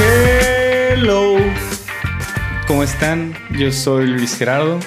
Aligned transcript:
Hello. 0.00 1.36
¿Cómo 2.66 2.82
están? 2.82 3.34
Yo 3.58 3.72
soy 3.72 4.06
Luis 4.06 4.36
Gerardo. 4.36 4.78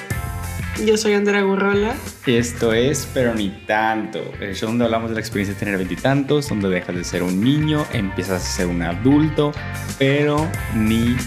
Yo 0.86 0.97
soy 0.97 1.13
Andrea 1.15 1.41
Gurrola. 1.41 1.96
Y 2.25 2.36
esto 2.36 2.73
es 2.73 3.07
Pero 3.13 3.33
ni 3.33 3.49
tanto, 3.65 4.21
el 4.39 4.55
show 4.55 4.70
donde 4.70 4.86
hablamos 4.86 5.09
de 5.09 5.16
la 5.16 5.20
experiencia 5.20 5.54
de 5.54 5.59
tener 5.59 5.77
veintitantos, 5.77 6.48
donde 6.48 6.70
dejas 6.70 6.95
de 6.95 7.04
ser 7.04 7.23
un 7.23 7.43
niño, 7.43 7.86
empiezas 7.91 8.41
a 8.41 8.45
ser 8.45 8.68
un 8.68 8.82
adulto, 8.82 9.52
pero 10.00 10.48
ni 10.75 11.18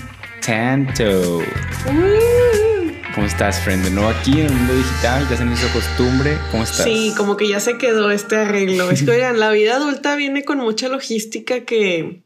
tanto. 0.45 1.43
¿Cómo 3.15 3.29
estás, 3.29 3.61
friend? 3.61 3.85
De 3.85 3.91
nuevo 3.93 4.09
aquí 4.09 4.33
en 4.41 4.47
el 4.47 4.53
mundo 4.53 4.75
digital, 4.75 5.25
ya 5.30 5.37
se 5.37 5.45
nos 5.45 5.61
hizo 5.61 5.73
costumbre. 5.73 6.37
¿Cómo 6.51 6.65
estás? 6.65 6.83
Sí, 6.83 7.12
como 7.17 7.37
que 7.37 7.47
ya 7.47 7.61
se 7.61 7.79
quedó 7.79 8.11
este 8.11 8.35
arreglo. 8.35 8.91
Es 8.91 9.05
que, 9.05 9.12
oigan, 9.12 9.39
la 9.39 9.53
vida 9.53 9.77
adulta 9.77 10.16
viene 10.16 10.45
con 10.45 10.59
mucha 10.59 10.88
logística 10.88 11.61
que 11.61 12.24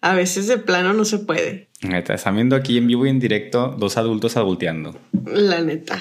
a 0.00 0.14
veces 0.14 0.46
de 0.46 0.56
plano 0.56 0.94
no 0.94 1.04
se 1.04 1.18
puede. 1.18 1.68
Neta, 1.82 2.14
están 2.14 2.36
viendo 2.36 2.56
aquí 2.56 2.78
en 2.78 2.86
vivo 2.86 3.04
y 3.04 3.10
en 3.10 3.20
directo 3.20 3.74
dos 3.76 3.98
adultos 3.98 4.38
adulteando. 4.38 4.98
La 5.26 5.60
neta. 5.60 6.00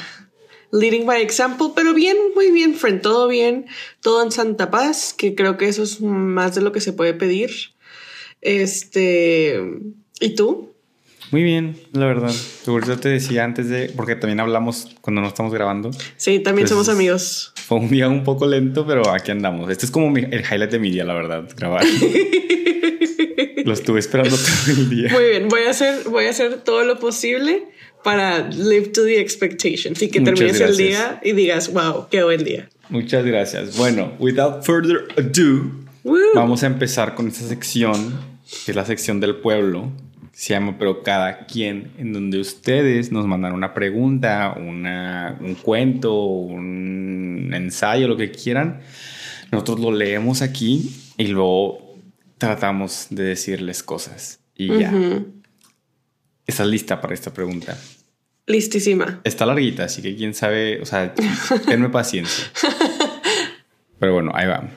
Leading 0.71 1.05
by 1.05 1.21
example, 1.21 1.67
pero 1.75 1.93
bien, 1.93 2.15
muy 2.33 2.49
bien, 2.51 2.75
friend. 2.75 3.01
Todo 3.01 3.27
bien, 3.27 3.65
todo 4.01 4.23
en 4.23 4.31
Santa 4.31 4.71
Paz, 4.71 5.13
que 5.17 5.35
creo 5.35 5.57
que 5.57 5.67
eso 5.67 5.83
es 5.83 5.99
más 5.99 6.55
de 6.55 6.61
lo 6.61 6.71
que 6.71 6.79
se 6.79 6.93
puede 6.93 7.13
pedir. 7.13 7.51
Este. 8.39 9.61
¿Y 10.21 10.35
tú? 10.35 10.76
Muy 11.31 11.43
bien, 11.43 11.75
la 11.93 12.05
verdad. 12.05 12.33
Yo 12.65 12.99
te 12.99 13.09
decía 13.09 13.43
antes 13.43 13.69
de, 13.69 13.91
porque 13.95 14.15
también 14.15 14.39
hablamos 14.39 14.95
cuando 15.01 15.21
no 15.21 15.27
estamos 15.27 15.53
grabando. 15.53 15.91
Sí, 16.15 16.39
también 16.39 16.67
somos 16.67 16.87
amigos. 16.89 17.53
Fue 17.55 17.77
un 17.77 17.89
día 17.89 18.07
un 18.07 18.23
poco 18.23 18.47
lento, 18.47 18.85
pero 18.87 19.09
aquí 19.11 19.31
andamos. 19.31 19.69
Este 19.69 19.85
es 19.85 19.91
como 19.91 20.15
el 20.15 20.41
highlight 20.41 20.71
de 20.71 20.79
mi 20.79 20.89
día, 20.89 21.03
la 21.03 21.13
verdad, 21.13 21.49
grabar. 21.55 21.83
Lo 23.65 23.73
estuve 23.73 23.99
esperando 23.99 24.35
todo 24.35 24.75
el 24.77 24.89
día. 24.89 25.11
Muy 25.11 25.23
bien, 25.25 25.49
voy 25.49 25.63
a 25.63 25.71
hacer, 25.71 26.07
voy 26.09 26.25
a 26.25 26.29
hacer 26.29 26.61
todo 26.61 26.83
lo 26.85 26.99
posible 26.99 27.65
para 28.03 28.47
live 28.47 28.87
to 28.87 29.03
the 29.03 29.19
expectations 29.19 30.01
y 30.01 30.09
que 30.09 30.21
termines 30.21 30.61
el 30.61 30.77
día 30.77 31.19
y 31.23 31.33
digas, 31.33 31.73
wow, 31.73 32.07
qué 32.09 32.23
buen 32.23 32.45
día. 32.45 32.69
Muchas 32.89 33.25
gracias. 33.25 33.75
Bueno, 33.75 34.13
without 34.19 34.63
further 34.63 35.07
ado, 35.17 35.71
vamos 36.33 36.63
a 36.63 36.67
empezar 36.67 37.15
con 37.15 37.27
esta 37.27 37.45
sección, 37.45 38.17
que 38.65 38.71
es 38.71 38.75
la 38.75 38.85
sección 38.85 39.19
del 39.19 39.35
pueblo. 39.35 39.91
Se 40.37 40.53
llama 40.53 40.75
Pero 40.77 41.01
cada 41.01 41.47
quien, 41.47 41.93
en 41.97 42.13
donde 42.13 42.39
ustedes 42.39 43.11
nos 43.11 43.25
mandan 43.25 43.53
una 43.53 43.73
pregunta, 43.73 44.55
una, 44.55 45.35
un 45.41 45.55
cuento, 45.55 46.13
un 46.25 47.49
ensayo, 47.55 48.07
lo 48.07 48.17
que 48.17 48.29
quieran. 48.29 48.81
Nosotros 49.51 49.79
lo 49.79 49.91
leemos 49.91 50.43
aquí 50.43 50.95
y 51.17 51.25
luego 51.29 51.97
tratamos 52.37 53.07
de 53.09 53.23
decirles 53.23 53.81
cosas 53.81 54.39
y 54.53 54.77
ya. 54.77 54.93
¿Estás 56.45 56.67
lista 56.67 57.01
para 57.01 57.15
esta 57.15 57.33
pregunta? 57.33 57.75
Listísima. 58.45 59.21
Está 59.23 59.47
larguita, 59.47 59.85
así 59.85 60.03
que 60.03 60.15
quién 60.15 60.35
sabe, 60.35 60.79
o 60.79 60.85
sea, 60.85 61.15
tenme 61.65 61.89
paciencia. 61.89 62.45
Pero 63.99 64.13
bueno, 64.13 64.33
ahí 64.35 64.45
va. 64.45 64.69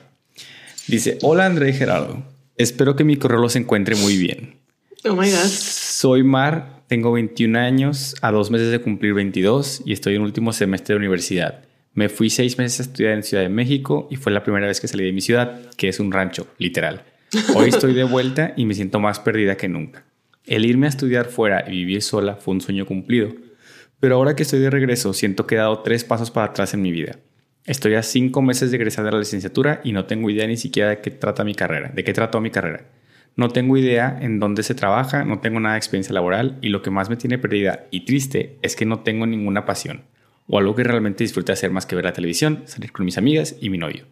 Dice, 0.87 1.19
hola 1.21 1.45
André 1.45 1.69
y 1.69 1.73
Gerardo, 1.73 2.23
espero 2.57 2.95
que 2.95 3.03
mi 3.03 3.17
correo 3.17 3.39
los 3.39 3.55
encuentre 3.55 3.95
muy 3.95 4.17
bien. 4.17 4.59
Oh 5.03 5.13
my 5.13 5.31
God. 5.31 5.47
Soy 5.47 6.21
Mar, 6.21 6.83
tengo 6.85 7.11
21 7.11 7.57
años, 7.57 8.15
a 8.21 8.31
dos 8.31 8.51
meses 8.51 8.69
de 8.69 8.79
cumplir 8.79 9.15
22 9.15 9.81
y 9.83 9.93
estoy 9.93 10.15
en 10.15 10.21
último 10.21 10.53
semestre 10.53 10.93
de 10.93 10.99
universidad. 10.99 11.63
Me 11.95 12.07
fui 12.07 12.29
seis 12.29 12.59
meses 12.59 12.79
a 12.79 12.83
estudiar 12.83 13.13
en 13.13 13.23
Ciudad 13.23 13.41
de 13.41 13.49
México 13.49 14.07
y 14.11 14.17
fue 14.17 14.31
la 14.31 14.43
primera 14.43 14.67
vez 14.67 14.79
que 14.79 14.87
salí 14.87 15.03
de 15.03 15.11
mi 15.11 15.21
ciudad, 15.21 15.59
que 15.75 15.89
es 15.89 15.99
un 15.99 16.11
rancho, 16.11 16.45
literal. 16.59 17.03
Hoy 17.55 17.69
estoy 17.69 17.95
de 17.95 18.03
vuelta 18.03 18.53
y 18.55 18.65
me 18.65 18.75
siento 18.75 18.99
más 18.99 19.19
perdida 19.19 19.57
que 19.57 19.67
nunca. 19.67 20.05
El 20.45 20.65
irme 20.65 20.85
a 20.85 20.89
estudiar 20.89 21.25
fuera 21.25 21.65
y 21.67 21.71
vivir 21.71 22.03
sola 22.03 22.35
fue 22.35 22.53
un 22.53 22.61
sueño 22.61 22.85
cumplido. 22.85 23.29
Pero 23.99 24.15
ahora 24.17 24.35
que 24.35 24.43
estoy 24.43 24.59
de 24.59 24.69
regreso, 24.69 25.13
siento 25.13 25.47
que 25.47 25.55
he 25.55 25.59
dado 25.59 25.79
tres 25.79 26.03
pasos 26.03 26.29
para 26.29 26.47
atrás 26.47 26.75
en 26.75 26.81
mi 26.83 26.91
vida. 26.91 27.17
Estoy 27.65 27.95
a 27.95 28.03
cinco 28.03 28.43
meses 28.43 28.69
de 28.69 28.77
egresar 28.77 29.03
de 29.05 29.11
la 29.11 29.19
licenciatura 29.19 29.81
y 29.83 29.93
no 29.93 30.05
tengo 30.05 30.29
idea 30.29 30.45
ni 30.45 30.57
siquiera 30.57 30.89
de 30.89 31.01
qué 31.01 31.09
trata 31.09 31.43
mi 31.43 31.55
carrera, 31.55 31.89
de 31.89 32.03
qué 32.03 32.13
trató 32.13 32.39
mi 32.39 32.51
carrera. 32.51 32.85
No 33.35 33.49
tengo 33.49 33.77
idea 33.77 34.17
en 34.21 34.39
dónde 34.39 34.63
se 34.63 34.75
trabaja, 34.75 35.23
no 35.23 35.39
tengo 35.39 35.59
nada 35.59 35.75
de 35.75 35.79
experiencia 35.79 36.13
laboral 36.13 36.57
y 36.61 36.69
lo 36.69 36.81
que 36.81 36.91
más 36.91 37.09
me 37.09 37.15
tiene 37.15 37.37
perdida 37.37 37.85
y 37.91 38.05
triste 38.05 38.57
es 38.61 38.75
que 38.75 38.85
no 38.85 38.99
tengo 38.99 39.25
ninguna 39.25 39.65
pasión 39.65 40.03
o 40.47 40.59
algo 40.59 40.75
que 40.75 40.83
realmente 40.83 41.23
disfrute 41.23 41.53
hacer 41.53 41.71
más 41.71 41.85
que 41.85 41.95
ver 41.95 42.03
la 42.03 42.13
televisión, 42.13 42.63
salir 42.65 42.91
con 42.91 43.05
mis 43.05 43.17
amigas 43.17 43.55
y 43.61 43.69
mi 43.69 43.77
novio. 43.77 44.05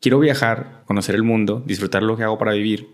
Quiero 0.00 0.20
viajar, 0.20 0.82
conocer 0.86 1.16
el 1.16 1.24
mundo, 1.24 1.64
disfrutar 1.66 2.04
lo 2.04 2.16
que 2.16 2.22
hago 2.22 2.38
para 2.38 2.52
vivir. 2.52 2.90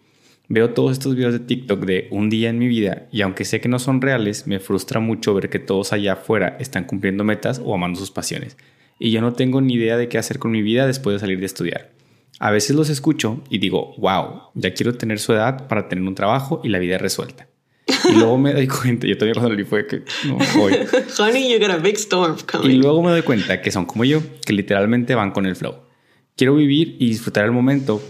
Veo 0.49 0.71
todos 0.71 0.93
estos 0.93 1.15
videos 1.15 1.35
de 1.35 1.41
TikTok 1.41 1.85
de 1.85 2.09
un 2.11 2.31
día 2.31 2.49
en 2.49 2.59
mi 2.59 2.67
vida 2.67 3.07
y 3.13 3.21
aunque 3.21 3.45
sé 3.45 3.61
que 3.61 3.69
no 3.69 3.79
son 3.79 4.01
reales, 4.01 4.47
me 4.47 4.61
frustra 4.61 5.01
mucho 5.01 5.35
ver 5.35 5.51
que 5.51 5.59
todos 5.59 5.93
allá 5.93 6.15
afuera 6.15 6.57
están 6.59 6.85
cumpliendo 6.85 7.23
metas 7.23 7.61
o 7.63 7.75
amando 7.75 8.01
sus 8.01 8.11
pasiones. 8.11 8.57
Y 8.99 9.11
yo 9.11 9.21
no 9.21 9.35
tengo 9.35 9.61
ni 9.61 9.75
idea 9.75 9.99
de 9.99 10.09
qué 10.09 10.17
hacer 10.17 10.39
con 10.39 10.51
mi 10.51 10.63
vida 10.63 10.87
después 10.87 11.15
de 11.15 11.21
salir 11.21 11.41
de 11.41 11.47
estudiar. 11.47 11.91
A 12.41 12.51
veces 12.51 12.75
los 12.75 12.91
escucho 12.91 13.43
y 13.49 13.59
digo, 13.59 13.95
wow, 13.99 14.51
ya 14.55 14.75
quiero 14.75 14.95
tener 14.95 15.19
su 15.19 15.33
edad 15.33 15.69
para 15.69 15.89
tener 15.89 16.07
un 16.07 16.15
trabajo 16.15 16.61
y 16.65 16.69
la 16.69 16.79
vida 16.79 16.99
resuelta. 16.99 17.49
Y 18.11 18.13
luego 18.17 18.39
me 18.39 18.53
doy 18.53 18.67
cuenta, 18.67 19.07
yo 19.07 19.17
todavía 19.17 19.41
cuando 19.41 19.65
fue 19.67 19.87
que 19.87 20.03
no 20.27 20.39
voy. 20.57 20.75
Honey, 21.19 21.53
you 21.53 21.59
got 21.59 21.71
a 21.71 21.79
big 21.79 21.97
storm 21.97 22.37
coming. 22.47 22.71
Y 22.71 22.75
luego 22.75 23.03
me 23.03 23.11
doy 23.11 23.23
cuenta 23.23 23.61
que 23.61 23.71
son 23.71 23.87
como 23.87 24.05
yo, 24.05 24.21
que 24.45 24.53
literalmente 24.53 25.15
van 25.15 25.31
con 25.31 25.47
el 25.47 25.57
flow. 25.57 25.77
Quiero 26.37 26.57
vivir 26.57 26.97
y 26.99 27.09
disfrutar 27.09 27.45
el 27.45 27.53
momento, 27.53 28.03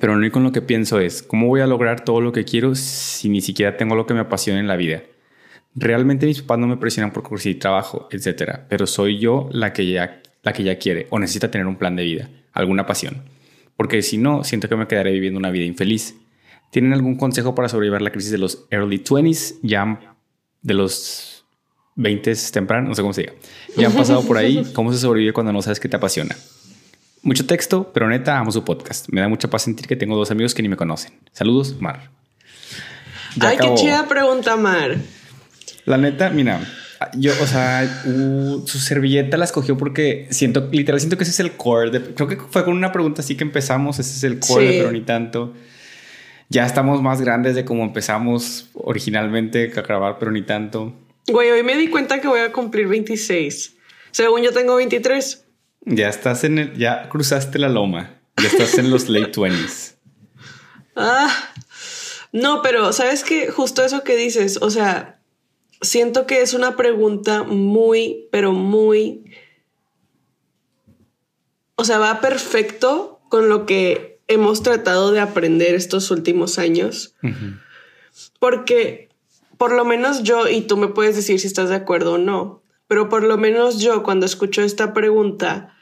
pero 0.00 0.14
lo 0.14 0.18
único 0.18 0.38
en 0.38 0.44
lo 0.44 0.52
que 0.52 0.62
pienso 0.62 0.98
es, 0.98 1.22
¿cómo 1.22 1.46
voy 1.46 1.60
a 1.60 1.66
lograr 1.66 2.04
todo 2.04 2.20
lo 2.20 2.32
que 2.32 2.44
quiero 2.44 2.74
si 2.74 3.28
ni 3.28 3.40
siquiera 3.40 3.76
tengo 3.76 3.94
lo 3.94 4.06
que 4.06 4.14
me 4.14 4.20
apasiona 4.20 4.58
en 4.58 4.66
la 4.66 4.76
vida? 4.76 5.02
Realmente 5.74 6.26
mis 6.26 6.42
papás 6.42 6.58
no 6.58 6.66
me 6.66 6.76
presionan 6.76 7.12
por 7.12 7.22
conseguir 7.22 7.58
trabajo, 7.58 8.08
etcétera, 8.10 8.66
pero 8.68 8.86
soy 8.86 9.18
yo 9.18 9.48
la 9.52 9.72
que, 9.72 9.86
ya, 9.86 10.20
la 10.42 10.52
que 10.52 10.64
ya 10.64 10.78
quiere 10.78 11.06
o 11.10 11.18
necesita 11.18 11.50
tener 11.50 11.66
un 11.66 11.76
plan 11.76 11.96
de 11.96 12.04
vida, 12.04 12.28
alguna 12.52 12.84
pasión. 12.84 13.22
Porque 13.82 14.00
si 14.00 14.16
no, 14.16 14.44
siento 14.44 14.68
que 14.68 14.76
me 14.76 14.86
quedaré 14.86 15.10
viviendo 15.10 15.40
una 15.40 15.50
vida 15.50 15.64
infeliz. 15.64 16.14
¿Tienen 16.70 16.92
algún 16.92 17.16
consejo 17.16 17.56
para 17.56 17.68
sobrevivir 17.68 18.00
la 18.00 18.12
crisis 18.12 18.30
de 18.30 18.38
los 18.38 18.64
early 18.70 19.02
20s? 19.02 19.56
Ya 19.60 19.98
de 20.60 20.74
los 20.74 21.44
20 21.96 22.32
tempranos, 22.52 22.90
no 22.90 22.94
sé 22.94 23.02
cómo 23.02 23.12
se 23.12 23.22
diga. 23.22 23.32
Ya 23.76 23.88
han 23.88 23.92
pasado 23.92 24.22
por 24.22 24.38
ahí. 24.38 24.64
¿Cómo 24.72 24.92
se 24.92 25.00
sobrevive 25.00 25.32
cuando 25.32 25.52
no 25.52 25.62
sabes 25.62 25.80
qué 25.80 25.88
te 25.88 25.96
apasiona? 25.96 26.36
Mucho 27.24 27.44
texto, 27.44 27.90
pero 27.92 28.08
neta 28.08 28.38
amo 28.38 28.52
su 28.52 28.62
podcast. 28.62 29.08
Me 29.08 29.20
da 29.20 29.26
mucha 29.26 29.50
paz 29.50 29.62
sentir 29.62 29.88
que 29.88 29.96
tengo 29.96 30.14
dos 30.14 30.30
amigos 30.30 30.54
que 30.54 30.62
ni 30.62 30.68
me 30.68 30.76
conocen. 30.76 31.14
Saludos, 31.32 31.80
Mar. 31.80 32.08
Ay, 33.40 33.56
qué 33.60 33.74
chida 33.74 34.06
pregunta, 34.06 34.56
Mar. 34.56 34.96
La 35.86 35.96
neta, 35.96 36.30
mira, 36.30 36.60
yo, 37.14 37.32
o 37.42 37.46
sea, 37.46 38.02
su 38.04 38.78
servilleta 38.78 39.36
la 39.36 39.44
escogió 39.44 39.76
porque 39.76 40.26
siento, 40.30 40.68
literal, 40.70 41.00
siento 41.00 41.16
que 41.16 41.24
ese 41.24 41.32
es 41.32 41.40
el 41.40 41.52
core. 41.52 42.14
creo 42.14 42.28
que 42.28 42.36
fue 42.36 42.64
con 42.64 42.76
una 42.76 42.92
pregunta 42.92 43.22
así 43.22 43.36
que 43.36 43.44
empezamos. 43.44 43.98
Ese 43.98 44.16
es 44.16 44.24
el 44.24 44.38
core, 44.38 44.78
pero 44.78 44.92
ni 44.92 45.02
tanto. 45.02 45.54
Ya 46.48 46.66
estamos 46.66 47.00
más 47.02 47.20
grandes 47.20 47.54
de 47.54 47.64
como 47.64 47.82
empezamos 47.82 48.68
originalmente 48.74 49.72
a 49.74 49.80
grabar, 49.82 50.18
pero 50.18 50.30
ni 50.30 50.42
tanto. 50.42 50.92
Güey, 51.26 51.50
hoy 51.50 51.62
me 51.62 51.76
di 51.76 51.88
cuenta 51.88 52.20
que 52.20 52.28
voy 52.28 52.40
a 52.40 52.52
cumplir 52.52 52.88
26. 52.88 53.76
Según 54.10 54.42
yo 54.42 54.52
tengo 54.52 54.76
23. 54.76 55.44
Ya 55.86 56.08
estás 56.08 56.44
en 56.44 56.58
el, 56.58 56.76
ya 56.76 57.08
cruzaste 57.08 57.58
la 57.58 57.68
loma. 57.68 58.20
Ya 58.36 58.48
estás 58.48 58.76
en 58.78 58.90
los 58.90 59.08
late 59.08 59.32
20s. 59.32 59.94
Ah, 60.94 61.34
no, 62.32 62.60
pero 62.60 62.92
sabes 62.92 63.24
que 63.24 63.50
justo 63.50 63.82
eso 63.82 64.04
que 64.04 64.14
dices, 64.14 64.58
o 64.60 64.68
sea, 64.68 65.21
siento 65.82 66.26
que 66.26 66.40
es 66.40 66.54
una 66.54 66.76
pregunta 66.76 67.42
muy, 67.42 68.28
pero 68.30 68.52
muy, 68.52 69.24
o 71.74 71.84
sea, 71.84 71.98
va 71.98 72.20
perfecto 72.20 73.20
con 73.28 73.48
lo 73.48 73.66
que 73.66 74.20
hemos 74.28 74.62
tratado 74.62 75.12
de 75.12 75.20
aprender 75.20 75.74
estos 75.74 76.10
últimos 76.10 76.58
años. 76.58 77.14
Porque 78.38 79.10
por 79.58 79.72
lo 79.72 79.84
menos 79.84 80.22
yo, 80.22 80.48
y 80.48 80.62
tú 80.62 80.76
me 80.76 80.88
puedes 80.88 81.16
decir 81.16 81.38
si 81.38 81.46
estás 81.46 81.68
de 81.68 81.76
acuerdo 81.76 82.14
o 82.14 82.18
no, 82.18 82.62
pero 82.86 83.08
por 83.08 83.22
lo 83.22 83.36
menos 83.36 83.80
yo 83.80 84.02
cuando 84.02 84.26
escucho 84.26 84.62
esta 84.62 84.92
pregunta, 84.92 85.76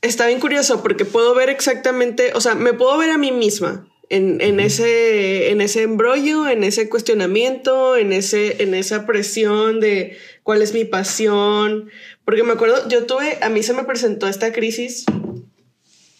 está 0.00 0.26
bien 0.26 0.40
curioso 0.40 0.82
porque 0.82 1.04
puedo 1.04 1.34
ver 1.34 1.48
exactamente, 1.48 2.32
o 2.34 2.40
sea, 2.40 2.54
me 2.54 2.72
puedo 2.72 2.96
ver 2.98 3.10
a 3.10 3.18
mí 3.18 3.32
misma 3.32 3.88
en, 4.10 4.60
ese, 4.60 5.50
en 5.50 5.60
ese 5.60 5.82
embrollo, 5.82 6.48
en 6.48 6.64
ese 6.64 6.88
cuestionamiento, 6.88 7.96
en, 7.96 8.12
ese, 8.12 8.62
en 8.62 8.74
esa 8.74 9.06
presión 9.06 9.80
de 9.80 10.16
cuál 10.42 10.62
es 10.62 10.74
mi 10.74 10.84
pasión. 10.84 11.90
Porque 12.24 12.42
me 12.42 12.52
acuerdo, 12.52 12.88
yo 12.88 13.06
tuve, 13.06 13.38
a 13.40 13.48
mí 13.48 13.62
se 13.62 13.72
me 13.72 13.84
presentó 13.84 14.28
esta 14.28 14.52
crisis 14.52 15.04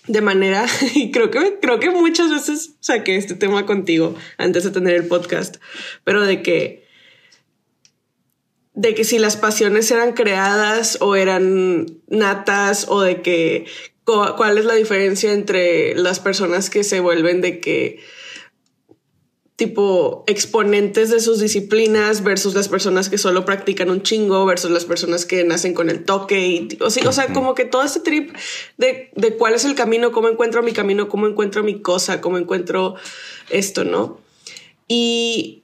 de 0.06 0.20
manera, 0.20 0.66
y 0.94 1.10
creo 1.10 1.31
que, 1.31 1.58
creo 1.60 1.81
que 1.81 1.90
muchas 1.90 2.31
veces 2.31 2.75
saqué 2.81 3.16
este 3.16 3.34
tema 3.34 3.66
contigo 3.66 4.14
antes 4.37 4.64
de 4.64 4.70
tener 4.70 4.94
el 4.94 5.06
podcast, 5.06 5.56
pero 6.04 6.22
de 6.22 6.42
que 6.42 6.84
de 8.75 8.92
que 8.96 9.04
si 9.04 9.19
las 9.19 9.37
pasiones 9.37 9.88
eran 9.92 10.14
creadas 10.14 10.98
o 11.00 11.14
eran 11.14 12.00
natas 12.08 12.87
o 12.88 13.02
de 13.02 13.22
que 13.22 13.66
cuál 14.04 14.58
es 14.58 14.64
la 14.64 14.74
diferencia 14.74 15.32
entre 15.32 15.94
las 15.94 16.20
personas 16.20 16.70
que 16.70 16.84
se 16.84 17.00
vuelven 17.00 17.40
de 17.40 17.60
que 17.60 18.00
tipo 19.56 20.24
exponentes 20.26 21.10
de 21.10 21.20
sus 21.20 21.38
disciplinas 21.38 22.24
versus 22.24 22.54
las 22.54 22.68
personas 22.68 23.08
que 23.08 23.18
solo 23.18 23.44
practican 23.44 23.88
un 23.88 24.02
chingo 24.02 24.44
versus 24.46 24.70
las 24.70 24.84
personas 24.84 25.26
que 25.26 25.44
nacen 25.44 25.74
con 25.74 25.90
el 25.90 26.04
toque 26.04 26.48
y 26.48 26.68
o, 26.80 26.90
sea, 26.90 27.08
o 27.08 27.12
sea 27.12 27.32
como 27.32 27.54
que 27.54 27.64
todo 27.64 27.84
este 27.84 28.00
trip 28.00 28.34
de, 28.78 29.10
de 29.14 29.36
cuál 29.36 29.54
es 29.54 29.64
el 29.64 29.76
camino, 29.76 30.10
cómo 30.10 30.28
encuentro 30.28 30.62
mi 30.62 30.72
camino, 30.72 31.08
cómo 31.08 31.28
encuentro 31.28 31.62
mi 31.62 31.80
cosa, 31.80 32.20
cómo 32.20 32.36
encuentro 32.36 32.96
esto, 33.48 33.84
¿no? 33.84 34.20
Y 34.88 35.62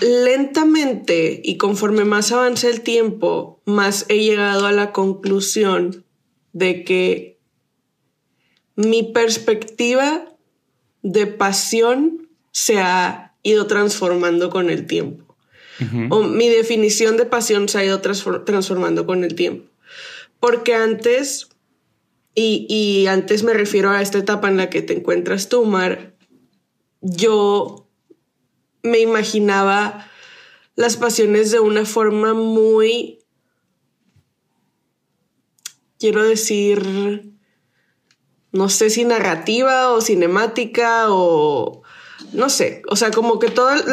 lentamente 0.00 1.40
y 1.44 1.58
conforme 1.58 2.06
más 2.06 2.32
avanza 2.32 2.68
el 2.68 2.80
tiempo, 2.80 3.60
más 3.66 4.06
he 4.08 4.20
llegado 4.20 4.66
a 4.66 4.72
la 4.72 4.92
conclusión 4.92 6.06
de 6.52 6.84
que 6.84 7.38
mi 8.76 9.02
perspectiva 9.02 10.26
de 11.02 11.26
pasión 11.26 12.28
se 12.52 12.78
ha 12.78 13.34
ido 13.42 13.66
transformando 13.66 14.50
con 14.50 14.70
el 14.70 14.86
tiempo. 14.86 15.24
O 16.10 16.22
mi 16.22 16.50
definición 16.50 17.16
de 17.16 17.24
pasión 17.24 17.66
se 17.70 17.78
ha 17.78 17.84
ido 17.84 18.02
transformando 18.02 19.06
con 19.06 19.24
el 19.24 19.34
tiempo. 19.34 19.70
Porque 20.38 20.74
antes, 20.74 21.48
y, 22.34 22.66
y, 22.68 23.06
antes 23.06 23.44
me 23.44 23.54
refiero 23.54 23.88
a 23.88 24.02
esta 24.02 24.18
etapa 24.18 24.48
en 24.48 24.58
la 24.58 24.68
que 24.68 24.82
te 24.82 24.92
encuentras 24.92 25.48
tú, 25.48 25.64
Mar, 25.64 26.14
yo 27.00 27.88
me 28.82 28.98
imaginaba 28.98 30.06
las 30.76 30.96
pasiones 30.96 31.50
de 31.50 31.60
una 31.60 31.86
forma 31.86 32.34
muy, 32.34 33.19
quiero 36.00 36.26
decir, 36.26 37.30
no 38.50 38.68
sé 38.68 38.90
si 38.90 39.04
narrativa 39.04 39.92
o 39.92 40.00
cinemática 40.00 41.04
o 41.10 41.82
no 42.32 42.48
sé, 42.48 42.82
o 42.88 42.96
sea, 42.96 43.10
como 43.10 43.38
que 43.38 43.50
todos 43.50 43.84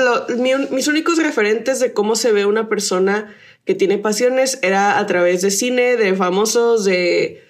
mis 0.72 0.88
únicos 0.88 1.18
referentes 1.18 1.80
de 1.80 1.94
cómo 1.94 2.16
se 2.16 2.32
ve 2.32 2.46
una 2.46 2.70
persona 2.70 3.36
que 3.66 3.76
tiene 3.76 3.98
pasiones 3.98 4.60
era 4.62 4.98
a 4.98 5.06
través 5.06 5.42
de 5.42 5.52
cine, 5.52 5.98
de 5.98 6.16
famosos, 6.16 6.86
de 6.86 7.44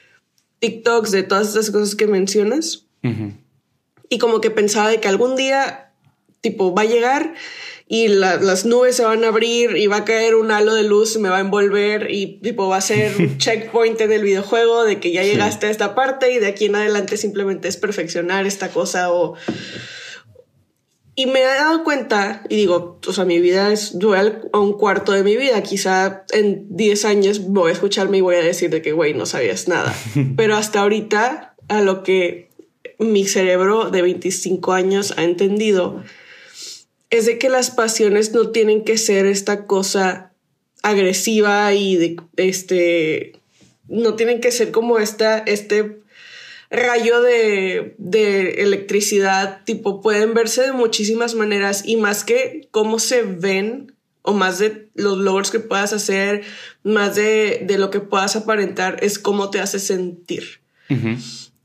TikToks, 0.60 1.12
de 1.12 1.24
todas 1.24 1.50
estas 1.50 1.72
cosas 1.72 1.96
que 1.96 2.08
mencionas. 2.08 2.88
Y 4.10 4.18
como 4.18 4.42
que 4.42 4.52
pensaba 4.52 4.90
de 4.90 5.00
que 5.00 5.08
algún 5.08 5.36
día 5.36 5.87
tipo, 6.42 6.74
va 6.74 6.84
a 6.84 6.86
llegar 6.86 7.34
y 7.90 8.10
las 8.10 8.66
nubes 8.66 8.98
se 8.98 9.06
van 9.06 9.24
a 9.24 9.30
abrir 9.30 9.78
y 9.78 9.88
va 9.88 9.98
a 9.98 10.06
caer 10.06 10.36
un 10.36 10.52
halo 10.52 10.74
de 10.74 10.84
luz 10.84 11.16
y 11.16 11.20
me 11.20 11.30
va 11.30 11.38
a 11.38 11.42
envolver 11.42 12.12
y 12.12 12.40
tipo 12.42 12.68
va 12.68 12.78
a 12.78 12.82
ser 12.82 13.16
un 13.18 13.38
checkpoint 13.38 14.02
en 14.02 14.12
el 14.12 14.24
videojuego 14.24 14.84
de 14.84 15.00
que 15.00 15.14
ya 15.14 15.24
llegaste 15.24 15.68
a 15.68 15.70
esta 15.70 15.96
parte 15.96 16.34
y 16.34 16.40
de 16.40 16.48
aquí 16.48 16.66
en 16.66 16.76
adelante 16.76 17.16
simplemente 17.16 17.70
es 17.70 17.78
perfeccionar 17.78 18.46
esta 18.46 18.70
cosa 18.70 19.12
o... 19.12 19.36
Y 21.20 21.26
me 21.26 21.42
he 21.42 21.46
dado 21.46 21.84
cuenta, 21.84 22.44
y 22.48 22.58
digo, 22.58 23.00
o 23.08 23.12
sea, 23.12 23.26
mi 23.26 23.40
vida 23.40 23.74
es 23.74 23.98
dual 23.98 24.50
a 24.54 24.60
un 24.60 24.74
cuarto 24.74 25.14
de 25.14 25.24
mi 25.24 25.36
vida. 25.36 25.64
Quizá 25.64 26.26
en 26.32 26.68
10 26.70 27.06
años 27.06 27.48
voy 27.48 27.72
a 27.72 27.74
escucharme 27.74 28.20
y 28.20 28.22
voy 28.22 28.36
a 28.36 28.44
decir 28.44 28.70
de 28.70 28.84
que, 28.84 28.92
güey, 28.92 29.16
no 29.16 29.26
sabías 29.26 29.68
nada. 29.68 29.96
Pero 30.38 30.56
hasta 30.56 30.82
ahorita, 30.82 31.56
a 31.70 31.82
lo 31.82 32.04
que 32.04 32.52
mi 33.00 33.26
cerebro 33.26 33.90
de 33.90 34.04
25 34.04 34.74
años 34.74 35.16
ha 35.18 35.24
entendido, 35.24 36.04
es 37.10 37.26
de 37.26 37.38
que 37.38 37.50
las 37.50 37.72
pasiones 37.72 38.34
no 38.34 38.50
tienen 38.50 38.84
que 38.84 38.98
ser 38.98 39.26
esta 39.26 39.66
cosa 39.66 40.34
agresiva 40.84 41.74
y 41.74 41.96
de 41.96 42.18
este 42.36 43.34
no 43.88 44.16
tienen 44.16 44.42
que 44.42 44.52
ser 44.52 44.72
como 44.72 45.00
esta 45.00 45.40
este 45.40 46.02
rayo 46.70 47.22
de, 47.22 47.96
de 47.98 48.64
electricidad 48.64 49.64
tipo 49.64 50.02
pueden 50.02 50.34
verse 50.34 50.64
de 50.64 50.74
muchísimas 50.74 51.34
maneras 51.36 51.84
y 51.86 51.96
más 51.96 52.24
que 52.24 52.68
cómo 52.72 53.00
se 53.00 53.24
ven 53.24 53.94
o 54.22 54.34
más 54.34 54.60
de 54.60 54.90
los 54.94 55.18
logros 55.18 55.52
que 55.52 55.62
puedas 55.62 55.94
hacer 55.94 56.44
más 56.84 57.16
de, 57.16 57.64
de 57.66 57.78
lo 57.78 57.90
que 57.90 58.02
puedas 58.02 58.36
aparentar 58.36 58.98
es 59.02 59.18
cómo 59.20 59.50
te 59.50 59.62
hace 59.62 59.80
sentir 59.80 60.60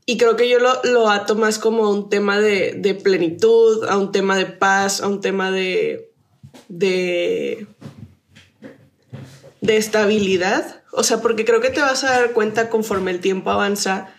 y 0.05 0.17
creo 0.17 0.35
que 0.35 0.49
yo 0.49 0.59
lo, 0.59 0.81
lo 0.83 1.09
ato 1.09 1.35
más 1.35 1.59
como 1.59 1.89
un 1.89 2.09
tema 2.09 2.39
de, 2.39 2.73
de, 2.77 2.93
plenitud, 2.93 3.85
a 3.85 3.97
un 3.97 4.11
tema 4.11 4.35
de 4.35 4.45
paz, 4.45 5.01
a 5.01 5.07
un 5.07 5.21
tema 5.21 5.49
de, 5.51 6.11
de, 6.67 7.67
de 9.61 9.77
estabilidad. 9.77 10.83
O 10.91 11.03
sea, 11.03 11.21
porque 11.21 11.45
creo 11.45 11.61
que 11.61 11.69
te 11.69 11.79
vas 11.79 12.03
a 12.03 12.11
dar 12.11 12.31
cuenta 12.33 12.69
conforme 12.69 13.11
el 13.11 13.19
tiempo 13.19 13.49
avanza 13.49 14.13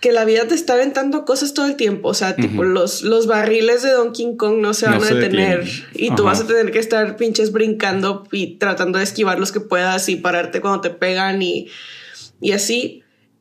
que 0.00 0.12
la 0.12 0.24
vida 0.24 0.48
te 0.48 0.54
está 0.54 0.72
aventando 0.74 1.24
cosas 1.24 1.54
todo 1.54 1.66
el 1.66 1.76
tiempo. 1.76 2.08
O 2.08 2.14
sea, 2.14 2.34
tipo 2.34 2.64
los, 2.64 3.02
los 3.02 3.26
barriles 3.26 3.82
de 3.82 3.90
Donkey 3.90 4.36
Kong 4.36 4.56
no 4.56 4.74
se 4.74 4.86
van 4.86 5.02
a 5.02 5.06
detener 5.06 5.68
y 5.92 6.14
tú 6.14 6.24
vas 6.24 6.40
a 6.40 6.46
tener 6.46 6.72
que 6.72 6.78
estar 6.78 7.16
pinches 7.16 7.52
brincando 7.52 8.26
y 8.32 8.56
tratando 8.56 8.98
de 8.98 9.04
esquivar 9.04 9.38
los 9.38 9.52
que 9.52 9.60
puedas 9.60 10.08
y 10.08 10.16
pararte 10.16 10.60
cuando 10.60 10.80
te 10.80 10.90
pegan 10.90 11.42
y, 11.42 11.68
y 12.40 12.52
así. 12.52 12.99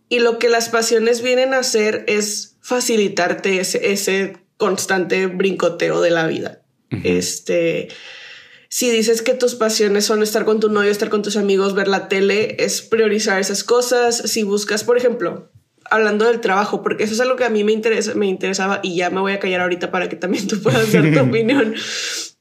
Y 0.10 0.20
lo 0.20 0.40
que 0.40 0.50
las 0.50 0.70
pasiones 0.70 1.22
vienen 1.22 1.54
a 1.54 1.60
hacer 1.60 2.04
es 2.08 2.58
facilitarte 2.62 3.60
ese, 3.60 3.92
ese 3.92 4.38
constante 4.58 5.28
brincoteo 5.28 6.02
de 6.02 6.10
la 6.10 6.28
vida. 6.28 6.62
Este, 7.04 7.90
si 8.68 8.90
dices 8.90 9.22
que 9.22 9.34
tus 9.34 9.56
pasiones 9.56 10.06
son 10.06 10.24
estar 10.24 10.46
con 10.46 10.60
tu 10.60 10.70
novio, 10.70 10.92
estar 10.92 11.10
con 11.10 11.22
tus 11.22 11.38
amigos, 11.38 11.76
ver 11.76 11.88
la 11.88 12.08
tele, 12.08 12.58
es 12.60 12.82
priorizar 12.82 13.40
esas 13.40 13.64
cosas. 13.64 14.18
Si 14.18 14.44
buscas, 14.44 14.84
por 14.84 14.98
ejemplo, 14.98 15.52
hablando 15.90 16.26
del 16.26 16.42
trabajo, 16.42 16.82
porque 16.82 17.04
eso 17.04 17.14
es 17.14 17.20
algo 17.20 17.36
que 17.36 17.46
a 17.46 17.50
mí 17.50 17.64
me 17.64 17.72
interesa, 17.72 18.14
me 18.16 18.28
interesaba 18.28 18.80
y 18.84 18.96
ya 18.96 19.10
me 19.10 19.22
voy 19.22 19.34
a 19.34 19.40
callar 19.40 19.62
ahorita 19.62 19.92
para 19.92 20.10
que 20.10 20.16
también 20.16 20.48
tú 20.48 20.62
puedas 20.62 20.92
dar 20.92 21.12
tu 21.12 21.20
opinión. 21.30 21.76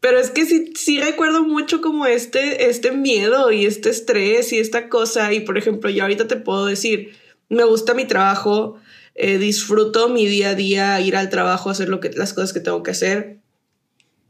Pero 0.00 0.18
es 0.18 0.30
que 0.30 0.44
sí, 0.44 0.72
sí 0.76 1.00
recuerdo 1.00 1.42
mucho 1.42 1.80
como 1.80 2.06
este, 2.06 2.68
este 2.68 2.92
miedo 2.92 3.50
y 3.50 3.66
este 3.66 3.90
estrés 3.90 4.52
y 4.52 4.58
esta 4.58 4.88
cosa. 4.88 5.32
Y 5.32 5.40
por 5.40 5.58
ejemplo, 5.58 5.90
yo 5.90 6.02
ahorita 6.02 6.28
te 6.28 6.36
puedo 6.36 6.66
decir, 6.66 7.16
me 7.48 7.64
gusta 7.64 7.94
mi 7.94 8.06
trabajo, 8.06 8.78
eh, 9.14 9.38
disfruto 9.38 10.08
mi 10.08 10.26
día 10.26 10.50
a 10.50 10.54
día, 10.54 11.00
ir 11.00 11.16
al 11.16 11.30
trabajo, 11.30 11.70
hacer 11.70 11.88
lo 11.88 12.00
que, 12.00 12.10
las 12.10 12.32
cosas 12.32 12.52
que 12.52 12.60
tengo 12.60 12.82
que 12.82 12.92
hacer. 12.92 13.38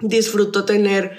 Disfruto 0.01 0.65
tener 0.65 1.13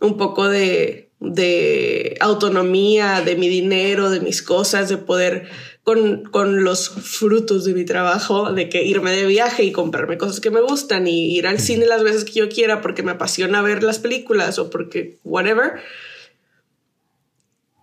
un 0.00 0.16
poco 0.16 0.48
de, 0.48 1.10
de 1.20 2.16
autonomía, 2.20 3.22
de 3.24 3.36
mi 3.36 3.48
dinero, 3.48 4.10
de 4.10 4.20
mis 4.20 4.42
cosas, 4.42 4.88
de 4.88 4.98
poder 4.98 5.48
con, 5.82 6.24
con, 6.24 6.64
los 6.64 6.90
frutos 6.90 7.64
de 7.64 7.72
mi 7.72 7.84
trabajo, 7.84 8.52
de 8.52 8.68
que 8.68 8.84
irme 8.84 9.12
de 9.12 9.26
viaje 9.26 9.62
y 9.62 9.72
comprarme 9.72 10.18
cosas 10.18 10.40
que 10.40 10.50
me 10.50 10.60
gustan 10.60 11.06
y 11.06 11.36
ir 11.36 11.46
al 11.46 11.60
cine 11.60 11.86
las 11.86 12.02
veces 12.02 12.24
que 12.24 12.32
yo 12.32 12.48
quiera 12.48 12.80
porque 12.80 13.04
me 13.04 13.12
apasiona 13.12 13.62
ver 13.62 13.84
las 13.84 14.00
películas 14.00 14.58
o 14.58 14.68
porque 14.68 15.18
whatever. 15.22 15.74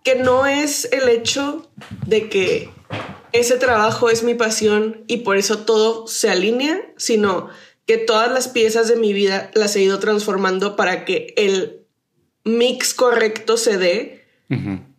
Que 0.04 0.14
no 0.14 0.46
es 0.46 0.88
el 0.92 1.08
hecho 1.08 1.68
de 2.06 2.28
que 2.28 2.70
ese 3.32 3.56
trabajo 3.56 4.10
es 4.10 4.22
mi 4.22 4.34
pasión 4.34 5.02
y 5.08 5.18
por 5.18 5.36
eso 5.36 5.58
todo 5.58 6.06
se 6.06 6.30
alinea, 6.30 6.80
sino 6.96 7.48
que 7.84 7.98
todas 7.98 8.30
las 8.30 8.46
piezas 8.46 8.86
de 8.86 8.94
mi 8.94 9.12
vida 9.12 9.50
las 9.54 9.74
he 9.74 9.82
ido 9.82 9.98
transformando 9.98 10.76
para 10.76 11.04
que 11.04 11.34
el 11.36 11.84
mix 12.44 12.94
correcto 12.94 13.56
se 13.56 13.76
dé 13.76 14.24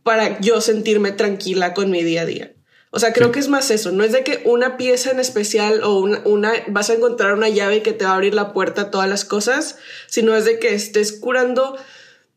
para 0.04 0.40
yo 0.42 0.60
sentirme 0.60 1.14
tranquila 1.14 1.74
con 1.74 1.90
mi 1.90 2.04
día 2.04 2.24
a 2.24 2.26
día. 2.26 2.52
O 2.92 3.00
sea, 3.00 3.14
creo 3.14 3.32
que 3.32 3.40
es 3.40 3.50
más 3.50 3.72
eso, 3.72 3.92
no 3.92 4.04
es 4.04 4.12
de 4.12 4.24
que 4.24 4.42
una 4.46 4.78
pieza 4.78 5.12
en 5.12 5.20
especial 5.20 5.84
o 5.84 6.00
una, 6.00 6.22
una, 6.24 6.54
vas 6.68 6.90
a 6.90 6.94
encontrar 6.94 7.34
una 7.34 7.50
llave 7.50 7.82
que 7.82 7.92
te 7.92 8.06
va 8.06 8.12
a 8.12 8.16
abrir 8.16 8.34
la 8.34 8.54
puerta 8.54 8.84
a 8.84 8.92
todas 8.92 9.10
las 9.10 9.26
cosas, 9.26 9.78
sino 10.08 10.36
es 10.36 10.46
de 10.46 10.60
que 10.60 10.74
estés 10.74 11.12
curando 11.12 11.78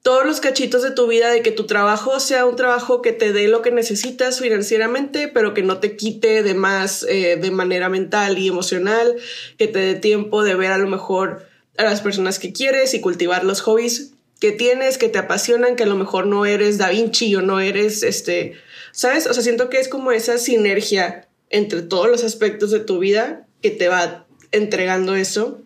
todos 0.08 0.24
los 0.24 0.40
cachitos 0.40 0.82
de 0.82 0.90
tu 0.90 1.06
vida 1.06 1.30
de 1.30 1.42
que 1.42 1.50
tu 1.50 1.66
trabajo 1.66 2.18
sea 2.18 2.46
un 2.46 2.56
trabajo 2.56 3.02
que 3.02 3.12
te 3.12 3.34
dé 3.34 3.46
lo 3.46 3.60
que 3.60 3.70
necesitas 3.70 4.40
financieramente, 4.40 5.28
pero 5.28 5.52
que 5.52 5.62
no 5.62 5.80
te 5.80 5.98
quite 5.98 6.42
de 6.42 6.54
más 6.54 7.02
eh, 7.06 7.36
de 7.36 7.50
manera 7.50 7.90
mental 7.90 8.38
y 8.38 8.48
emocional, 8.48 9.16
que 9.58 9.68
te 9.68 9.80
dé 9.80 9.94
tiempo 9.96 10.44
de 10.44 10.54
ver 10.54 10.72
a 10.72 10.78
lo 10.78 10.88
mejor 10.88 11.46
a 11.76 11.82
las 11.82 12.00
personas 12.00 12.38
que 12.38 12.54
quieres 12.54 12.94
y 12.94 13.02
cultivar 13.02 13.44
los 13.44 13.60
hobbies 13.60 14.14
que 14.40 14.50
tienes, 14.50 14.96
que 14.96 15.10
te 15.10 15.18
apasionan, 15.18 15.76
que 15.76 15.82
a 15.82 15.86
lo 15.86 15.96
mejor 15.96 16.24
no 16.24 16.46
eres 16.46 16.78
Da 16.78 16.88
Vinci 16.88 17.36
o 17.36 17.42
no 17.42 17.60
eres 17.60 18.02
este, 18.02 18.54
¿sabes? 18.92 19.26
O 19.26 19.34
sea, 19.34 19.42
siento 19.42 19.68
que 19.68 19.78
es 19.78 19.90
como 19.90 20.10
esa 20.10 20.38
sinergia 20.38 21.28
entre 21.50 21.82
todos 21.82 22.08
los 22.08 22.24
aspectos 22.24 22.70
de 22.70 22.80
tu 22.80 22.98
vida 22.98 23.46
que 23.60 23.70
te 23.70 23.88
va 23.88 24.26
entregando 24.52 25.14
eso, 25.14 25.60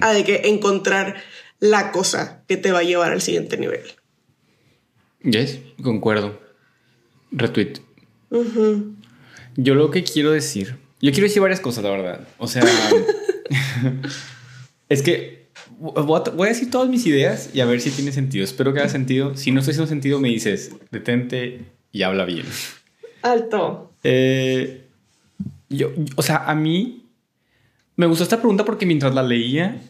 a 0.00 0.12
de 0.12 0.24
que 0.24 0.48
encontrar 0.48 1.22
la 1.62 1.92
cosa 1.92 2.42
que 2.48 2.56
te 2.56 2.72
va 2.72 2.80
a 2.80 2.82
llevar 2.82 3.12
al 3.12 3.22
siguiente 3.22 3.56
nivel. 3.56 3.82
Yes, 5.22 5.60
concuerdo. 5.80 6.40
Retweet. 7.30 7.74
Yo 9.54 9.76
lo 9.76 9.92
que 9.92 10.02
quiero 10.02 10.32
decir, 10.32 10.76
yo 11.00 11.12
quiero 11.12 11.28
decir 11.28 11.40
varias 11.40 11.60
cosas, 11.60 11.84
la 11.84 11.90
verdad. 11.90 12.26
O 12.38 12.48
sea, 12.48 12.64
es 14.88 15.02
que 15.02 15.46
voy 15.78 16.46
a 16.46 16.52
decir 16.52 16.68
todas 16.68 16.88
mis 16.88 17.06
ideas 17.06 17.50
y 17.54 17.60
a 17.60 17.64
ver 17.64 17.80
si 17.80 17.92
tiene 17.92 18.10
sentido. 18.10 18.42
Espero 18.42 18.74
que 18.74 18.80
haga 18.80 18.88
sentido. 18.88 19.36
Si 19.36 19.52
no 19.52 19.60
estoy 19.60 19.72
haciendo 19.72 19.88
sentido, 19.88 20.18
me 20.18 20.30
dices, 20.30 20.72
detente 20.90 21.60
y 21.92 22.02
habla 22.02 22.24
bien. 22.24 22.46
Alto. 23.22 23.92
Eh, 24.02 24.88
yo, 25.68 25.92
o 26.16 26.22
sea, 26.22 26.38
a 26.38 26.56
mí 26.56 27.06
me 27.94 28.06
gustó 28.06 28.24
esta 28.24 28.38
pregunta 28.38 28.64
porque 28.64 28.84
mientras 28.84 29.14
la 29.14 29.22
leía, 29.22 29.80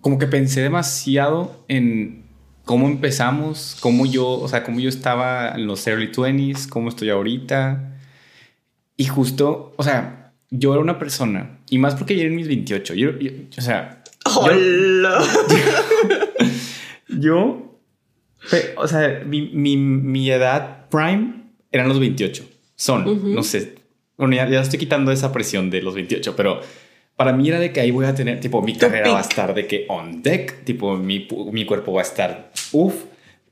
como 0.00 0.18
que 0.18 0.26
pensé 0.26 0.60
demasiado 0.60 1.64
en 1.68 2.24
cómo 2.64 2.86
empezamos, 2.88 3.76
cómo 3.80 4.06
yo, 4.06 4.28
o 4.28 4.48
sea, 4.48 4.62
cómo 4.62 4.80
yo 4.80 4.88
estaba 4.88 5.52
en 5.54 5.66
los 5.66 5.86
early 5.86 6.10
20s, 6.10 6.68
cómo 6.68 6.88
estoy 6.88 7.10
ahorita. 7.10 7.98
Y 8.96 9.06
justo, 9.06 9.72
o 9.76 9.82
sea, 9.82 10.32
yo 10.50 10.72
era 10.72 10.82
una 10.82 10.98
persona, 10.98 11.58
y 11.70 11.78
más 11.78 11.94
porque 11.94 12.14
yo 12.14 12.20
era 12.20 12.30
en 12.30 12.36
mis 12.36 12.48
28, 12.48 12.94
yo, 12.94 13.10
o 13.56 13.60
sea... 13.60 14.02
¡Hola! 14.24 15.20
Yo, 17.08 17.78
o 18.76 18.88
sea, 18.88 19.22
mi, 19.26 19.50
mi, 19.52 19.76
mi, 19.76 20.30
edad 20.30 20.88
prime 20.88 21.44
eran 21.70 21.88
los 21.88 22.00
28. 22.00 22.44
Son, 22.74 23.34
no 23.34 23.42
sé. 23.42 23.74
Bueno, 24.16 24.34
ya, 24.34 24.60
estoy 24.60 24.78
quitando 24.78 25.12
esa 25.12 25.32
presión 25.32 25.70
de 25.70 25.82
los 25.82 25.94
28, 25.94 26.34
pero 26.36 26.60
para 27.22 27.36
mí 27.36 27.48
era 27.48 27.60
de 27.60 27.72
que 27.72 27.78
ahí 27.78 27.92
voy 27.92 28.04
a 28.04 28.16
tener, 28.16 28.40
tipo, 28.40 28.62
mi 28.62 28.74
carrera 28.74 29.12
va 29.12 29.18
a 29.18 29.20
estar 29.20 29.54
de 29.54 29.68
que 29.68 29.86
on 29.88 30.22
deck, 30.22 30.64
tipo, 30.64 30.96
mi, 30.96 31.28
mi 31.52 31.64
cuerpo 31.64 31.92
va 31.92 32.00
a 32.00 32.02
estar 32.02 32.50
uff, 32.72 33.04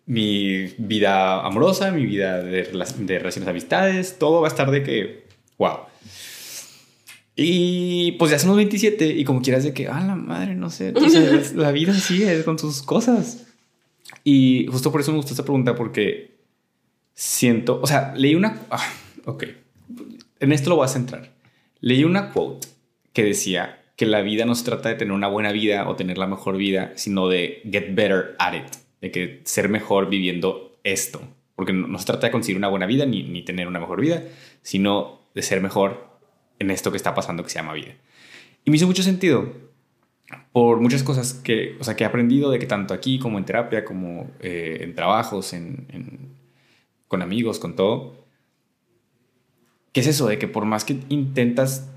mi 0.06 0.66
vida 0.76 1.46
amorosa, 1.46 1.92
mi 1.92 2.04
vida 2.04 2.42
de, 2.42 2.64
de 2.64 3.18
relaciones 3.20 3.48
amistades, 3.48 4.18
todo 4.18 4.40
va 4.40 4.48
a 4.48 4.50
estar 4.50 4.72
de 4.72 4.82
que, 4.82 5.24
wow. 5.56 5.82
Y 7.36 8.10
pues 8.18 8.32
ya 8.32 8.40
son 8.40 8.48
los 8.48 8.56
27 8.56 9.06
y 9.06 9.22
como 9.22 9.40
quieras 9.40 9.62
de 9.62 9.72
que, 9.72 9.86
ah, 9.86 10.02
la 10.04 10.16
madre, 10.16 10.56
no 10.56 10.68
sé, 10.68 10.92
la 11.54 11.70
vida 11.70 11.94
sigue 11.94 12.42
con 12.42 12.58
sus 12.58 12.82
cosas. 12.82 13.46
Y 14.24 14.66
justo 14.66 14.90
por 14.90 15.00
eso 15.00 15.12
me 15.12 15.18
gustó 15.18 15.32
esta 15.32 15.44
pregunta 15.44 15.76
porque 15.76 16.40
siento, 17.14 17.78
o 17.80 17.86
sea, 17.86 18.14
leí 18.16 18.34
una, 18.34 18.62
ah, 18.68 18.84
ok, 19.26 19.44
en 20.40 20.50
esto 20.50 20.70
lo 20.70 20.74
voy 20.74 20.86
a 20.86 20.88
centrar. 20.88 21.30
Leí 21.78 22.02
una 22.02 22.32
quote 22.32 22.66
que 23.20 23.26
decía 23.26 23.82
que 23.96 24.06
la 24.06 24.22
vida 24.22 24.46
no 24.46 24.54
se 24.54 24.64
trata 24.64 24.88
de 24.88 24.94
tener 24.94 25.12
una 25.12 25.28
buena 25.28 25.52
vida 25.52 25.86
o 25.86 25.94
tener 25.94 26.16
la 26.16 26.26
mejor 26.26 26.56
vida, 26.56 26.92
sino 26.96 27.28
de 27.28 27.60
get 27.70 27.94
better 27.94 28.34
at 28.38 28.54
it, 28.54 28.76
de 29.02 29.10
que 29.10 29.42
ser 29.44 29.68
mejor 29.68 30.08
viviendo 30.08 30.78
esto. 30.84 31.20
Porque 31.54 31.74
no, 31.74 31.98
se 31.98 32.06
trata 32.06 32.28
de 32.28 32.30
conseguir 32.30 32.56
una 32.56 32.68
buena 32.68 32.86
vida 32.86 33.04
ni, 33.04 33.22
ni 33.24 33.42
tener 33.42 33.68
una 33.68 33.78
mejor 33.78 34.00
vida, 34.00 34.22
sino 34.62 35.20
de 35.34 35.42
ser 35.42 35.60
mejor 35.60 36.08
en 36.58 36.70
esto 36.70 36.90
que 36.90 36.96
está 36.96 37.14
pasando 37.14 37.42
que 37.42 37.50
se 37.50 37.56
llama 37.56 37.74
vida. 37.74 37.94
Y 38.64 38.70
me 38.70 38.78
hizo 38.78 38.86
mucho 38.86 39.02
sentido 39.02 39.52
por 40.52 40.80
muchas 40.80 41.02
cosas 41.02 41.34
que, 41.34 41.76
o 41.78 41.84
sea, 41.84 41.94
que 41.94 42.04
he 42.04 42.06
aprendido 42.06 42.50
de 42.50 42.58
que 42.58 42.66
tanto 42.66 42.94
aquí 42.94 43.18
como 43.18 43.36
en 43.36 43.44
terapia, 43.44 43.84
como 43.84 44.30
eh, 44.40 44.78
en 44.80 44.94
trabajos, 44.94 45.52
en, 45.52 46.36
con 47.06 47.20
amigos, 47.20 47.58
con 47.58 47.76
todo, 47.76 48.14
¿qué 49.92 50.00
es 50.00 50.06
eso? 50.06 50.26
De 50.26 50.38
que 50.38 50.48
por 50.48 50.64
más 50.64 50.86
que 50.86 50.96
intentas 51.10 51.89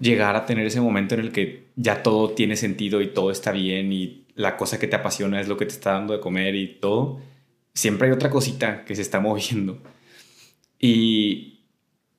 llegar 0.00 0.36
a 0.36 0.46
tener 0.46 0.66
ese 0.66 0.80
momento 0.80 1.14
en 1.14 1.20
el 1.20 1.32
que 1.32 1.68
ya 1.76 2.02
todo 2.02 2.30
tiene 2.30 2.56
sentido 2.56 3.00
y 3.00 3.08
todo 3.08 3.30
está 3.30 3.52
bien 3.52 3.92
y 3.92 4.24
la 4.34 4.56
cosa 4.56 4.78
que 4.78 4.86
te 4.86 4.96
apasiona 4.96 5.40
es 5.40 5.48
lo 5.48 5.56
que 5.56 5.66
te 5.66 5.72
está 5.72 5.92
dando 5.92 6.14
de 6.14 6.20
comer 6.20 6.54
y 6.54 6.78
todo, 6.80 7.20
siempre 7.72 8.08
hay 8.08 8.14
otra 8.14 8.30
cosita 8.30 8.84
que 8.84 8.94
se 8.94 9.02
está 9.02 9.20
moviendo. 9.20 9.78
Y, 10.78 11.60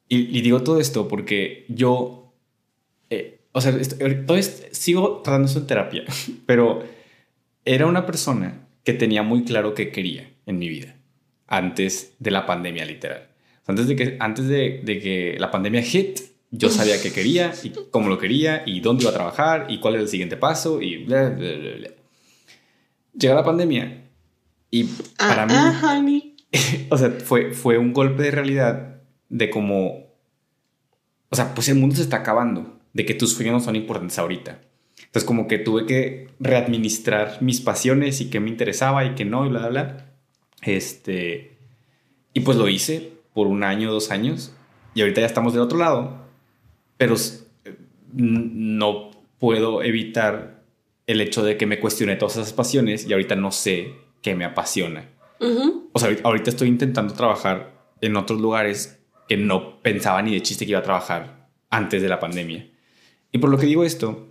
y, 0.07 0.41
digo 0.41 0.63
todo 0.63 0.79
esto 0.79 1.07
porque 1.07 1.65
yo, 1.67 2.33
eh, 3.09 3.41
o 3.51 3.61
sea, 3.61 3.73
sigo 4.71 5.21
tratando 5.23 5.47
esto 5.47 5.59
en 5.59 5.67
terapia, 5.67 6.03
pero 6.45 6.83
era 7.63 7.85
una 7.85 8.05
persona 8.05 8.67
que 8.83 8.93
tenía 8.93 9.23
muy 9.23 9.43
claro 9.43 9.73
qué 9.73 9.91
quería 9.91 10.31
en 10.45 10.57
mi 10.57 10.69
vida 10.69 10.95
antes 11.47 12.15
de 12.17 12.31
la 12.31 12.45
pandemia, 12.45 12.85
literal. 12.85 13.27
Antes 13.67 13.87
de 13.87 13.95
que, 13.95 14.17
antes 14.19 14.47
de 14.47 14.83
que 14.83 15.35
la 15.39 15.51
pandemia 15.51 15.81
hit, 15.81 16.19
yo 16.57 16.69
sabía 16.69 17.01
qué 17.01 17.11
quería 17.11 17.53
y 17.63 17.71
cómo 17.91 18.09
lo 18.09 18.17
quería 18.17 18.63
y 18.65 18.79
dónde 18.79 19.03
iba 19.03 19.11
a 19.11 19.15
trabajar 19.15 19.67
y 19.69 19.79
cuál 19.79 19.95
era 19.95 20.03
el 20.03 20.09
siguiente 20.09 20.37
paso 20.37 20.81
y 20.81 21.03
bla, 21.05 21.29
bla, 21.29 21.51
bla, 21.55 21.75
bla. 21.75 21.89
Llega 23.17 23.35
la 23.35 23.43
pandemia 23.43 24.05
y 24.69 24.83
para 25.17 25.45
mí, 26.01 26.35
o 26.89 26.97
sea, 26.97 27.11
fue, 27.11 27.51
fue 27.53 27.77
un 27.77 27.93
golpe 27.93 28.23
de 28.23 28.31
realidad 28.31 29.01
de 29.29 29.49
cómo, 29.49 30.07
o 31.29 31.35
sea, 31.35 31.53
pues 31.53 31.69
el 31.69 31.75
mundo 31.75 31.95
se 31.95 32.01
está 32.01 32.17
acabando, 32.17 32.79
de 32.93 33.05
que 33.05 33.13
tus 33.13 33.33
sueños 33.33 33.53
no 33.53 33.59
son 33.59 33.75
importantes 33.75 34.19
ahorita. 34.19 34.61
Entonces 34.97 35.25
como 35.25 35.47
que 35.47 35.59
tuve 35.59 35.85
que 35.85 36.29
readministrar 36.39 37.41
mis 37.41 37.61
pasiones 37.61 38.21
y 38.21 38.29
qué 38.29 38.39
me 38.39 38.49
interesaba 38.49 39.05
y 39.05 39.15
qué 39.15 39.25
no 39.25 39.45
y 39.45 39.49
bla, 39.49 39.59
bla, 39.59 39.69
bla. 39.69 40.05
Este, 40.61 41.57
y 42.33 42.41
pues 42.41 42.57
lo 42.57 42.67
hice 42.69 43.13
por 43.33 43.47
un 43.47 43.63
año, 43.63 43.91
dos 43.91 44.11
años 44.11 44.53
y 44.95 45.01
ahorita 45.01 45.21
ya 45.21 45.27
estamos 45.27 45.53
del 45.53 45.61
otro 45.61 45.77
lado, 45.77 46.24
pero 46.97 47.15
no 48.13 49.11
puedo 49.39 49.83
evitar 49.83 50.63
el 51.07 51.21
hecho 51.21 51.43
de 51.43 51.57
que 51.57 51.65
me 51.65 51.79
cuestione 51.79 52.15
todas 52.15 52.37
esas 52.37 52.53
pasiones 52.53 53.07
y 53.07 53.13
ahorita 53.13 53.35
no 53.35 53.51
sé 53.51 53.93
qué 54.21 54.35
me 54.35 54.45
apasiona. 54.45 55.09
O 55.93 55.99
sea, 55.99 56.15
ahorita 56.23 56.49
estoy 56.49 56.67
intentando 56.67 57.13
trabajar 57.13 57.75
en 58.01 58.15
otros 58.15 58.41
lugares 58.41 58.99
que 59.27 59.37
no 59.37 59.81
pensaba 59.81 60.21
ni 60.21 60.33
de 60.33 60.41
chiste 60.41 60.65
que 60.65 60.71
iba 60.71 60.79
a 60.79 60.83
trabajar 60.83 61.49
antes 61.69 62.01
de 62.01 62.09
la 62.09 62.19
pandemia. 62.19 62.67
Y 63.31 63.37
por 63.37 63.49
lo 63.49 63.57
que 63.57 63.65
digo 63.65 63.83
esto, 63.83 64.27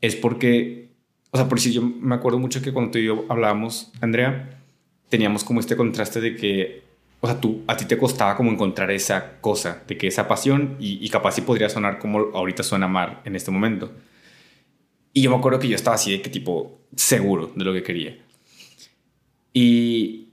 es 0.00 0.14
porque, 0.16 0.90
o 1.30 1.36
sea, 1.36 1.48
por 1.48 1.60
si 1.60 1.72
yo 1.72 1.82
me 1.82 2.14
acuerdo 2.14 2.38
mucho 2.38 2.62
que 2.62 2.72
cuando 2.72 2.92
tú 2.92 2.98
y 2.98 3.04
yo 3.04 3.24
hablábamos, 3.28 3.92
Andrea, 4.00 4.60
teníamos 5.08 5.44
como 5.44 5.60
este 5.60 5.76
contraste 5.76 6.20
de 6.20 6.36
que, 6.36 6.82
o 7.24 7.28
sea, 7.28 7.40
tú, 7.40 7.62
a 7.68 7.76
ti 7.76 7.84
te 7.84 7.96
costaba 7.96 8.36
como 8.36 8.50
encontrar 8.50 8.90
esa 8.90 9.40
cosa, 9.40 9.84
de 9.86 9.96
que 9.96 10.08
esa 10.08 10.26
pasión, 10.26 10.76
y, 10.80 10.98
y 11.00 11.08
capaz 11.08 11.36
sí 11.36 11.42
podría 11.42 11.68
sonar 11.68 12.00
como 12.00 12.18
ahorita 12.18 12.64
suena 12.64 12.88
Mar 12.88 13.22
en 13.24 13.36
este 13.36 13.52
momento. 13.52 13.92
Y 15.12 15.22
yo 15.22 15.30
me 15.30 15.36
acuerdo 15.36 15.60
que 15.60 15.68
yo 15.68 15.76
estaba 15.76 15.94
así 15.94 16.10
de 16.10 16.20
que 16.20 16.30
tipo 16.30 16.80
seguro 16.96 17.52
de 17.54 17.64
lo 17.64 17.72
que 17.72 17.84
quería. 17.84 18.18
Y, 19.52 20.30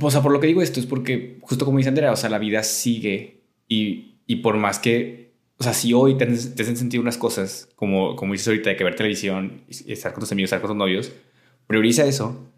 o 0.00 0.10
sea, 0.10 0.20
por 0.20 0.32
lo 0.32 0.40
que 0.40 0.48
digo 0.48 0.62
esto 0.62 0.80
es 0.80 0.86
porque, 0.86 1.38
justo 1.42 1.64
como 1.64 1.78
dice 1.78 1.90
Andrea, 1.90 2.10
o 2.10 2.16
sea, 2.16 2.28
la 2.28 2.38
vida 2.38 2.64
sigue 2.64 3.44
y, 3.68 4.16
y 4.26 4.36
por 4.36 4.56
más 4.56 4.80
que, 4.80 5.30
o 5.58 5.62
sea, 5.62 5.74
si 5.74 5.92
hoy 5.92 6.16
te, 6.16 6.26
te 6.26 6.62
hacen 6.62 6.76
sentir 6.76 6.98
unas 6.98 7.18
cosas, 7.18 7.68
como, 7.76 8.16
como 8.16 8.32
dices 8.32 8.48
ahorita, 8.48 8.70
de 8.70 8.76
que 8.76 8.82
ver 8.82 8.96
televisión, 8.96 9.62
estar 9.68 10.12
con 10.12 10.22
tus 10.22 10.32
amigos, 10.32 10.48
estar 10.48 10.60
con 10.60 10.70
tus 10.70 10.76
novios, 10.76 11.12
prioriza 11.68 12.04
eso, 12.04 12.50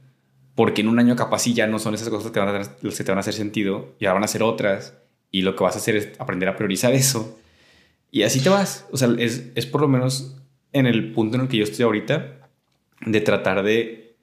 porque 0.54 0.82
en 0.82 0.88
un 0.88 0.98
año 0.98 1.16
capaz 1.16 1.40
sí 1.40 1.54
ya 1.54 1.66
no 1.66 1.78
son 1.78 1.94
esas 1.94 2.08
cosas 2.08 2.30
que, 2.30 2.40
van 2.40 2.48
a, 2.48 2.58
las 2.58 2.68
que 2.96 3.04
te 3.04 3.10
van 3.10 3.18
a 3.18 3.20
hacer 3.20 3.34
sentido, 3.34 3.94
ya 4.00 4.12
van 4.12 4.24
a 4.24 4.28
ser 4.28 4.42
otras, 4.42 4.98
y 5.30 5.42
lo 5.42 5.56
que 5.56 5.64
vas 5.64 5.76
a 5.76 5.78
hacer 5.78 5.96
es 5.96 6.10
aprender 6.18 6.48
a 6.48 6.56
priorizar 6.56 6.92
eso, 6.92 7.38
y 8.10 8.22
así 8.22 8.40
te 8.40 8.50
vas. 8.50 8.86
O 8.92 8.96
sea, 8.96 9.08
es, 9.18 9.50
es 9.54 9.66
por 9.66 9.80
lo 9.80 9.88
menos 9.88 10.36
en 10.72 10.86
el 10.86 11.12
punto 11.12 11.36
en 11.36 11.42
el 11.42 11.48
que 11.48 11.56
yo 11.56 11.64
estoy 11.64 11.84
ahorita, 11.84 12.48
de 13.06 13.20
tratar 13.20 13.62
de... 13.62 14.16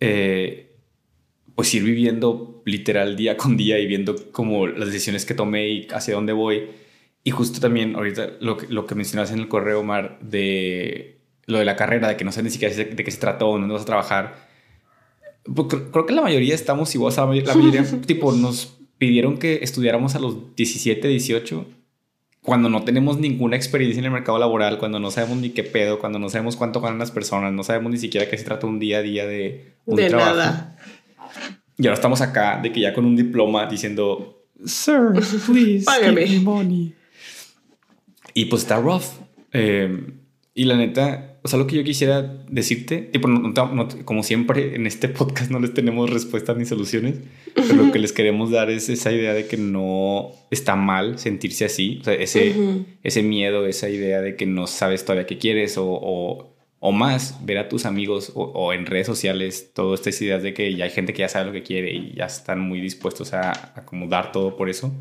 Eh, 0.00 0.64
pues 1.54 1.74
ir 1.74 1.82
viviendo 1.82 2.62
literal 2.66 3.16
día 3.16 3.36
con 3.36 3.56
día 3.56 3.80
y 3.80 3.86
viendo 3.88 4.30
como 4.30 4.68
las 4.68 4.92
decisiones 4.92 5.26
que 5.26 5.34
tomé 5.34 5.68
y 5.68 5.88
hacia 5.92 6.14
dónde 6.14 6.32
voy. 6.32 6.68
Y 7.24 7.32
justo 7.32 7.58
también 7.58 7.96
ahorita 7.96 8.34
lo 8.38 8.56
que, 8.56 8.68
lo 8.68 8.86
que 8.86 8.94
mencionabas 8.94 9.32
en 9.32 9.40
el 9.40 9.48
correo, 9.48 9.80
Omar, 9.80 10.20
de 10.20 11.18
lo 11.46 11.58
de 11.58 11.64
la 11.64 11.74
carrera, 11.74 12.06
de 12.08 12.16
que 12.16 12.24
no 12.24 12.30
sé 12.30 12.44
ni 12.44 12.50
siquiera 12.50 12.72
de 12.72 12.94
qué 12.94 13.10
se 13.10 13.18
trató, 13.18 13.46
dónde 13.48 13.72
vas 13.72 13.82
a 13.82 13.86
trabajar. 13.86 14.47
Pues 15.54 15.68
creo 15.92 16.06
que 16.06 16.12
la 16.14 16.22
mayoría 16.22 16.54
estamos 16.54 16.94
igual, 16.94 17.14
la 17.16 17.26
mayoría, 17.26 17.84
tipo, 18.06 18.32
nos 18.32 18.78
pidieron 18.98 19.38
que 19.38 19.60
estudiáramos 19.62 20.14
a 20.14 20.18
los 20.18 20.54
17, 20.56 21.08
18, 21.08 21.66
cuando 22.42 22.68
no 22.68 22.82
tenemos 22.82 23.18
ninguna 23.18 23.56
experiencia 23.56 24.00
en 24.00 24.06
el 24.06 24.10
mercado 24.10 24.38
laboral, 24.38 24.78
cuando 24.78 24.98
no 24.98 25.10
sabemos 25.10 25.38
ni 25.38 25.50
qué 25.50 25.64
pedo, 25.64 25.98
cuando 25.98 26.18
no 26.18 26.28
sabemos 26.28 26.56
cuánto 26.56 26.80
ganan 26.80 26.98
las 26.98 27.10
personas, 27.10 27.52
no 27.52 27.62
sabemos 27.62 27.92
ni 27.92 27.98
siquiera 27.98 28.28
qué 28.28 28.36
se 28.38 28.44
trata 28.44 28.66
un 28.66 28.78
día 28.78 28.98
a 28.98 29.02
día 29.02 29.26
de 29.26 29.74
un 29.86 29.96
de 29.96 30.08
trabajo. 30.08 30.36
Nada. 30.36 30.76
Y 31.76 31.86
ahora 31.86 31.94
estamos 31.94 32.20
acá 32.20 32.58
de 32.60 32.72
que 32.72 32.80
ya 32.80 32.92
con 32.92 33.04
un 33.04 33.16
diploma 33.16 33.66
diciendo, 33.66 34.44
Sir, 34.64 35.12
please, 35.46 35.84
Págame. 35.84 36.26
give 36.26 36.38
me 36.38 36.44
money. 36.44 36.94
Y 38.34 38.46
pues 38.46 38.62
está 38.62 38.80
rough. 38.80 39.04
Em, 39.52 40.18
y 40.54 40.64
la 40.64 40.76
neta, 40.76 41.27
o 41.42 41.48
sea, 41.48 41.58
lo 41.58 41.66
que 41.66 41.76
yo 41.76 41.84
quisiera 41.84 42.22
decirte, 42.48 42.98
tipo, 42.98 43.28
como 44.04 44.22
siempre 44.22 44.74
en 44.74 44.86
este 44.86 45.08
podcast 45.08 45.50
no 45.50 45.60
les 45.60 45.74
tenemos 45.74 46.10
respuestas 46.10 46.56
ni 46.56 46.64
soluciones, 46.64 47.20
pero 47.54 47.74
lo 47.74 47.92
que 47.92 47.98
les 47.98 48.12
queremos 48.12 48.50
dar 48.50 48.70
es 48.70 48.88
esa 48.88 49.12
idea 49.12 49.34
de 49.34 49.46
que 49.46 49.56
no 49.56 50.30
está 50.50 50.76
mal 50.76 51.18
sentirse 51.18 51.64
así, 51.64 51.98
o 52.00 52.04
sea, 52.04 52.14
ese, 52.14 52.54
ese 53.02 53.22
miedo, 53.22 53.66
esa 53.66 53.88
idea 53.88 54.20
de 54.20 54.36
que 54.36 54.46
no 54.46 54.66
sabes 54.66 55.04
todavía 55.04 55.26
qué 55.26 55.38
quieres 55.38 55.74
o 55.76 56.54
o 56.80 56.92
más 56.92 57.44
ver 57.44 57.58
a 57.58 57.68
tus 57.68 57.86
amigos 57.86 58.32
o, 58.34 58.72
en 58.72 58.86
redes 58.86 59.06
sociales 59.06 59.72
todas 59.74 60.00
estas 60.00 60.20
ideas 60.22 60.42
de 60.42 60.54
que 60.54 60.74
ya 60.76 60.84
hay 60.84 60.90
gente 60.90 61.12
que 61.12 61.20
ya 61.20 61.28
sabe 61.28 61.46
lo 61.46 61.52
que 61.52 61.62
quiere 61.62 61.92
y 61.92 62.14
ya 62.14 62.26
están 62.26 62.60
muy 62.60 62.80
dispuestos 62.80 63.32
a 63.34 63.50
acomodar 63.76 64.30
todo 64.30 64.56
por 64.56 64.68
eso. 64.68 64.94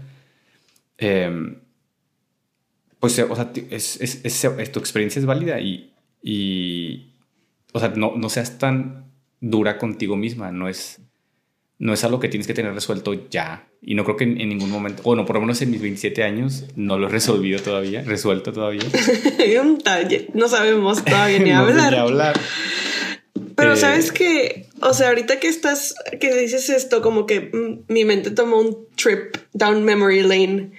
Em, 0.98 1.60
pues, 3.00 3.20
o 3.20 3.36
sea, 3.36 3.52
es, 3.70 4.02
es, 4.02 4.26
es, 4.26 4.72
tu 4.72 4.80
experiencia 4.80 5.20
es 5.20 5.26
válida 5.28 5.60
y, 5.60 5.94
y 6.22 7.08
o 7.74 7.80
sea, 7.80 7.90
no, 7.90 8.14
no 8.16 8.30
seas 8.30 8.58
tan 8.58 9.06
dura 9.40 9.78
contigo 9.78 10.16
misma, 10.16 10.52
no 10.52 10.68
es, 10.68 11.00
no 11.80 11.94
es 11.94 12.04
algo 12.04 12.20
que 12.20 12.28
tienes 12.28 12.48
que 12.48 12.54
tener 12.54 12.74
resuelto 12.74 13.30
ya. 13.30 13.68
Y 13.82 13.94
no 13.94 14.04
creo 14.04 14.18
que 14.18 14.24
en, 14.24 14.50
ningún 14.50 14.72
momento, 14.72 15.04
bueno, 15.04 15.26
por 15.26 15.36
lo 15.36 15.42
menos 15.42 15.62
en 15.62 15.70
mis 15.70 15.82
27 15.82 16.24
años, 16.24 16.66
no 16.76 16.98
lo 16.98 17.08
he 17.08 17.12
resolvido 17.12 17.60
todavía, 17.60 18.02
resuelto 18.02 18.52
todavía. 18.52 18.82
no 20.34 20.50
sabemos 20.50 21.06
todavía 21.06 21.40
ni 21.40 21.52
hablar. 21.52 21.92
ni 21.92 22.00
hablar. 22.00 22.40
Pero 23.56 23.74
eh, 23.74 23.78
sabes 23.78 24.12
que, 24.12 24.68
o 24.82 24.94
sea, 24.94 25.10
ahorita 25.10 25.40
que 25.40 25.48
estás, 25.48 25.94
que 26.20 26.36
dices 26.36 26.70
esto, 26.70 27.02
como 27.02 27.26
que 27.28 27.52
mm, 27.54 27.94
mi 27.94 28.06
mente 28.06 28.32
tomó 28.32 28.60
un 28.60 28.88
trip 28.96 29.38
down 29.54 29.84
memory 29.84 30.24
lane 30.24 30.72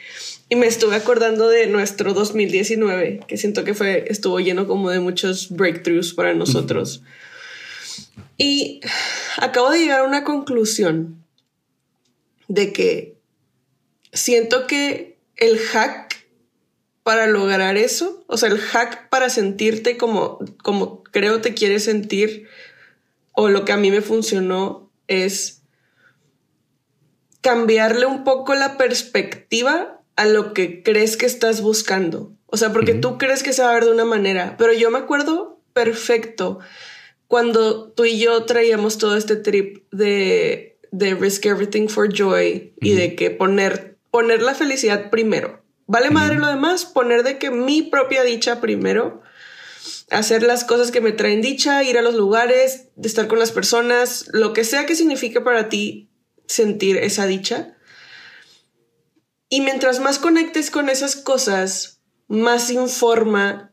y 0.49 0.57
me 0.57 0.67
estuve 0.67 0.97
acordando 0.97 1.49
de 1.49 1.67
nuestro 1.67 2.15
2019, 2.15 3.21
que 3.27 3.37
siento 3.37 3.65
que 3.65 3.75
fue, 3.75 4.07
estuvo 4.09 4.41
lleno 4.41 4.67
como 4.67 4.91
de 4.91 5.01
muchos 5.01 5.51
breakthroughs 5.51 6.15
para 6.15 6.35
nosotros. 6.35 7.03
Y 8.39 8.81
acabo 9.37 9.71
de 9.71 9.81
llegar 9.81 10.01
a 10.01 10.05
una 10.05 10.25
conclusión 10.25 11.23
de 12.47 12.73
que 12.73 13.17
siento 14.13 14.67
que 14.67 15.19
el 15.37 15.59
hack 15.59 16.27
para 17.03 17.27
lograr 17.27 17.77
eso, 17.77 18.25
o 18.27 18.37
sea, 18.39 18.49
el 18.49 18.59
hack 18.59 19.11
para 19.11 19.29
sentirte 19.29 19.99
como, 19.99 20.39
como 20.63 21.03
creo 21.05 21.41
te 21.41 21.53
quieres 21.53 21.85
sentir, 21.85 22.49
o 23.33 23.49
lo 23.49 23.65
que 23.65 23.73
a 23.73 23.77
mí 23.77 23.91
me 23.91 24.01
funcionó 24.01 24.91
es 25.09 25.63
cambiarle 27.43 28.07
un 28.07 28.25
poco 28.25 28.55
la 28.55 28.79
perspectiva 28.79 29.98
a 30.19 30.27
lo 30.27 30.53
que 30.53 30.83
crees 30.83 31.17
que 31.17 31.27
estás 31.27 31.63
buscando. 31.63 32.33
O 32.47 32.57
sea, 32.57 32.73
porque 32.73 32.93
tú 32.93 33.19
crees 33.19 33.45
que 33.45 33.53
se 33.53 33.63
va 33.63 33.71
a 33.71 33.75
ver 33.75 33.85
de 33.85 33.93
una 33.93 34.05
manera, 34.05 34.57
pero 34.59 34.73
yo 34.73 34.91
me 34.91 34.99
acuerdo 34.99 35.61
perfecto 35.73 36.59
cuando 37.29 37.93
tú 37.93 38.05
y 38.05 38.19
yo 38.19 38.45
traíamos 38.45 38.99
todo 38.99 39.17
este 39.17 39.37
trip 39.37 39.85
de, 39.93 40.77
de 40.91 41.15
risk 41.15 41.47
everything 41.47 41.87
for 41.87 42.13
joy 42.13 42.75
y 42.81 42.95
de 42.95 43.15
que 43.15 43.31
poner, 43.31 43.97
poner 44.11 44.43
la 44.43 44.57
felicidad 44.57 45.09
primero. 45.09 45.63
Vale 45.87 46.11
madre 46.11 46.41
lo 46.41 46.49
demás, 46.49 46.85
poner 46.85 47.23
de 47.23 47.39
que 47.39 47.53
mi 47.53 47.83
propia 47.83 48.25
dicha 48.25 48.61
primero, 48.61 49.23
hacer 50.11 50.43
las 50.43 50.65
cosas 50.65 50.91
que 50.91 51.01
me 51.01 51.13
traen 51.13 51.43
dicha, 51.43 51.85
ir 51.85 51.97
a 51.97 52.03
los 52.03 52.17
lugares, 52.17 52.89
estar 53.01 53.29
con 53.29 53.39
las 53.39 53.53
personas, 53.53 54.27
lo 54.33 54.53
que 54.53 54.65
sea 54.65 54.85
que 54.85 54.97
signifique 54.97 55.41
para 55.41 55.69
ti 55.69 56.11
sentir 56.47 56.97
esa 56.97 57.27
dicha. 57.27 57.78
Y 59.49 59.61
mientras 59.63 60.01
más 60.01 60.19
conectes 60.19 60.71
con 60.71 60.89
esas 60.89 61.17
cosas, 61.17 62.01
más 62.29 62.71
informa 62.71 63.69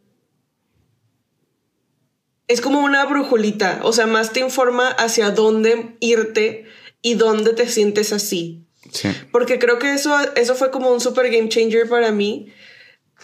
es 2.48 2.62
como 2.62 2.79
una 2.79 3.05
brujulita, 3.05 3.79
o 3.84 3.91
sea, 3.91 4.05
más 4.05 4.32
te 4.32 4.39
informa 4.39 4.89
hacia 4.89 5.32
dónde 5.32 5.96
irte 6.00 6.65
y 7.01 7.15
dónde 7.15 7.53
te 7.53 7.67
sientes 7.67 8.13
así. 8.13 8.65
Sí. 8.91 9.10
Porque 9.32 9.58
creo 9.58 9.79
que 9.79 9.94
eso, 9.94 10.15
eso 10.36 10.55
fue 10.55 10.70
como 10.72 10.91
un 10.91 11.01
super 11.01 11.29
game 11.32 11.50
changer 11.50 11.89
para 11.89 12.12
mí. 12.12 12.53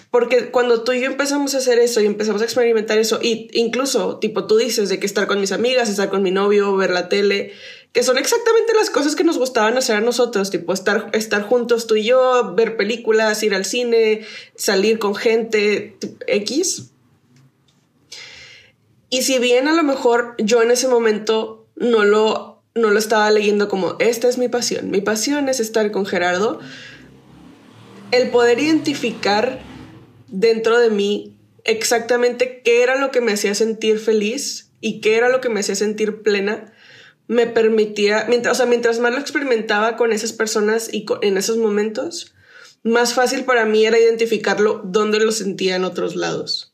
Porque 0.10 0.50
cuando 0.52 0.84
tú 0.84 0.94
y 0.94 1.02
yo 1.02 1.08
empezamos 1.08 1.54
a 1.54 1.60
hacer 1.60 1.78
eso 1.78 2.02
y 2.02 2.06
empezamos 2.06 2.42
a 2.42 2.46
experimentar 2.46 2.98
eso, 2.98 3.20
y 3.22 3.50
incluso, 3.54 4.20
tipo, 4.20 4.48
tú 4.48 4.58
dices 4.58 4.90
de 4.90 5.00
que 5.00 5.06
estar 5.06 5.28
con 5.28 5.40
mis 5.40 5.52
amigas, 5.52 5.90
estar 5.90 6.10
con 6.10 6.24
mi 6.24 6.32
novio, 6.32 6.76
ver 6.76 6.90
la 6.90 7.08
tele, 7.08 7.54
que 7.94 8.04
son 8.04 8.18
exactamente 8.18 8.74
las 8.74 8.90
cosas 8.90 9.16
que 9.16 9.24
nos 9.24 9.38
gustaban 9.38 9.78
hacer 9.78 9.98
a 9.98 10.02
nosotros, 10.02 10.50
tipo, 10.50 10.72
estar, 10.72 11.10
estar 11.14 11.44
juntos 11.44 11.88
tú 11.88 11.96
y 11.96 12.06
yo, 12.06 12.54
ver 12.56 12.78
películas, 12.78 13.44
ir 13.44 13.54
al 13.54 13.66
cine, 13.66 14.26
salir 14.56 14.98
con 14.98 15.14
gente, 15.14 15.98
X. 16.28 16.92
Y 19.10 19.24
si 19.24 19.40
bien 19.40 19.68
a 19.68 19.74
lo 19.74 19.84
mejor 19.84 20.36
yo 20.38 20.62
en 20.62 20.72
ese 20.72 20.88
momento 20.88 21.68
no 21.76 22.06
lo, 22.06 22.64
no 22.76 22.92
lo 22.92 22.98
estaba 23.00 23.30
leyendo 23.30 23.68
como, 23.68 23.98
esta 24.00 24.30
es 24.30 24.38
mi 24.38 24.48
pasión, 24.48 24.90
mi 24.90 25.02
pasión 25.02 25.50
es 25.50 25.60
estar 25.60 25.92
con 25.92 26.06
Gerardo, 26.06 26.60
el 28.12 28.30
poder 28.30 28.60
identificar 28.60 29.60
dentro 30.30 30.80
de 30.80 30.90
mí 30.90 31.38
exactamente 31.66 32.62
qué 32.64 32.84
era 32.84 32.96
lo 32.96 33.12
que 33.12 33.20
me 33.20 33.34
hacía 33.34 33.54
sentir 33.54 34.00
feliz 34.00 34.72
y 34.80 35.02
qué 35.02 35.18
era 35.18 35.28
lo 35.28 35.42
que 35.42 35.50
me 35.50 35.60
hacía 35.60 35.76
sentir 35.76 36.22
plena, 36.22 36.74
me 37.28 37.48
permitía, 37.48 38.26
mientras, 38.28 38.54
o 38.54 38.58
sea, 38.58 38.66
mientras 38.66 39.00
más 39.00 39.14
lo 39.14 39.20
experimentaba 39.20 39.98
con 39.98 40.12
esas 40.12 40.34
personas 40.34 40.94
y 40.94 41.06
en 41.22 41.38
esos 41.38 41.58
momentos, 41.58 42.34
más 42.84 43.14
fácil 43.14 43.44
para 43.46 43.66
mí 43.66 43.86
era 43.86 44.00
identificarlo 44.00 44.82
donde 44.84 45.20
lo 45.20 45.32
sentía 45.32 45.76
en 45.76 45.84
otros 45.84 46.16
lados. 46.16 46.72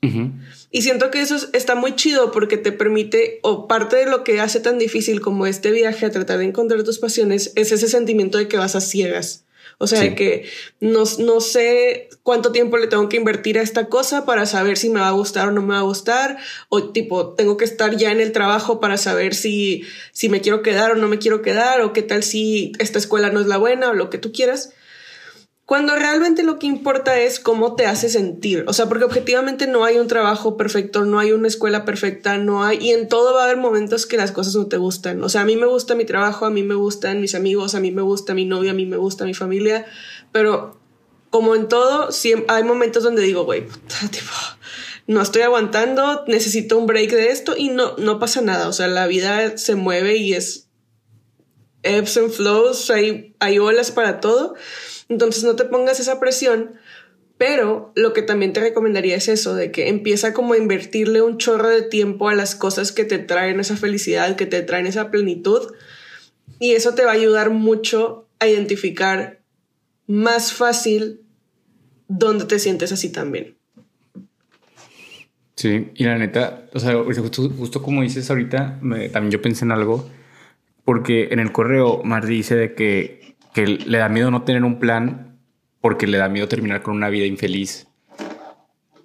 Y 0.71 0.81
siento 0.81 1.11
que 1.11 1.21
eso 1.21 1.35
está 1.53 1.75
muy 1.75 1.95
chido 1.95 2.31
porque 2.31 2.57
te 2.57 2.71
permite, 2.71 3.39
o 3.43 3.67
parte 3.67 3.97
de 3.97 4.05
lo 4.05 4.23
que 4.23 4.39
hace 4.39 4.59
tan 4.59 4.77
difícil 4.77 5.21
como 5.21 5.47
este 5.47 5.71
viaje 5.71 6.05
a 6.05 6.11
tratar 6.11 6.39
de 6.39 6.45
encontrar 6.45 6.83
tus 6.83 6.99
pasiones, 6.99 7.51
es 7.55 7.71
ese 7.71 7.87
sentimiento 7.87 8.37
de 8.37 8.47
que 8.47 8.57
vas 8.57 8.75
a 8.75 8.81
ciegas. 8.81 9.43
O 9.79 9.85
sea, 9.85 10.15
que 10.15 10.49
no, 10.79 11.03
no 11.19 11.39
sé 11.39 12.09
cuánto 12.23 12.51
tiempo 12.51 12.77
le 12.77 12.87
tengo 12.87 13.07
que 13.09 13.17
invertir 13.17 13.59
a 13.59 13.61
esta 13.61 13.89
cosa 13.89 14.25
para 14.25 14.47
saber 14.47 14.75
si 14.75 14.89
me 14.89 14.99
va 14.99 15.09
a 15.09 15.11
gustar 15.11 15.49
o 15.49 15.51
no 15.51 15.61
me 15.61 15.75
va 15.75 15.79
a 15.79 15.83
gustar. 15.83 16.37
O 16.69 16.91
tipo, 16.91 17.35
tengo 17.35 17.57
que 17.57 17.65
estar 17.65 17.95
ya 17.95 18.11
en 18.11 18.19
el 18.19 18.31
trabajo 18.31 18.79
para 18.79 18.97
saber 18.97 19.35
si, 19.35 19.83
si 20.13 20.29
me 20.29 20.41
quiero 20.41 20.63
quedar 20.63 20.91
o 20.91 20.95
no 20.95 21.07
me 21.07 21.19
quiero 21.19 21.43
quedar. 21.43 21.81
O 21.81 21.93
qué 21.93 22.01
tal 22.01 22.23
si 22.23 22.71
esta 22.79 22.97
escuela 22.97 23.29
no 23.29 23.39
es 23.39 23.45
la 23.45 23.57
buena 23.57 23.91
o 23.91 23.93
lo 23.93 24.09
que 24.09 24.17
tú 24.17 24.31
quieras. 24.31 24.73
Cuando 25.67 25.97
realmente 25.97 26.43
lo 26.43 26.59
que 26.59 26.65
importa 26.65 27.19
es 27.19 27.41
cómo 27.41 27.75
te 27.75 27.87
hace 27.87 28.07
sentir. 28.07 28.63
O 28.69 28.73
sea, 28.73 28.87
porque 28.87 29.03
objetivamente 29.03 29.67
no 29.67 29.83
hay 29.83 29.97
un 29.97 30.07
trabajo 30.07 30.55
perfecto, 30.55 31.03
no 31.03 31.19
hay 31.19 31.33
una 31.33 31.49
escuela 31.49 31.83
perfecta, 31.83 32.37
no 32.37 32.63
hay. 32.63 32.77
Y 32.77 32.91
en 32.91 33.09
todo 33.09 33.33
va 33.33 33.41
a 33.41 33.43
haber 33.43 33.57
momentos 33.57 34.05
que 34.05 34.15
las 34.15 34.31
cosas 34.31 34.55
no 34.55 34.67
te 34.67 34.77
gustan. 34.77 35.21
O 35.25 35.27
sea, 35.27 35.41
a 35.41 35.43
mí 35.43 35.57
me 35.57 35.65
gusta 35.65 35.93
mi 35.93 36.05
trabajo, 36.05 36.45
a 36.45 36.49
mí 36.49 36.63
me 36.63 36.73
gustan 36.73 37.19
mis 37.19 37.35
amigos, 37.35 37.75
a 37.75 37.81
mí 37.81 37.91
me 37.91 38.01
gusta 38.01 38.33
mi 38.33 38.45
novio, 38.45 38.71
a 38.71 38.73
mí 38.73 38.85
me 38.85 38.95
gusta 38.95 39.25
mi 39.25 39.33
familia. 39.33 39.85
Pero 40.31 40.79
como 41.31 41.53
en 41.53 41.67
todo, 41.67 42.07
hay 42.47 42.63
momentos 42.63 43.03
donde 43.03 43.21
digo, 43.21 43.43
güey, 43.43 43.63
tipo, 44.09 44.31
no 45.05 45.21
estoy 45.21 45.41
aguantando, 45.41 46.23
necesito 46.27 46.77
un 46.77 46.87
break 46.87 47.11
de 47.11 47.31
esto 47.31 47.55
y 47.57 47.67
no, 47.67 47.97
no 47.97 48.19
pasa 48.19 48.39
nada. 48.39 48.69
O 48.69 48.71
sea, 48.71 48.87
la 48.87 49.05
vida 49.05 49.57
se 49.57 49.75
mueve 49.75 50.15
y 50.15 50.33
es 50.33 50.69
ebbs 51.83 52.15
and 52.15 52.31
flows, 52.31 52.89
hay, 52.89 53.35
hay 53.39 53.59
olas 53.59 53.91
para 53.91 54.21
todo. 54.21 54.55
Entonces 55.09 55.43
no 55.43 55.55
te 55.55 55.65
pongas 55.65 55.99
esa 55.99 56.19
presión, 56.19 56.73
pero 57.37 57.91
lo 57.95 58.13
que 58.13 58.21
también 58.21 58.53
te 58.53 58.59
recomendaría 58.59 59.15
es 59.15 59.27
eso, 59.27 59.55
de 59.55 59.71
que 59.71 59.89
empieza 59.89 60.33
como 60.33 60.53
a 60.53 60.57
invertirle 60.57 61.21
un 61.21 61.37
chorro 61.37 61.69
de 61.69 61.83
tiempo 61.83 62.29
a 62.29 62.35
las 62.35 62.55
cosas 62.55 62.91
que 62.91 63.05
te 63.05 63.19
traen 63.19 63.59
esa 63.59 63.77
felicidad, 63.77 64.35
que 64.35 64.45
te 64.45 64.61
traen 64.63 64.87
esa 64.87 65.11
plenitud, 65.11 65.73
y 66.59 66.71
eso 66.71 66.95
te 66.95 67.05
va 67.05 67.11
a 67.11 67.15
ayudar 67.15 67.51
mucho 67.51 68.27
a 68.39 68.47
identificar 68.47 69.41
más 70.07 70.53
fácil 70.53 71.21
dónde 72.07 72.45
te 72.45 72.59
sientes 72.59 72.91
así 72.91 73.11
también. 73.11 73.55
Sí, 75.55 75.89
y 75.95 76.03
la 76.03 76.17
neta, 76.17 76.67
o 76.73 76.79
sea, 76.79 76.95
justo, 77.03 77.81
como 77.81 78.03
dices 78.03 78.29
ahorita, 78.29 78.79
también 79.11 79.31
yo 79.31 79.41
pensé 79.41 79.65
en 79.65 79.71
algo, 79.71 80.09
porque 80.85 81.29
en 81.31 81.39
el 81.39 81.51
correo 81.51 82.03
Mar 82.03 82.25
dice 82.25 82.55
de 82.55 82.75
que 82.75 83.16
que 83.53 83.65
le 83.65 83.97
da 83.97 84.09
miedo 84.09 84.31
no 84.31 84.43
tener 84.43 84.63
un 84.63 84.79
plan 84.79 85.39
porque 85.81 86.07
le 86.07 86.17
da 86.17 86.29
miedo 86.29 86.47
terminar 86.47 86.81
con 86.81 86.95
una 86.95 87.09
vida 87.09 87.25
infeliz. 87.25 87.87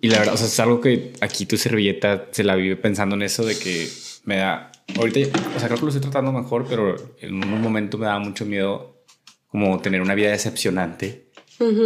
Y 0.01 0.09
la 0.09 0.19
verdad, 0.19 0.35
o 0.35 0.37
sea, 0.37 0.47
es 0.47 0.61
algo 0.61 0.81
que 0.81 1.13
aquí 1.21 1.47
tu 1.47 1.57
servilleta 1.57 2.27
se 2.33 2.43
la 2.43 2.57
vive 2.57 2.77
pensando 2.77 3.15
en 3.15 3.23
eso 3.23 3.45
de 3.45 3.57
que 3.57 3.89
me 4.25 4.39
da. 4.39 4.73
Ahorita, 4.97 5.21
o 5.57 5.59
sea, 5.61 5.69
creo 5.69 5.79
que 5.79 5.85
lo 5.85 5.89
estoy 5.91 6.03
tratando 6.03 6.33
mejor, 6.33 6.67
pero 6.69 6.97
en 7.21 7.35
un 7.35 7.63
momento 7.63 7.99
me 7.99 8.07
daba 8.07 8.19
mucho 8.19 8.45
miedo 8.45 9.05
como 9.47 9.81
tener 9.81 10.03
una 10.03 10.15
vida 10.15 10.31
decepcionante. 10.31 11.31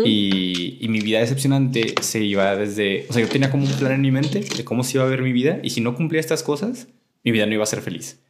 y, 0.05 0.79
y, 0.81 0.89
mi 0.89 1.01
vida 1.01 1.21
decepcionante 1.21 1.95
se 2.01 2.21
iba 2.21 2.57
desde. 2.57 3.05
O 3.11 3.13
sea, 3.13 3.21
yo 3.21 3.29
tenía 3.29 3.51
como 3.51 3.67
un 3.67 3.73
plan 3.73 3.93
en 3.93 4.01
mi 4.01 4.11
mente 4.11 4.41
de 4.41 4.65
cómo 4.65 4.83
se 4.83 4.97
iba 4.97 5.05
a 5.05 5.09
ver 5.09 5.21
mi 5.21 5.33
vida 5.33 5.61
y 5.63 5.71
si 5.71 5.83
no 5.83 5.95
cumplía 5.95 6.21
estas 6.21 6.43
cosas, 6.43 6.89
mi 7.23 7.33
vida 7.33 7.45
no 7.45 7.53
iba 7.53 7.65
a 7.65 7.67
ser 7.67 7.83
feliz. 7.83 8.21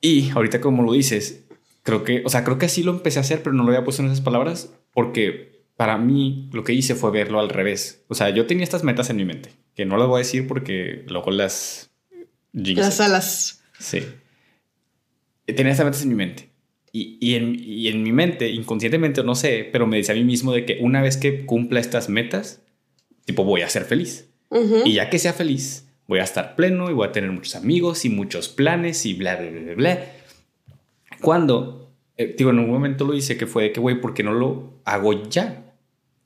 Y 0.00 0.30
ahorita, 0.30 0.62
como 0.62 0.82
lo 0.82 0.92
dices, 0.92 1.44
creo 1.88 2.04
que, 2.04 2.22
o 2.26 2.28
sea, 2.28 2.44
creo 2.44 2.58
que 2.58 2.66
así 2.66 2.82
lo 2.82 2.92
empecé 2.92 3.18
a 3.18 3.22
hacer, 3.22 3.42
pero 3.42 3.54
no 3.54 3.62
lo 3.62 3.70
había 3.70 3.82
puesto 3.82 4.02
en 4.02 4.08
esas 4.08 4.20
palabras 4.20 4.74
porque 4.92 5.64
para 5.74 5.96
mí 5.96 6.50
lo 6.52 6.62
que 6.62 6.74
hice 6.74 6.94
fue 6.94 7.10
verlo 7.10 7.40
al 7.40 7.48
revés. 7.48 8.04
O 8.08 8.14
sea, 8.14 8.28
yo 8.28 8.44
tenía 8.44 8.62
estas 8.62 8.84
metas 8.84 9.08
en 9.08 9.16
mi 9.16 9.24
mente, 9.24 9.52
que 9.74 9.86
no 9.86 9.96
las 9.96 10.06
voy 10.06 10.16
a 10.16 10.18
decir 10.18 10.46
porque 10.46 11.06
luego 11.08 11.30
las... 11.30 11.90
Las 12.52 13.00
alas. 13.00 13.62
Sí. 13.78 14.04
Tenía 15.46 15.72
estas 15.72 15.86
metas 15.86 16.02
en 16.02 16.10
mi 16.10 16.14
mente. 16.14 16.50
Y, 16.92 17.16
y, 17.22 17.36
en, 17.36 17.56
y 17.58 17.88
en 17.88 18.02
mi 18.02 18.12
mente, 18.12 18.50
inconscientemente, 18.50 19.24
no 19.24 19.34
sé, 19.34 19.66
pero 19.72 19.86
me 19.86 19.96
decía 19.96 20.14
a 20.14 20.18
mí 20.18 20.24
mismo 20.24 20.52
de 20.52 20.66
que 20.66 20.76
una 20.82 21.00
vez 21.00 21.16
que 21.16 21.46
cumpla 21.46 21.80
estas 21.80 22.10
metas, 22.10 22.60
tipo, 23.24 23.44
voy 23.44 23.62
a 23.62 23.70
ser 23.70 23.84
feliz. 23.84 24.28
Y 24.84 24.92
ya 24.92 25.08
que 25.08 25.18
sea 25.18 25.32
feliz, 25.32 25.86
voy 26.06 26.18
a 26.18 26.24
estar 26.24 26.54
pleno 26.54 26.90
y 26.90 26.92
voy 26.92 27.08
a 27.08 27.12
tener 27.12 27.30
muchos 27.32 27.54
amigos 27.54 28.04
y 28.04 28.10
muchos 28.10 28.50
planes 28.50 29.06
y 29.06 29.14
bla, 29.14 29.36
bla, 29.36 29.50
bla, 29.50 29.74
bla. 29.74 30.12
Cuando, 31.20 31.77
eh, 32.18 32.36
en 32.38 32.58
un 32.58 32.68
momento 32.70 33.04
lo 33.04 33.14
hice 33.14 33.36
que 33.38 33.46
fue 33.46 33.64
de 33.64 33.72
que, 33.72 33.80
güey, 33.80 34.00
¿por 34.00 34.12
qué 34.12 34.22
no 34.22 34.32
lo 34.32 34.80
hago 34.84 35.28
ya? 35.28 35.74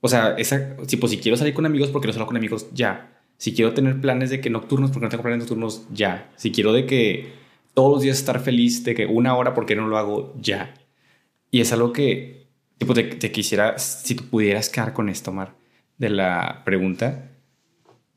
O 0.01 0.09
sea, 0.09 0.35
esa, 0.37 0.75
tipo, 0.87 1.07
si 1.07 1.17
quiero 1.19 1.37
salir 1.37 1.53
con 1.53 1.65
amigos, 1.65 1.89
porque 1.89 2.07
no 2.07 2.13
salgo 2.13 2.27
con 2.27 2.35
amigos, 2.37 2.67
ya. 2.73 3.21
Si 3.37 3.53
quiero 3.53 3.73
tener 3.73 4.01
planes 4.01 4.29
de 4.31 4.41
que 4.41 4.49
nocturnos, 4.49 4.91
porque 4.91 5.05
no 5.05 5.09
tengo 5.09 5.23
planes 5.23 5.39
nocturnos, 5.39 5.87
ya. 5.93 6.31
Si 6.35 6.51
quiero 6.51 6.73
de 6.73 6.85
que 6.85 7.31
todos 7.73 7.93
los 7.93 8.01
días 8.01 8.17
estar 8.17 8.39
feliz, 8.41 8.83
de 8.83 8.95
que 8.95 9.05
una 9.05 9.35
hora, 9.37 9.53
porque 9.53 9.75
no 9.75 9.87
lo 9.87 9.97
hago, 9.97 10.33
ya. 10.41 10.73
Y 11.51 11.61
es 11.61 11.71
algo 11.71 11.93
que, 11.93 12.47
tipo, 12.77 12.93
te, 12.93 13.03
te 13.03 13.31
quisiera, 13.31 13.77
si 13.79 14.15
tú 14.15 14.25
pudieras 14.29 14.69
quedar 14.69 14.93
con 14.93 15.09
esto, 15.09 15.31
Mar, 15.31 15.55
de 15.97 16.09
la 16.09 16.63
pregunta, 16.65 17.29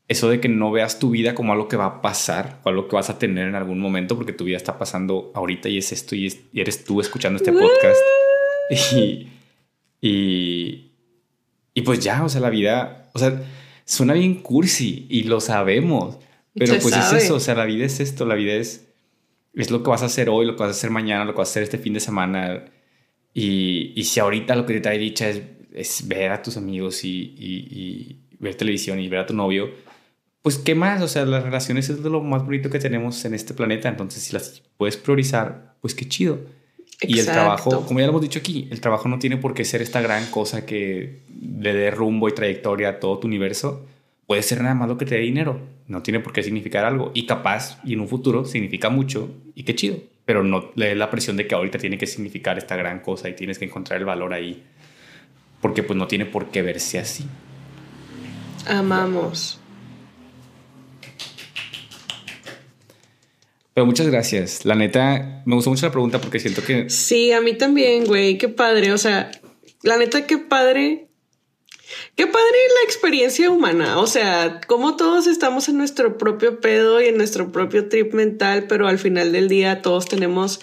eso 0.07 0.29
de 0.29 0.39
que 0.39 0.47
no 0.47 0.71
veas 0.71 0.99
tu 0.99 1.09
vida 1.09 1.35
como 1.35 1.51
algo 1.51 1.67
que 1.67 1.75
va 1.75 1.85
a 1.85 2.01
pasar 2.01 2.61
o 2.63 2.69
algo 2.69 2.87
que 2.87 2.95
vas 2.95 3.09
a 3.09 3.19
tener 3.19 3.47
en 3.47 3.55
algún 3.55 3.79
momento, 3.79 4.15
porque 4.15 4.31
tu 4.31 4.45
vida 4.45 4.57
está 4.57 4.77
pasando 4.77 5.31
ahorita 5.35 5.67
y 5.67 5.77
es 5.77 5.91
esto 5.91 6.15
y, 6.15 6.33
eres 6.53 6.85
tú 6.85 7.01
escuchando 7.01 7.37
este 7.37 7.51
podcast. 7.51 7.99
Y, 8.93 9.27
y, 10.01 10.91
y, 11.73 11.81
pues 11.81 11.99
ya, 11.99 12.23
o 12.23 12.29
sea, 12.29 12.41
la 12.41 12.49
vida, 12.49 13.09
o 13.13 13.19
sea, 13.19 13.41
suena 13.85 14.13
bien 14.13 14.35
cursi 14.35 15.05
y 15.09 15.23
lo 15.23 15.39
sabemos, 15.39 16.17
pero 16.53 16.77
pues 16.79 16.95
es 16.95 17.23
eso, 17.23 17.35
o 17.35 17.39
sea, 17.39 17.55
la 17.55 17.65
vida 17.65 17.85
es 17.85 17.99
esto, 17.99 18.25
la 18.25 18.35
vida 18.35 18.53
es, 18.53 18.87
es 19.53 19.71
lo 19.71 19.83
que 19.83 19.89
vas 19.89 20.03
a 20.03 20.07
hacer 20.07 20.29
hoy, 20.29 20.45
lo 20.45 20.55
que 20.55 20.63
vas 20.63 20.69
a 20.69 20.77
hacer 20.77 20.89
mañana, 20.89 21.25
lo 21.25 21.33
que 21.33 21.39
vas 21.39 21.49
a 21.49 21.51
hacer 21.51 21.63
este 21.63 21.77
fin 21.77 21.93
de 21.93 21.99
semana. 21.99 22.65
Y, 23.33 23.93
y 23.95 24.03
si 24.05 24.19
ahorita 24.19 24.55
lo 24.55 24.65
que 24.65 24.73
te 24.73 24.81
trae 24.81 24.97
dicha 24.97 25.29
es, 25.29 25.41
es 25.73 26.07
ver 26.07 26.31
a 26.31 26.41
tus 26.41 26.57
amigos 26.57 27.03
y, 27.03 27.35
y 27.37 28.17
ver 28.39 28.55
televisión 28.55 28.99
y 28.99 29.07
ver 29.07 29.19
a 29.19 29.25
tu 29.25 29.33
novio, 29.33 29.69
pues 30.47 30.59
qué 30.59 30.75
más, 30.75 31.01
o 31.01 31.09
sea, 31.09 31.25
las 31.25 31.43
relaciones 31.43 31.89
es 31.89 32.01
de 32.01 32.09
lo 32.09 32.23
más 32.23 32.45
bonito 32.45 32.69
que 32.69 32.79
tenemos 32.79 33.25
en 33.25 33.33
este 33.33 33.53
planeta, 33.53 33.89
entonces 33.89 34.23
si 34.23 34.31
las 34.31 34.63
puedes 34.77 34.95
priorizar, 34.95 35.75
pues 35.81 35.93
qué 35.93 36.07
chido. 36.07 36.39
Y 37.01 37.19
el 37.19 37.25
trabajo, 37.25 37.85
como 37.85 37.99
ya 37.99 38.05
lo 38.05 38.11
hemos 38.11 38.21
dicho 38.21 38.39
aquí, 38.39 38.65
el 38.71 38.79
trabajo 38.79 39.09
no 39.09 39.19
tiene 39.19 39.35
por 39.35 39.53
qué 39.53 39.65
ser 39.65 39.81
esta 39.81 39.99
gran 39.99 40.25
cosa 40.27 40.65
que 40.65 41.19
le 41.59 41.73
dé 41.73 41.91
rumbo 41.91 42.29
y 42.29 42.31
trayectoria 42.31 42.87
a 42.87 42.99
todo 43.01 43.19
tu 43.19 43.27
universo. 43.27 43.85
Puede 44.25 44.41
ser 44.41 44.61
nada 44.61 44.73
más 44.73 44.87
lo 44.87 44.97
que 44.97 45.03
te 45.03 45.15
dé 45.15 45.21
dinero. 45.21 45.59
No 45.89 46.01
tiene 46.01 46.21
por 46.21 46.31
qué 46.31 46.41
significar 46.43 46.85
algo. 46.85 47.11
Y 47.13 47.25
capaz, 47.25 47.81
y 47.83 47.95
en 47.95 47.99
un 47.99 48.07
futuro, 48.07 48.45
significa 48.45 48.89
mucho. 48.89 49.29
Y 49.53 49.63
qué 49.63 49.75
chido. 49.75 49.97
Pero 50.23 50.45
no 50.45 50.71
le 50.75 50.85
dé 50.85 50.95
la 50.95 51.11
presión 51.11 51.35
de 51.35 51.45
que 51.45 51.55
ahorita 51.55 51.77
tiene 51.77 51.97
que 51.97 52.07
significar 52.07 52.57
esta 52.57 52.77
gran 52.77 53.01
cosa 53.01 53.27
y 53.27 53.33
tienes 53.33 53.59
que 53.59 53.65
encontrar 53.65 53.99
el 53.99 54.05
valor 54.05 54.31
ahí. 54.31 54.63
Porque 55.59 55.83
pues 55.83 55.99
no 55.99 56.07
tiene 56.07 56.25
por 56.25 56.51
qué 56.51 56.61
verse 56.61 56.99
así. 56.99 57.25
Amamos. 58.65 59.59
Pero 63.77 63.85
muchas 63.85 64.07
gracias. 64.07 64.65
La 64.65 64.73
neta, 64.73 65.43
me 65.45 65.53
gustó 65.53 65.69
mucho 65.69 65.85
la 65.85 65.91
pregunta 65.91 66.19
porque 66.19 66.39
siento 66.39 66.63
que... 66.63 66.89
Sí, 66.89 67.31
a 67.31 67.41
mí 67.41 67.53
también, 67.53 68.05
güey. 68.05 68.39
Qué 68.39 68.49
padre. 68.49 68.91
O 68.91 68.97
sea, 68.97 69.29
la 69.83 69.97
neta, 69.97 70.25
qué 70.25 70.39
padre. 70.39 71.09
Qué 72.15 72.25
padre 72.25 72.57
la 72.75 72.83
experiencia 72.85 73.51
humana. 73.51 73.99
O 73.99 74.07
sea, 74.07 74.61
como 74.65 74.95
todos 74.95 75.27
estamos 75.27 75.69
en 75.69 75.77
nuestro 75.77 76.17
propio 76.17 76.59
pedo 76.59 76.99
y 77.03 77.05
en 77.05 77.17
nuestro 77.17 77.51
propio 77.51 77.87
trip 77.87 78.15
mental, 78.15 78.65
pero 78.67 78.87
al 78.87 78.97
final 78.97 79.31
del 79.31 79.47
día 79.47 79.83
todos 79.83 80.07
tenemos 80.07 80.59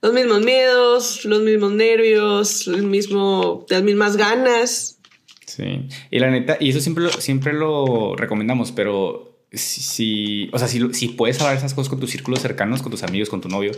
los 0.00 0.12
mismos 0.12 0.42
miedos, 0.42 1.24
los 1.24 1.42
mismos 1.42 1.72
nervios, 1.72 2.68
el 2.68 2.84
mismo, 2.84 3.66
las 3.70 3.82
mismas 3.82 4.16
ganas. 4.16 5.00
Sí. 5.46 5.88
Y 6.12 6.20
la 6.20 6.30
neta, 6.30 6.58
y 6.60 6.70
eso 6.70 6.78
siempre 6.80 7.10
siempre 7.18 7.54
lo 7.54 8.14
recomendamos, 8.14 8.70
pero 8.70 9.31
si, 9.52 10.48
o 10.52 10.58
sea, 10.58 10.68
si, 10.68 10.92
si 10.94 11.08
puedes 11.08 11.40
hablar 11.40 11.56
esas 11.56 11.74
cosas 11.74 11.88
con 11.88 12.00
tus 12.00 12.10
círculos 12.10 12.40
cercanos, 12.40 12.82
con 12.82 12.90
tus 12.90 13.02
amigos, 13.02 13.28
con 13.28 13.40
tu 13.40 13.48
novio, 13.48 13.72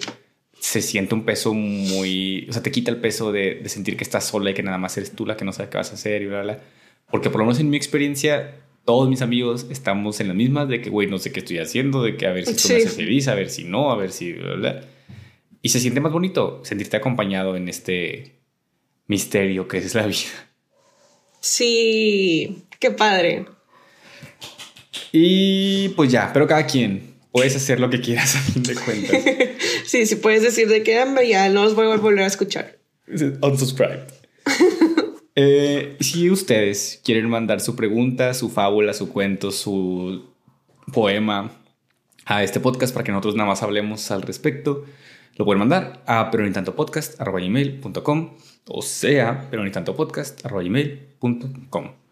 se 0.59 0.81
siente 0.81 1.15
un 1.15 1.25
peso 1.25 1.53
muy, 1.53 2.47
o 2.49 2.53
sea, 2.53 2.63
te 2.63 2.71
quita 2.71 2.91
el 2.91 2.99
peso 2.99 3.33
de, 3.33 3.57
de, 3.57 3.69
sentir 3.69 3.97
que 3.97 4.05
estás 4.05 4.25
sola 4.25 4.51
y 4.51 4.55
que 4.55 4.63
nada 4.63 4.79
más 4.79 4.97
eres 4.97 5.13
tú 5.13 5.27
la 5.27 5.37
que 5.37 5.45
no 5.45 5.53
sabe 5.53 5.69
qué 5.69 5.77
vas 5.77 5.91
a 5.91 5.95
hacer 5.95 6.23
y 6.23 6.27
bla, 6.27 6.43
bla. 6.43 6.61
Porque 7.11 7.31
por 7.31 7.41
lo 7.41 7.47
menos 7.47 7.61
en 7.61 7.71
mi 7.71 7.77
experiencia, 7.77 8.57
todos 8.85 9.09
mis 9.09 9.23
amigos 9.23 9.67
estamos 9.71 10.21
en 10.21 10.29
las 10.29 10.37
mismas 10.37 10.69
de 10.69 10.81
que, 10.81 10.91
güey, 10.91 11.09
no 11.09 11.19
sé 11.19 11.33
qué 11.33 11.41
estoy 11.41 11.59
haciendo, 11.59 12.03
de 12.03 12.17
que 12.17 12.27
a 12.27 12.33
ver 12.33 12.47
si 12.47 12.53
esto 12.53 12.69
me 12.69 12.77
hace 12.77 12.89
feliz, 12.89 13.29
a 13.29 13.35
ver 13.35 13.51
si 13.51 13.65
no, 13.65 13.91
a 13.91 13.97
ver 13.97 14.11
si, 14.11 14.33
bla, 14.33 14.55
bla. 14.55 14.81
Y 15.61 15.71
se 15.71 15.81
siente 15.81 16.01
más 16.01 16.13
bonito 16.13 16.61
sentirte 16.65 16.97
acompañado 16.97 17.57
en 17.57 17.69
este 17.69 18.41
misterio 19.07 19.67
que 19.69 19.79
es 19.79 19.95
la 19.95 20.07
vida. 20.07 20.51
Sí, 21.41 22.65
qué 22.79 22.91
padre. 22.91 23.47
Y 25.17 25.91
pues 25.91 26.11
ya, 26.11 26.33
pero 26.33 26.49
cada 26.49 26.67
quien 26.67 27.15
puedes 27.31 27.55
hacer 27.55 27.79
lo 27.79 27.89
que 27.89 28.01
quieras 28.01 28.35
a 28.35 28.41
fin 28.41 28.65
de 28.65 28.75
cuentas. 28.75 29.23
sí, 29.87 30.07
sí 30.07 30.17
puedes 30.17 30.43
decir 30.43 30.67
de 30.67 30.83
que 30.83 31.01
ya 31.29 31.49
no 31.51 31.63
os 31.63 31.77
voy 31.77 31.87
a 31.87 31.97
volver 31.97 32.25
a 32.25 32.27
escuchar. 32.27 32.81
Unsubscribe. 33.07 34.07
eh, 35.37 35.97
si 36.01 36.31
ustedes 36.31 37.01
quieren 37.05 37.31
mandar 37.31 37.61
su 37.61 37.77
pregunta, 37.77 38.35
su 38.35 38.51
fábula, 38.51 38.93
su 38.93 39.09
cuento, 39.09 39.53
su 39.53 40.35
poema 40.93 41.63
a 42.25 42.43
este 42.43 42.59
podcast 42.59 42.93
para 42.93 43.05
que 43.05 43.13
nosotros 43.13 43.37
nada 43.37 43.51
más 43.51 43.63
hablemos 43.63 44.11
al 44.11 44.23
respecto, 44.23 44.85
lo 45.37 45.45
pueden 45.45 45.61
mandar 45.61 46.03
a 46.07 46.33
peronitantopodcast.com 46.33 48.31
o 48.67 48.83
sea, 48.83 49.49
peronitantopodcast.com. 49.49 52.04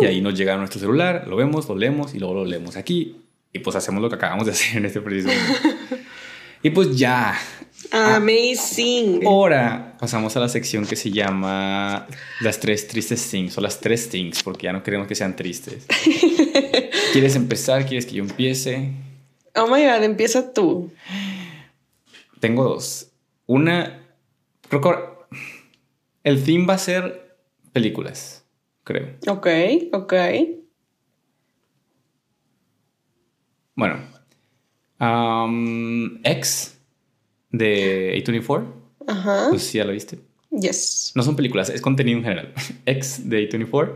Y 0.00 0.04
ahí 0.04 0.20
nos 0.20 0.34
llega 0.34 0.54
a 0.54 0.56
nuestro 0.56 0.80
celular, 0.80 1.26
lo 1.26 1.36
vemos, 1.36 1.68
lo 1.68 1.76
leemos 1.76 2.14
y 2.14 2.18
luego 2.18 2.34
lo 2.34 2.44
leemos 2.44 2.76
aquí. 2.76 3.16
Y 3.52 3.58
pues 3.58 3.76
hacemos 3.76 4.00
lo 4.00 4.08
que 4.08 4.16
acabamos 4.16 4.46
de 4.46 4.52
hacer 4.52 4.78
en 4.78 4.84
este 4.84 5.00
preciso 5.00 5.28
momento. 5.28 5.96
y 6.62 6.70
pues 6.70 6.96
ya. 6.96 7.38
Amazing. 7.90 9.26
Ahora 9.26 9.96
pasamos 9.98 10.36
a 10.36 10.40
la 10.40 10.48
sección 10.48 10.86
que 10.86 10.96
se 10.96 11.10
llama 11.10 12.06
las 12.40 12.60
tres 12.60 12.86
tristes 12.86 13.28
things 13.30 13.56
o 13.58 13.60
las 13.60 13.80
tres 13.80 14.08
things, 14.08 14.42
porque 14.42 14.64
ya 14.64 14.72
no 14.72 14.82
queremos 14.82 15.06
que 15.06 15.14
sean 15.14 15.34
tristes. 15.34 15.86
¿Quieres 17.12 17.34
empezar? 17.34 17.86
¿Quieres 17.86 18.06
que 18.06 18.16
yo 18.16 18.22
empiece? 18.22 18.92
Oh 19.56 19.66
my 19.66 19.82
god, 19.82 20.04
empieza 20.04 20.52
tú. 20.52 20.92
Tengo 22.38 22.64
dos. 22.64 23.08
Una, 23.46 24.06
creo 24.68 24.80
que 24.80 24.90
el 26.22 26.44
theme 26.44 26.66
va 26.66 26.74
a 26.74 26.78
ser 26.78 27.36
películas 27.72 28.39
creo. 28.84 29.16
Ok, 29.26 29.46
ok. 29.92 30.14
Bueno. 33.74 33.98
X 36.24 36.78
de 37.50 38.22
A24. 38.24 38.66
Ajá. 39.06 39.46
Pues 39.50 39.62
sí, 39.62 39.78
ya 39.78 39.84
lo 39.84 39.92
viste. 39.92 40.18
Yes. 40.50 41.12
No 41.14 41.22
son 41.22 41.36
películas, 41.36 41.70
es 41.70 41.80
contenido 41.80 42.18
en 42.18 42.24
general. 42.24 42.54
X 42.86 43.28
de 43.28 43.48
A24. 43.48 43.92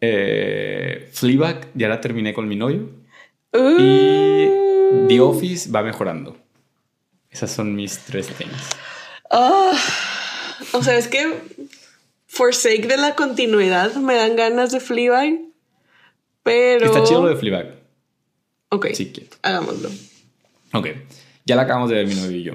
Eh, 0.00 1.08
Fleabag, 1.12 1.68
ya 1.74 1.88
la 1.88 2.00
terminé 2.00 2.34
con 2.34 2.48
mi 2.48 2.56
novio. 2.56 2.90
Y 3.54 4.48
The 5.08 5.20
Office 5.20 5.70
va 5.70 5.82
mejorando. 5.82 6.36
Esas 7.30 7.52
son 7.52 7.74
mis 7.74 7.98
tres 7.98 8.28
things. 8.28 8.70
Ah, 9.30 9.72
o 10.72 10.82
sea, 10.82 10.96
es 10.96 11.08
que 11.08 11.40
for 12.34 12.52
sake 12.52 12.88
de 12.88 12.96
la 12.96 13.14
continuidad, 13.14 13.94
me 13.94 14.14
dan 14.14 14.34
ganas 14.34 14.72
de 14.72 14.80
Fleabag. 14.80 15.38
Pero. 16.42 16.86
Está 16.86 17.04
chido 17.04 17.22
lo 17.22 17.28
de 17.28 17.36
Fleabag. 17.36 17.76
Ok. 18.70 18.88
Sí. 18.92 19.12
Hagámoslo. 19.42 19.88
Ok. 20.72 20.88
Ya 21.46 21.56
la 21.56 21.62
acabamos 21.62 21.90
de 21.90 21.96
ver 21.96 22.06
mi 22.06 22.14
novio 22.14 22.36
y 22.36 22.42
yo. 22.42 22.54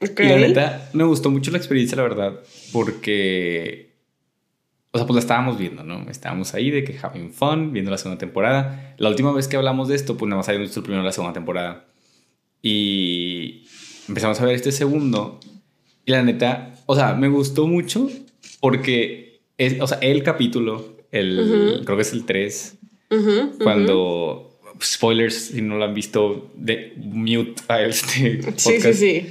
Okay. 0.00 0.26
Y 0.26 0.28
la 0.30 0.38
neta, 0.38 0.90
me 0.92 1.04
gustó 1.04 1.30
mucho 1.30 1.50
la 1.50 1.58
experiencia, 1.58 1.96
la 1.96 2.04
verdad, 2.04 2.40
porque. 2.72 3.88
O 4.90 4.96
sea, 4.96 5.06
pues 5.06 5.16
la 5.16 5.20
estábamos 5.20 5.58
viendo, 5.58 5.84
¿no? 5.84 6.08
Estábamos 6.08 6.54
ahí 6.54 6.70
de 6.70 6.82
que 6.82 6.98
having 7.00 7.32
fun, 7.32 7.72
viendo 7.72 7.90
la 7.90 7.98
segunda 7.98 8.18
temporada. 8.18 8.94
La 8.96 9.10
última 9.10 9.32
vez 9.32 9.46
que 9.46 9.56
hablamos 9.58 9.88
de 9.88 9.96
esto, 9.96 10.16
pues 10.16 10.28
nada 10.28 10.38
más 10.38 10.48
habíamos 10.48 10.68
visto 10.68 10.80
el 10.80 10.84
primero 10.84 11.02
de 11.02 11.08
la 11.08 11.12
segunda 11.12 11.34
temporada. 11.34 11.84
Y 12.62 13.66
empezamos 14.08 14.40
a 14.40 14.46
ver 14.46 14.54
este 14.54 14.72
segundo. 14.72 15.38
Y 16.06 16.12
la 16.12 16.22
neta, 16.22 16.74
o 16.86 16.96
sea, 16.96 17.12
me 17.12 17.28
gustó 17.28 17.66
mucho 17.66 18.08
porque, 18.60 19.40
es, 19.56 19.80
o 19.80 19.86
sea, 19.86 19.98
el 19.98 20.22
capítulo, 20.22 20.96
el, 21.10 21.82
creo 21.84 21.96
que 21.96 22.02
es 22.02 22.12
el 22.12 22.24
3, 22.24 22.78
cuando, 23.62 24.58
spoilers, 24.82 25.34
si 25.34 25.62
no 25.62 25.76
lo 25.76 25.84
han 25.84 25.94
visto, 25.94 26.50
de 26.54 26.92
mute 26.96 27.62
a 27.68 27.82
este 27.82 28.38
podcast. 28.44 28.58
Sí, 28.60 28.80
sí, 28.80 28.92
sí. 28.94 29.26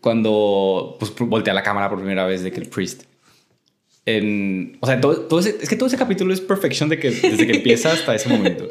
Cuando 0.00 0.96
pues, 0.98 1.12
voltea 1.18 1.52
la 1.52 1.62
cámara 1.62 1.88
por 1.88 1.98
primera 1.98 2.26
vez 2.26 2.42
de 2.42 2.52
que 2.52 2.60
el 2.60 2.68
priest. 2.68 3.04
En, 4.04 4.78
o 4.80 4.86
sea, 4.86 5.00
todo, 5.00 5.40
es 5.40 5.68
que 5.68 5.74
todo 5.74 5.88
ese 5.88 5.96
capítulo 5.96 6.32
es 6.32 6.40
perfección 6.40 6.88
de 6.88 6.98
que, 6.98 7.10
desde 7.10 7.46
que 7.46 7.56
empieza 7.56 7.92
hasta 7.92 8.14
ese 8.14 8.28
momento. 8.28 8.70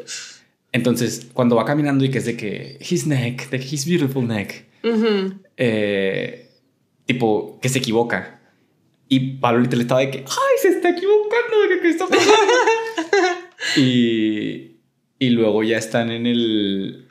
Entonces, 0.72 1.28
cuando 1.32 1.56
va 1.56 1.64
caminando 1.64 2.04
y 2.04 2.10
que 2.10 2.18
es 2.18 2.24
de 2.24 2.36
que 2.36 2.78
his 2.88 3.06
neck, 3.06 3.50
de 3.50 3.60
que 3.60 3.66
his 3.66 3.86
beautiful 3.86 4.26
neck, 4.26 4.64
eh, 5.56 6.48
tipo 7.04 7.58
que 7.60 7.68
se 7.68 7.78
equivoca 7.78 8.35
y 9.08 9.38
Pablo 9.38 9.64
le 9.70 9.82
estaba 9.82 10.00
de 10.00 10.10
que, 10.10 10.18
ay, 10.18 10.54
se 10.60 10.68
está 10.68 10.90
equivocando 10.90 11.60
de 11.68 11.80
que 11.80 11.88
está 11.88 12.06
pasando. 12.06 12.34
y, 13.76 14.78
y 15.18 15.30
luego 15.30 15.62
ya 15.62 15.78
están 15.78 16.10
en 16.10 16.26
el, 16.26 17.08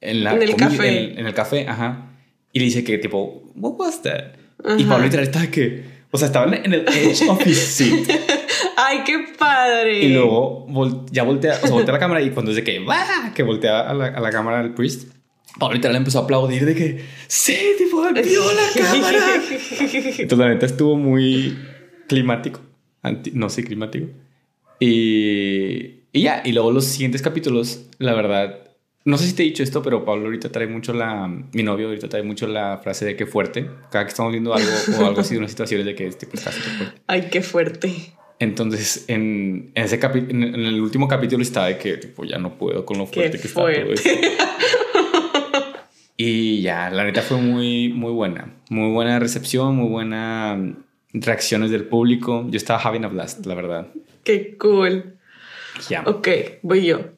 en, 0.00 0.24
la 0.24 0.34
en 0.34 0.42
el 0.42 0.56
café. 0.56 1.20
En, 1.20 1.26
el 1.26 1.34
café, 1.34 1.68
ajá. 1.68 2.10
Y 2.52 2.60
le 2.60 2.64
dice 2.66 2.84
que 2.84 2.98
tipo, 2.98 3.52
what 3.54 3.74
was 3.78 4.02
that? 4.02 4.32
Y 4.78 4.84
Pablo 4.84 5.04
literal 5.04 5.26
estaba 5.26 5.44
de 5.44 5.50
que, 5.50 5.84
o 6.10 6.16
sea, 6.16 6.26
estaban 6.26 6.54
en 6.54 6.72
el 6.72 6.88
edge 6.88 7.28
of 7.28 7.46
his 7.46 7.58
seat. 7.58 8.08
Ay, 8.76 9.00
qué 9.04 9.26
padre. 9.38 10.04
Y 10.04 10.14
luego 10.14 10.66
ya 11.10 11.22
voltea, 11.22 11.58
o 11.62 11.66
sea, 11.66 11.70
voltea 11.70 11.92
la 11.92 11.98
cámara 11.98 12.22
y 12.22 12.30
cuando 12.30 12.50
dice 12.50 12.64
que 12.64 12.78
va, 12.78 13.32
que 13.34 13.42
voltea 13.42 13.80
a 13.80 13.92
la, 13.92 14.06
a 14.06 14.20
la 14.20 14.30
cámara 14.30 14.62
del 14.62 14.72
priest, 14.72 15.15
Pablo 15.58 15.74
literal 15.74 15.96
empezó 15.96 16.20
a 16.20 16.22
aplaudir 16.22 16.66
de 16.66 16.74
que 16.74 17.04
sí, 17.28 17.56
tipo, 17.78 18.02
vio 18.12 18.52
la 18.52 18.82
cámara. 18.82 19.18
Entonces, 20.18 20.38
la 20.38 20.48
neta 20.48 20.66
estuvo 20.66 20.96
muy 20.96 21.56
climático. 22.08 22.60
no 23.32 23.48
sé, 23.48 23.64
climático. 23.64 24.08
Y, 24.80 26.02
y 26.12 26.22
ya, 26.22 26.42
y 26.44 26.52
luego 26.52 26.72
los 26.72 26.84
siguientes 26.84 27.22
capítulos, 27.22 27.86
la 27.98 28.12
verdad, 28.14 28.66
no 29.06 29.18
sé 29.18 29.26
si 29.28 29.34
te 29.34 29.44
he 29.44 29.46
dicho 29.46 29.62
esto, 29.62 29.82
pero 29.82 30.04
Pablo 30.04 30.26
ahorita 30.26 30.50
trae 30.50 30.66
mucho 30.66 30.92
la. 30.92 31.28
Mi 31.52 31.62
novio 31.62 31.86
ahorita 31.86 32.08
trae 32.08 32.24
mucho 32.24 32.46
la 32.48 32.78
frase 32.78 33.04
de 33.04 33.16
que 33.16 33.24
fuerte. 33.24 33.70
Cada 33.90 34.04
que 34.04 34.10
estamos 34.10 34.32
viendo 34.32 34.52
algo 34.52 34.68
o 34.98 35.06
algo 35.06 35.20
así 35.20 35.34
de 35.34 35.38
unas 35.38 35.52
situaciones 35.52 35.86
de 35.86 35.94
que 35.94 36.08
este 36.08 36.26
pues, 36.26 36.44
está 36.44 36.50
fuerte. 36.50 37.00
Ay, 37.06 37.28
qué 37.30 37.40
fuerte. 37.40 37.94
Entonces, 38.40 39.04
en, 39.06 39.70
en 39.74 39.84
ese 39.84 39.98
en, 40.02 40.42
el 40.42 40.80
último 40.80 41.06
capítulo 41.06 41.42
estaba 41.42 41.68
de 41.68 41.78
que 41.78 41.96
tipo, 41.96 42.24
ya 42.24 42.38
no 42.38 42.58
puedo 42.58 42.84
con 42.84 42.98
lo 42.98 43.06
fuerte 43.06 43.38
que 43.38 43.46
está 43.46 43.60
todo 43.60 43.68
esto. 43.68 44.10
y 46.16 46.62
ya, 46.62 46.90
la 46.90 47.04
neta 47.04 47.20
fue 47.22 47.36
muy, 47.36 47.90
muy 47.90 48.12
buena. 48.12 48.54
Muy 48.70 48.90
buena 48.92 49.18
recepción, 49.18 49.76
muy 49.76 49.88
buena 49.88 50.56
mm, 50.56 50.84
reacciones 51.12 51.70
del 51.70 51.84
público. 51.86 52.46
Yo 52.48 52.56
estaba 52.56 52.80
having 52.80 53.04
a 53.04 53.08
blast, 53.08 53.44
la 53.44 53.54
verdad. 53.54 53.88
Qué 54.24 54.56
cool. 54.56 55.18
Ya. 55.90 56.04
Ok, 56.06 56.28
voy 56.62 56.86
yo. 56.86 57.10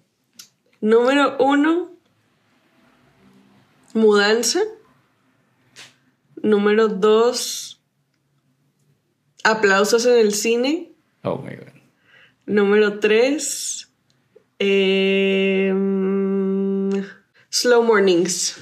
Número 0.80 1.36
uno, 1.38 1.92
mudanza. 3.94 4.60
Número 6.42 6.88
dos, 6.88 7.80
aplausos 9.44 10.06
en 10.06 10.18
el 10.18 10.34
cine. 10.34 10.92
Oh 11.22 11.38
my 11.38 11.54
god. 11.54 11.68
Número 12.46 12.98
tres, 12.98 13.92
em, 14.58 15.78
slow 17.50 17.82
mornings. 17.82 18.56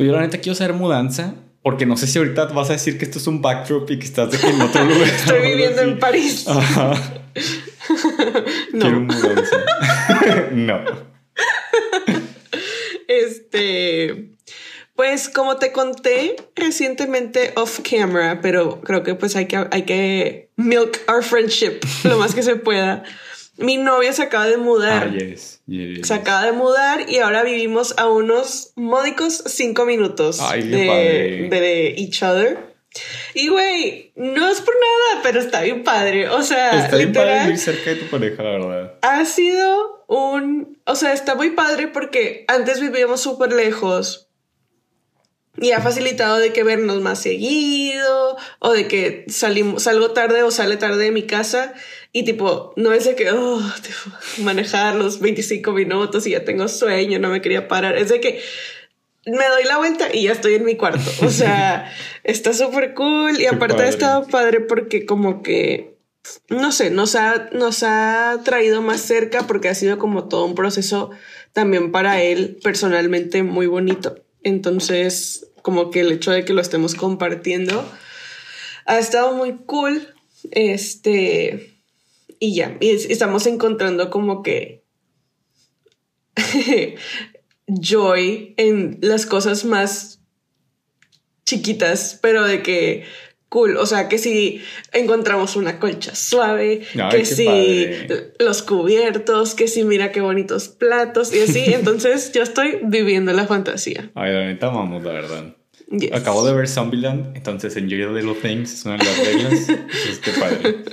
Pues 0.00 0.08
yo 0.08 0.16
la 0.16 0.22
neta 0.22 0.38
quiero 0.38 0.56
saber 0.56 0.72
mudanza. 0.72 1.34
Porque 1.62 1.84
no 1.84 1.94
sé 1.94 2.06
si 2.06 2.16
ahorita 2.16 2.46
vas 2.46 2.70
a 2.70 2.72
decir 2.72 2.96
que 2.96 3.04
esto 3.04 3.18
es 3.18 3.26
un 3.26 3.42
backdrop 3.42 3.90
y 3.90 3.98
que 3.98 4.06
estás 4.06 4.30
de 4.30 4.38
en 4.48 4.58
otro 4.58 4.82
lugar. 4.86 5.06
Estoy 5.06 5.42
viviendo 5.42 5.82
en 5.82 5.98
París. 5.98 6.46
no. 8.72 9.00
no. 10.52 10.80
Este. 13.08 14.30
Pues 14.94 15.28
como 15.28 15.58
te 15.58 15.70
conté 15.70 16.36
recientemente 16.56 17.52
off 17.56 17.80
camera, 17.80 18.40
pero 18.40 18.80
creo 18.80 19.02
que 19.02 19.14
pues 19.14 19.36
hay 19.36 19.44
que, 19.44 19.66
hay 19.70 19.82
que 19.82 20.48
milk 20.56 20.98
our 21.08 21.22
friendship 21.22 21.80
lo 22.04 22.16
más 22.16 22.34
que 22.34 22.42
se 22.42 22.56
pueda. 22.56 23.02
Mi 23.60 23.76
novia 23.76 24.12
se 24.12 24.22
acaba 24.22 24.46
de 24.48 24.56
mudar. 24.56 25.10
Ah, 25.14 25.36
se 25.36 26.14
acaba 26.14 26.46
de 26.46 26.52
mudar 26.52 27.08
y 27.08 27.18
ahora 27.18 27.42
vivimos 27.42 27.94
a 27.98 28.08
unos 28.08 28.72
módicos 28.76 29.42
cinco 29.46 29.84
minutos 29.86 30.40
de, 30.52 31.48
de 31.50 31.94
each 31.96 32.22
other. 32.22 32.70
Y 33.34 33.48
güey, 33.48 34.12
no 34.16 34.50
es 34.50 34.60
por 34.60 34.74
nada, 34.74 35.22
pero 35.22 35.40
está 35.40 35.60
bien 35.62 35.84
padre. 35.84 36.28
O 36.28 36.42
sea, 36.42 36.84
está 36.84 36.96
bien 36.96 37.12
padre 37.12 37.40
vivir 37.42 37.58
cerca 37.58 37.90
de 37.90 37.96
tu 37.96 38.06
pareja, 38.06 38.42
la 38.42 38.50
verdad. 38.50 38.94
Ha 39.02 39.24
sido 39.24 40.04
un. 40.08 40.78
O 40.86 40.96
sea, 40.96 41.12
está 41.12 41.34
muy 41.36 41.50
padre 41.50 41.86
porque 41.86 42.44
antes 42.48 42.80
vivíamos 42.80 43.20
súper 43.20 43.52
lejos. 43.52 44.29
Y 45.56 45.72
ha 45.72 45.80
facilitado 45.80 46.38
de 46.38 46.52
que 46.52 46.62
vernos 46.62 47.00
más 47.00 47.20
seguido, 47.20 48.36
o 48.60 48.72
de 48.72 48.86
que 48.86 49.24
salimos, 49.28 49.82
salgo 49.82 50.12
tarde 50.12 50.42
o 50.42 50.50
sale 50.50 50.76
tarde 50.76 51.04
de 51.04 51.10
mi 51.10 51.24
casa, 51.24 51.74
y 52.12 52.24
tipo, 52.24 52.72
no 52.76 52.92
es 52.92 53.04
de 53.04 53.14
que, 53.14 53.30
oh, 53.30 53.60
manejar 54.38 54.94
los 54.94 55.20
25 55.20 55.72
minutos 55.72 56.26
y 56.26 56.30
ya 56.30 56.44
tengo 56.44 56.68
sueño, 56.68 57.18
no 57.18 57.30
me 57.30 57.42
quería 57.42 57.68
parar, 57.68 57.96
es 57.96 58.08
de 58.08 58.20
que 58.20 58.40
me 59.26 59.46
doy 59.48 59.64
la 59.64 59.78
vuelta 59.78 60.08
y 60.12 60.24
ya 60.24 60.32
estoy 60.32 60.54
en 60.54 60.64
mi 60.64 60.76
cuarto. 60.76 61.10
O 61.22 61.30
sea, 61.30 61.92
está 62.24 62.52
súper 62.52 62.94
cool 62.94 63.40
y 63.40 63.46
aparte 63.46 63.82
ha 63.82 63.88
estado 63.88 64.26
padre 64.26 64.60
porque 64.60 65.06
como 65.06 65.42
que, 65.42 65.96
no 66.48 66.72
sé, 66.72 66.90
nos 66.90 67.14
ha, 67.14 67.48
nos 67.52 67.82
ha 67.82 68.40
traído 68.44 68.82
más 68.82 69.00
cerca 69.00 69.46
porque 69.46 69.68
ha 69.68 69.74
sido 69.74 69.98
como 69.98 70.28
todo 70.28 70.44
un 70.44 70.54
proceso 70.54 71.10
también 71.52 71.92
para 71.92 72.22
él 72.22 72.58
personalmente 72.62 73.42
muy 73.42 73.66
bonito. 73.66 74.16
Entonces, 74.42 75.50
como 75.62 75.90
que 75.90 76.00
el 76.00 76.12
hecho 76.12 76.30
de 76.30 76.44
que 76.44 76.52
lo 76.52 76.60
estemos 76.60 76.94
compartiendo 76.94 77.84
ha 78.86 78.98
estado 78.98 79.34
muy 79.34 79.56
cool. 79.66 80.14
Este, 80.50 81.76
y 82.38 82.54
ya, 82.54 82.76
estamos 82.80 83.46
encontrando 83.46 84.10
como 84.10 84.42
que 84.42 84.84
joy 87.66 88.54
en 88.56 88.98
las 89.02 89.26
cosas 89.26 89.64
más 89.64 90.20
chiquitas, 91.44 92.18
pero 92.22 92.44
de 92.44 92.62
que 92.62 93.04
cool, 93.50 93.76
o 93.76 93.84
sea, 93.84 94.08
que 94.08 94.16
si 94.16 94.62
encontramos 94.92 95.56
una 95.56 95.78
colcha 95.78 96.14
suave, 96.14 96.82
que 97.10 97.26
si 97.26 97.86
los 98.38 98.62
cubiertos, 98.62 99.54
que 99.54 99.68
si 99.68 99.84
mira 99.84 100.12
qué 100.12 100.22
bonitos 100.22 100.68
platos 100.68 101.34
y 101.34 101.40
así, 101.40 101.64
entonces 101.74 102.32
yo 102.32 102.42
estoy 102.42 102.78
viviendo 102.82 103.32
la 103.32 103.46
fantasía. 103.46 104.10
Ay, 104.14 104.32
la 104.32 104.46
neta 104.46 104.68
vamos, 104.68 105.02
la 105.02 105.12
verdad. 105.12 105.56
Acabo 106.12 106.46
de 106.46 106.54
ver 106.54 106.68
Zombieland, 106.68 107.36
entonces 107.36 107.76
Enjoy 107.76 107.98
the 107.98 108.12
Little 108.12 108.34
Things 108.40 108.72
es 108.72 108.84
una 108.84 108.96
de 108.96 109.04
las 109.04 109.18
reglas. 109.18 109.66
pues 110.06 110.18
qué 110.20 110.30
padre. 110.38 110.84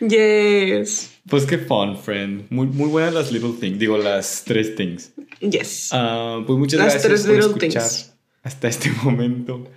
Yes. 0.00 1.10
Pues 1.28 1.44
qué 1.44 1.58
fun, 1.58 1.98
friend. 1.98 2.46
Muy, 2.48 2.66
muy 2.66 2.88
buenas 2.88 3.12
las 3.12 3.30
Little 3.30 3.52
Things, 3.60 3.78
digo 3.78 3.98
las 3.98 4.42
tres 4.46 4.74
things. 4.74 5.12
Yes. 5.40 5.90
Uh, 5.92 6.46
pues 6.46 6.58
muchas 6.58 6.80
las 6.80 6.94
gracias 6.94 7.02
tres 7.02 7.22
por 7.24 7.30
little 7.32 7.46
escuchar 7.48 7.82
things. 7.82 8.14
hasta 8.42 8.68
este 8.68 8.90
momento. 9.02 9.68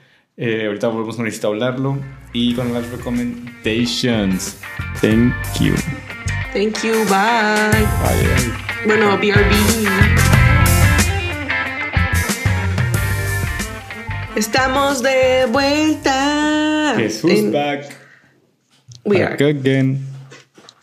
Eh, 0.42 0.68
ahorita 0.68 0.88
volvemos 0.88 1.20
a 1.20 1.24
necesitar 1.24 1.50
hablarlo. 1.50 2.00
Y 2.32 2.54
con 2.54 2.72
las 2.72 2.90
recommendations. 2.92 4.56
Thank 5.02 5.34
you. 5.60 5.74
Thank 6.54 6.82
you. 6.82 6.94
Bye. 7.10 7.84
Bye. 8.00 8.86
Bueno, 8.86 9.18
BRB. 9.18 9.52
Estamos 14.38 15.04
de 15.04 15.46
vuelta. 15.52 16.94
Jesús 16.96 17.52
back. 17.52 17.90
We 19.04 19.22
are. 19.22 19.46
again. 19.46 20.08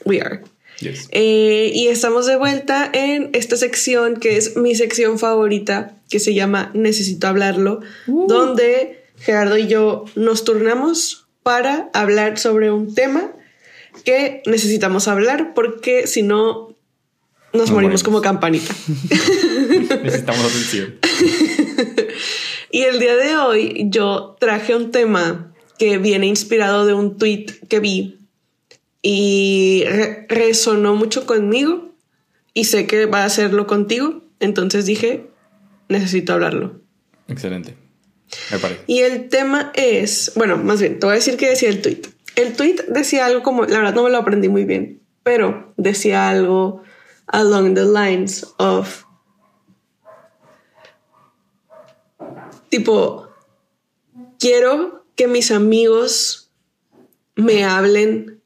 We 0.04 0.20
are. 0.20 0.42
Yes. 0.80 1.08
Eh, 1.12 1.72
y 1.74 1.88
estamos 1.88 2.26
de 2.26 2.36
vuelta 2.36 2.90
en 2.92 3.30
esta 3.32 3.56
sección 3.56 4.16
que 4.16 4.36
es 4.36 4.58
mi 4.58 4.74
sección 4.74 5.18
favorita, 5.18 5.94
que 6.10 6.20
se 6.20 6.34
llama 6.34 6.70
Necesito 6.74 7.26
hablarlo, 7.26 7.80
uh. 8.06 8.26
donde 8.28 8.95
Gerardo 9.18 9.56
y 9.56 9.66
yo 9.66 10.04
nos 10.14 10.44
turnamos 10.44 11.26
para 11.42 11.90
hablar 11.92 12.38
sobre 12.38 12.70
un 12.70 12.94
tema 12.94 13.32
que 14.04 14.42
necesitamos 14.46 15.08
hablar, 15.08 15.54
porque 15.54 16.06
si 16.06 16.22
no, 16.22 16.74
nos 17.52 17.70
morimos 17.70 18.02
como 18.02 18.20
campanita. 18.20 18.74
Necesitamos 20.02 20.44
atención. 20.44 20.98
Y 22.76 22.82
el 22.82 22.98
día 22.98 23.16
de 23.16 23.36
hoy 23.36 23.86
yo 23.88 24.36
traje 24.38 24.74
un 24.74 24.90
tema 24.90 25.50
que 25.78 25.96
viene 25.96 26.26
inspirado 26.26 26.84
de 26.84 26.92
un 26.92 27.16
tweet 27.16 27.46
que 27.68 27.80
vi 27.80 28.18
y 29.00 29.84
resonó 30.28 30.94
mucho 30.94 31.24
conmigo 31.24 31.94
y 32.52 32.64
sé 32.64 32.86
que 32.86 33.06
va 33.06 33.22
a 33.22 33.26
hacerlo 33.26 33.66
contigo. 33.66 34.20
Entonces 34.40 34.84
dije, 34.84 35.26
necesito 35.88 36.34
hablarlo. 36.34 36.80
Excelente. 37.28 37.76
Y 38.86 39.00
el 39.00 39.28
tema 39.28 39.72
es, 39.74 40.32
bueno, 40.36 40.56
más 40.56 40.80
bien, 40.80 40.98
te 40.98 41.06
voy 41.06 41.14
a 41.14 41.16
decir 41.16 41.36
qué 41.36 41.50
decía 41.50 41.68
el 41.68 41.82
tweet. 41.82 42.02
El 42.36 42.54
tweet 42.54 42.84
decía 42.88 43.26
algo 43.26 43.42
como, 43.42 43.64
la 43.64 43.78
verdad 43.78 43.94
no 43.94 44.04
me 44.04 44.10
lo 44.10 44.18
aprendí 44.18 44.48
muy 44.48 44.64
bien, 44.64 45.00
pero 45.22 45.72
decía 45.76 46.28
algo 46.28 46.82
along 47.26 47.74
the 47.74 47.84
lines 47.84 48.46
of 48.58 49.06
Tipo, 52.68 53.28
quiero 54.38 55.04
que 55.14 55.28
mis 55.28 55.50
amigos 55.50 56.50
me 57.34 57.64
hablen. 57.64 58.42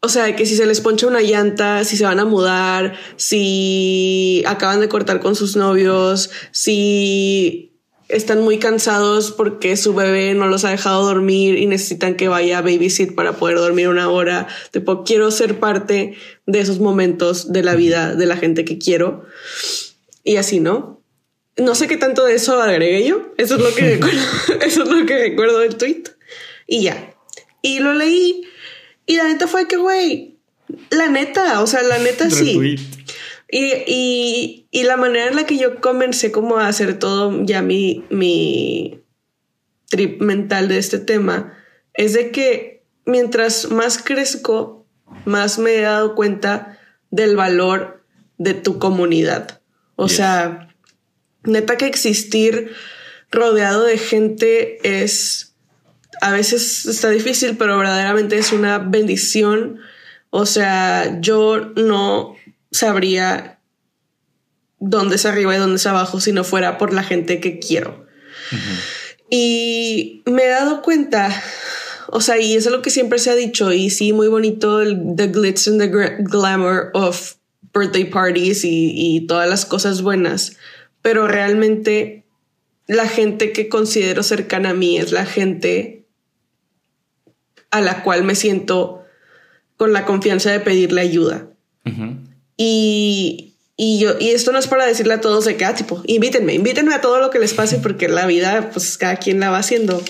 O 0.00 0.08
sea, 0.08 0.34
que 0.36 0.46
si 0.46 0.56
se 0.56 0.66
les 0.66 0.80
poncha 0.80 1.06
una 1.06 1.20
llanta, 1.20 1.84
si 1.84 1.96
se 1.96 2.04
van 2.04 2.20
a 2.20 2.24
mudar, 2.24 2.96
si 3.16 4.42
acaban 4.46 4.80
de 4.80 4.88
cortar 4.88 5.20
con 5.20 5.36
sus 5.36 5.56
novios, 5.56 6.30
si 6.50 7.71
están 8.12 8.42
muy 8.42 8.58
cansados 8.58 9.32
porque 9.32 9.76
su 9.76 9.94
bebé 9.94 10.34
no 10.34 10.46
los 10.46 10.64
ha 10.64 10.70
dejado 10.70 11.04
dormir 11.04 11.58
y 11.58 11.66
necesitan 11.66 12.14
que 12.14 12.28
vaya 12.28 12.58
a 12.58 12.62
babysit 12.62 13.14
para 13.14 13.32
poder 13.32 13.56
dormir 13.56 13.88
una 13.88 14.08
hora. 14.08 14.46
Tipo, 14.70 15.02
quiero 15.02 15.30
ser 15.30 15.58
parte 15.58 16.16
de 16.46 16.60
esos 16.60 16.78
momentos 16.78 17.52
de 17.52 17.62
la 17.62 17.74
vida 17.74 18.14
de 18.14 18.26
la 18.26 18.36
gente 18.36 18.64
que 18.64 18.78
quiero. 18.78 19.24
Y 20.22 20.36
así, 20.36 20.60
¿no? 20.60 21.02
No 21.56 21.74
sé 21.74 21.88
qué 21.88 21.96
tanto 21.96 22.24
de 22.24 22.34
eso 22.34 22.60
agregué 22.60 23.06
yo. 23.06 23.32
Eso 23.38 23.56
es 23.56 23.62
lo 23.62 23.74
que 23.74 23.82
recuerdo, 23.94 24.20
eso 24.60 24.82
es 24.82 24.88
lo 24.88 25.06
que 25.06 25.18
recuerdo 25.18 25.58
del 25.58 25.76
tweet. 25.76 26.04
Y 26.66 26.82
ya. 26.82 27.14
Y 27.62 27.80
lo 27.80 27.94
leí. 27.94 28.42
Y 29.06 29.16
la 29.16 29.24
neta 29.24 29.48
fue 29.48 29.66
que, 29.66 29.76
güey, 29.76 30.38
la 30.90 31.08
neta, 31.08 31.60
o 31.60 31.66
sea, 31.66 31.82
la 31.82 31.98
neta 31.98 32.30
sí. 32.30 32.76
Y, 33.54 33.66
y, 33.86 34.66
y, 34.70 34.84
la 34.84 34.96
manera 34.96 35.28
en 35.28 35.36
la 35.36 35.44
que 35.44 35.58
yo 35.58 35.82
comencé 35.82 36.32
como 36.32 36.56
a 36.56 36.68
hacer 36.68 36.98
todo 36.98 37.44
ya 37.44 37.60
mi, 37.60 38.02
mi 38.08 39.02
trip 39.90 40.22
mental 40.22 40.68
de 40.68 40.78
este 40.78 40.98
tema 40.98 41.52
es 41.92 42.14
de 42.14 42.30
que 42.30 42.82
mientras 43.04 43.70
más 43.70 43.98
crezco, 43.98 44.86
más 45.26 45.58
me 45.58 45.74
he 45.74 45.82
dado 45.82 46.14
cuenta 46.14 46.78
del 47.10 47.36
valor 47.36 48.02
de 48.38 48.54
tu 48.54 48.78
comunidad. 48.78 49.60
O 49.96 50.08
sea, 50.08 50.74
neta 51.44 51.76
que 51.76 51.86
existir 51.86 52.72
rodeado 53.30 53.84
de 53.84 53.98
gente 53.98 55.00
es, 55.00 55.54
a 56.22 56.32
veces 56.32 56.86
está 56.86 57.10
difícil, 57.10 57.58
pero 57.58 57.76
verdaderamente 57.76 58.38
es 58.38 58.50
una 58.50 58.78
bendición. 58.78 59.80
O 60.30 60.46
sea, 60.46 61.20
yo 61.20 61.72
no 61.76 62.34
sabría 62.72 63.60
dónde 64.80 65.14
es 65.16 65.26
arriba 65.26 65.54
y 65.54 65.58
dónde 65.58 65.76
es 65.76 65.86
abajo 65.86 66.20
si 66.20 66.32
no 66.32 66.42
fuera 66.42 66.76
por 66.76 66.92
la 66.92 67.04
gente 67.04 67.40
que 67.40 67.60
quiero. 67.60 68.06
Y 69.30 70.22
me 70.26 70.44
he 70.44 70.48
dado 70.48 70.82
cuenta, 70.82 71.30
o 72.08 72.20
sea, 72.20 72.38
y 72.38 72.56
eso 72.56 72.68
es 72.68 72.74
lo 72.74 72.82
que 72.82 72.90
siempre 72.90 73.18
se 73.18 73.30
ha 73.30 73.36
dicho, 73.36 73.72
y 73.72 73.90
sí, 73.90 74.12
muy 74.12 74.28
bonito 74.28 74.82
el 74.82 75.14
the 75.16 75.28
glitz 75.28 75.68
and 75.68 75.80
the 75.80 75.88
glamour 75.88 76.90
of 76.94 77.36
birthday 77.72 78.04
parties 78.04 78.64
y, 78.64 78.92
y 78.94 79.26
todas 79.26 79.48
las 79.48 79.64
cosas 79.64 80.02
buenas, 80.02 80.56
pero 81.00 81.28
realmente 81.28 82.24
la 82.86 83.08
gente 83.08 83.52
que 83.52 83.68
considero 83.68 84.22
cercana 84.22 84.70
a 84.70 84.74
mí 84.74 84.98
es 84.98 85.12
la 85.12 85.24
gente 85.24 86.04
a 87.70 87.80
la 87.80 88.02
cual 88.02 88.24
me 88.24 88.34
siento 88.34 89.04
con 89.76 89.92
la 89.92 90.04
confianza 90.04 90.50
de 90.50 90.60
pedirle 90.60 91.00
ayuda. 91.00 91.51
Y, 92.56 93.54
y 93.76 93.98
yo, 93.98 94.18
y 94.18 94.30
esto 94.30 94.52
no 94.52 94.58
es 94.58 94.66
para 94.66 94.86
decirle 94.86 95.14
a 95.14 95.20
todos 95.20 95.44
de 95.44 95.56
que, 95.56 95.64
ah, 95.64 95.74
tipo, 95.74 96.02
invítenme, 96.06 96.54
invítenme 96.54 96.94
a 96.94 97.00
todo 97.00 97.18
lo 97.18 97.30
que 97.30 97.38
les 97.38 97.54
pase 97.54 97.78
porque 97.78 98.08
la 98.08 98.26
vida, 98.26 98.70
pues 98.70 98.98
cada 98.98 99.16
quien 99.16 99.40
la 99.40 99.50
va 99.50 99.58
haciendo. 99.58 100.02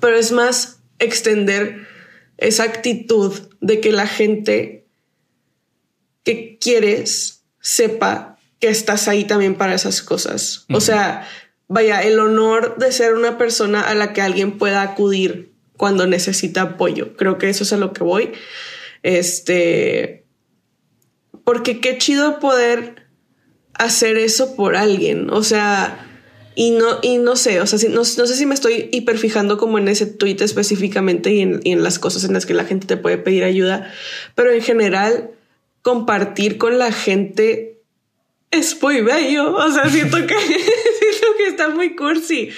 Pero 0.00 0.16
es 0.16 0.32
más 0.32 0.78
extender 0.98 1.86
esa 2.36 2.64
actitud 2.64 3.34
de 3.60 3.80
que 3.80 3.92
la 3.92 4.06
gente 4.06 4.86
que 6.24 6.58
quieres 6.60 7.42
sepa 7.60 8.38
que 8.60 8.68
estás 8.68 9.08
ahí 9.08 9.24
también 9.24 9.54
para 9.54 9.74
esas 9.74 10.02
cosas. 10.02 10.66
O 10.72 10.80
sea, 10.80 11.28
vaya, 11.68 12.02
el 12.02 12.18
honor 12.18 12.76
de 12.76 12.92
ser 12.92 13.14
una 13.14 13.38
persona 13.38 13.82
a 13.82 13.94
la 13.94 14.12
que 14.12 14.20
alguien 14.20 14.58
pueda 14.58 14.82
acudir 14.82 15.52
cuando 15.76 16.06
necesita 16.06 16.62
apoyo. 16.62 17.16
Creo 17.16 17.38
que 17.38 17.48
eso 17.48 17.64
es 17.64 17.72
a 17.72 17.76
lo 17.76 17.92
que 17.92 18.02
voy. 18.02 18.32
Este, 19.02 20.17
porque 21.48 21.80
qué 21.80 21.96
chido 21.96 22.40
poder 22.40 23.06
hacer 23.72 24.18
eso 24.18 24.54
por 24.54 24.76
alguien. 24.76 25.30
O 25.30 25.42
sea, 25.42 26.06
y 26.54 26.72
no, 26.72 26.98
y 27.00 27.16
no 27.16 27.36
sé, 27.36 27.62
o 27.62 27.66
sea, 27.66 27.78
no, 27.88 28.00
no, 28.00 28.04
sé 28.04 28.36
si 28.36 28.44
me 28.44 28.52
estoy 28.52 28.90
hiperfijando 28.92 29.56
como 29.56 29.78
en 29.78 29.88
ese 29.88 30.04
tweet 30.04 30.36
específicamente 30.40 31.32
y 31.32 31.40
en, 31.40 31.60
y 31.64 31.72
en 31.72 31.82
las 31.82 31.98
cosas 31.98 32.24
en 32.24 32.34
las 32.34 32.44
que 32.44 32.52
la 32.52 32.66
gente 32.66 32.86
te 32.86 32.98
puede 32.98 33.16
pedir 33.16 33.44
ayuda, 33.44 33.90
pero 34.34 34.52
en 34.52 34.60
general, 34.60 35.30
compartir 35.80 36.58
con 36.58 36.76
la 36.76 36.92
gente 36.92 37.80
es 38.50 38.82
muy 38.82 39.00
bello. 39.00 39.56
O 39.56 39.72
sea, 39.72 39.88
siento 39.88 40.18
que, 40.18 40.38
siento 40.38 41.26
que 41.38 41.46
está 41.46 41.70
muy 41.70 41.96
cursi, 41.96 42.50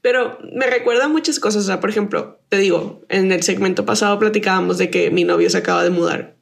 pero 0.00 0.38
me 0.54 0.66
recuerda 0.66 1.06
muchas 1.06 1.38
cosas. 1.38 1.64
O 1.64 1.66
sea, 1.66 1.80
por 1.80 1.90
ejemplo, 1.90 2.40
te 2.48 2.56
digo, 2.56 3.02
en 3.10 3.30
el 3.30 3.42
segmento 3.42 3.84
pasado 3.84 4.18
platicábamos 4.18 4.78
de 4.78 4.88
que 4.88 5.10
mi 5.10 5.24
novio 5.24 5.50
se 5.50 5.58
acaba 5.58 5.84
de 5.84 5.90
mudar 5.90 6.37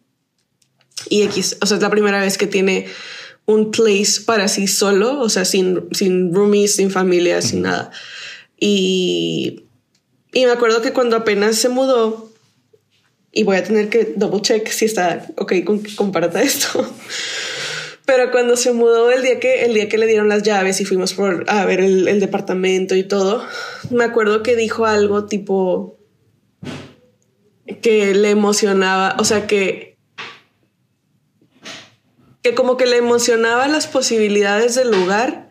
y 1.08 1.22
X. 1.22 1.56
O 1.60 1.66
sea, 1.66 1.76
es 1.76 1.82
la 1.82 1.90
primera 1.90 2.20
vez 2.20 2.38
que 2.38 2.46
tiene 2.46 2.86
un 3.46 3.70
place 3.70 4.20
para 4.24 4.48
sí 4.48 4.66
solo, 4.66 5.20
o 5.20 5.28
sea, 5.28 5.44
sin, 5.44 5.88
sin 5.92 6.34
roomies, 6.34 6.76
sin 6.76 6.90
familia, 6.90 7.40
sin 7.42 7.62
nada. 7.62 7.90
Y, 8.58 9.64
y 10.32 10.44
me 10.44 10.50
acuerdo 10.50 10.82
que 10.82 10.92
cuando 10.92 11.16
apenas 11.16 11.56
se 11.56 11.68
mudó, 11.68 12.32
y 13.32 13.44
voy 13.44 13.56
a 13.56 13.64
tener 13.64 13.90
que 13.90 14.14
double 14.16 14.40
check 14.40 14.66
si 14.68 14.86
está 14.86 15.26
ok 15.36 15.52
con 15.64 15.82
que 15.82 15.94
comparta 15.94 16.42
esto. 16.42 16.90
Pero 18.06 18.30
cuando 18.30 18.56
se 18.56 18.72
mudó 18.72 19.10
el 19.10 19.22
día 19.22 19.40
que, 19.40 19.64
el 19.64 19.74
día 19.74 19.88
que 19.88 19.98
le 19.98 20.06
dieron 20.06 20.28
las 20.28 20.42
llaves 20.42 20.80
y 20.80 20.84
fuimos 20.84 21.12
por, 21.12 21.44
a 21.48 21.66
ver 21.66 21.80
el, 21.80 22.08
el 22.08 22.20
departamento 22.20 22.94
y 22.94 23.02
todo, 23.02 23.44
me 23.90 24.04
acuerdo 24.04 24.42
que 24.42 24.56
dijo 24.56 24.86
algo 24.86 25.26
tipo 25.26 25.98
que 27.82 28.14
le 28.14 28.30
emocionaba, 28.30 29.16
o 29.18 29.24
sea, 29.24 29.46
que, 29.46 29.95
que 32.46 32.54
como 32.54 32.76
que 32.76 32.86
le 32.86 32.98
emocionaba 32.98 33.66
las 33.66 33.88
posibilidades 33.88 34.76
del 34.76 34.92
lugar 34.92 35.50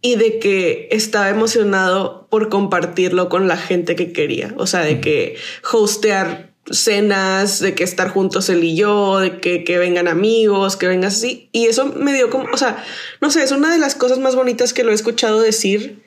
y 0.00 0.14
de 0.14 0.38
que 0.38 0.86
estaba 0.92 1.30
emocionado 1.30 2.28
por 2.30 2.48
compartirlo 2.48 3.28
con 3.28 3.48
la 3.48 3.56
gente 3.56 3.96
que 3.96 4.12
quería, 4.12 4.54
o 4.56 4.68
sea, 4.68 4.82
de 4.82 5.00
que 5.00 5.34
hostear 5.72 6.54
cenas, 6.70 7.58
de 7.58 7.74
que 7.74 7.82
estar 7.82 8.08
juntos 8.10 8.48
él 8.50 8.62
y 8.62 8.76
yo, 8.76 9.18
de 9.18 9.40
que, 9.40 9.64
que 9.64 9.78
vengan 9.78 10.06
amigos, 10.06 10.76
que 10.76 10.86
vengas 10.86 11.16
así. 11.16 11.48
Y 11.50 11.66
eso 11.66 11.86
me 11.86 12.12
dio 12.12 12.30
como, 12.30 12.46
o 12.52 12.56
sea, 12.56 12.84
no 13.20 13.28
sé, 13.28 13.42
es 13.42 13.50
una 13.50 13.72
de 13.72 13.80
las 13.80 13.96
cosas 13.96 14.20
más 14.20 14.36
bonitas 14.36 14.72
que 14.72 14.84
lo 14.84 14.92
he 14.92 14.94
escuchado 14.94 15.40
decir 15.40 16.04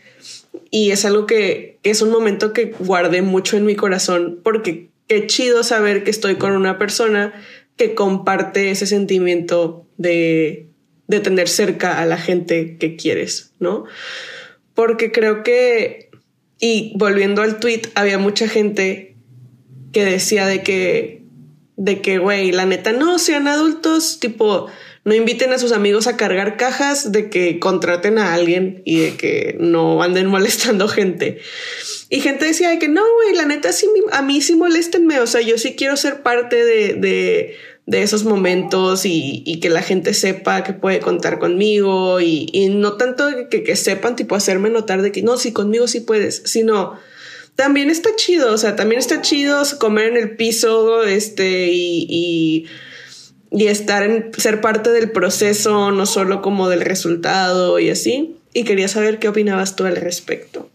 y 0.71 0.91
es 0.91 1.03
algo 1.03 1.25
que, 1.25 1.77
que 1.83 1.89
es 1.89 2.01
un 2.01 2.11
momento 2.11 2.53
que 2.53 2.73
guardé 2.79 3.21
mucho 3.21 3.57
en 3.57 3.65
mi 3.65 3.75
corazón 3.75 4.39
porque 4.45 4.91
qué 5.09 5.27
chido 5.27 5.65
saber 5.65 6.05
que 6.05 6.11
estoy 6.11 6.35
con 6.35 6.53
una 6.53 6.77
persona 6.77 7.33
que 7.79 7.95
comparte 7.95 8.71
ese 8.71 8.85
sentimiento 8.85 9.87
de, 9.95 10.67
de 11.07 11.19
tener 11.21 11.47
cerca 11.47 12.01
a 12.01 12.05
la 12.05 12.17
gente 12.17 12.77
que 12.77 12.97
quieres, 12.97 13.53
¿no? 13.57 13.85
Porque 14.75 15.13
creo 15.13 15.43
que, 15.43 16.11
y 16.59 16.91
volviendo 16.97 17.41
al 17.41 17.59
tweet, 17.61 17.83
había 17.95 18.17
mucha 18.17 18.49
gente 18.49 19.15
que 19.93 20.03
decía 20.03 20.45
de 20.45 20.61
que, 20.61 21.23
de 21.77 22.01
que, 22.01 22.17
güey, 22.17 22.51
la 22.51 22.65
neta, 22.65 22.91
no 22.91 23.17
sean 23.17 23.47
adultos, 23.47 24.19
tipo, 24.19 24.67
no 25.05 25.15
inviten 25.15 25.53
a 25.53 25.57
sus 25.57 25.71
amigos 25.71 26.07
a 26.07 26.17
cargar 26.17 26.57
cajas, 26.57 27.11
de 27.11 27.29
que 27.29 27.59
contraten 27.59 28.17
a 28.17 28.33
alguien 28.33 28.81
y 28.85 28.99
de 28.99 29.15
que 29.15 29.55
no 29.59 30.03
anden 30.03 30.27
molestando 30.27 30.87
gente. 30.89 31.39
Y 32.09 32.21
gente 32.21 32.45
decía 32.45 32.69
de 32.69 32.79
que 32.79 32.87
no, 32.87 33.03
güey, 33.15 33.35
la 33.35 33.45
neta, 33.45 33.71
sí, 33.71 33.87
a 34.11 34.21
mí 34.21 34.41
sí 34.41 34.55
moléstenme, 34.55 35.19
o 35.19 35.27
sea, 35.27 35.41
yo 35.41 35.57
sí 35.57 35.75
quiero 35.75 35.95
ser 35.95 36.21
parte 36.21 36.63
de, 36.63 36.93
de, 36.93 37.55
de 37.89 38.03
esos 38.03 38.23
momentos 38.23 39.01
y, 39.03 39.59
que 39.61 39.69
la 39.71 39.81
gente 39.81 40.13
sepa 40.13 40.63
que 40.63 40.73
puede 40.73 40.99
contar 40.99 41.39
conmigo 41.39 42.21
y, 42.21 42.69
no 42.69 42.93
tanto 42.93 43.27
que, 43.49 43.63
que 43.63 43.75
sepan, 43.75 44.15
tipo, 44.15 44.35
hacerme 44.35 44.69
notar 44.69 45.01
de 45.01 45.11
que 45.11 45.23
no, 45.23 45.37
sí, 45.37 45.51
conmigo 45.53 45.87
sí 45.87 46.01
puedes, 46.01 46.43
sino 46.45 46.99
también 47.55 47.89
está 47.89 48.11
chido, 48.15 48.53
o 48.53 48.57
sea, 48.59 48.75
también 48.75 48.99
está 48.99 49.23
chido 49.23 49.63
comer 49.79 50.09
en 50.09 50.17
el 50.17 50.35
piso, 50.35 51.03
este, 51.03 51.69
y, 51.71 52.67
y, 53.49 53.65
estar 53.65 54.03
en, 54.03 54.31
ser 54.37 54.61
parte 54.61 54.91
del 54.91 55.09
proceso, 55.09 55.89
no 55.89 56.05
solo 56.05 56.43
como 56.43 56.69
del 56.69 56.81
resultado 56.81 57.79
y 57.79 57.89
así. 57.89 58.35
Y 58.53 58.65
quería 58.65 58.87
saber 58.87 59.17
qué 59.17 59.29
opinabas 59.29 59.75
tú 59.75 59.85
al 59.85 59.95
respecto. 59.95 60.69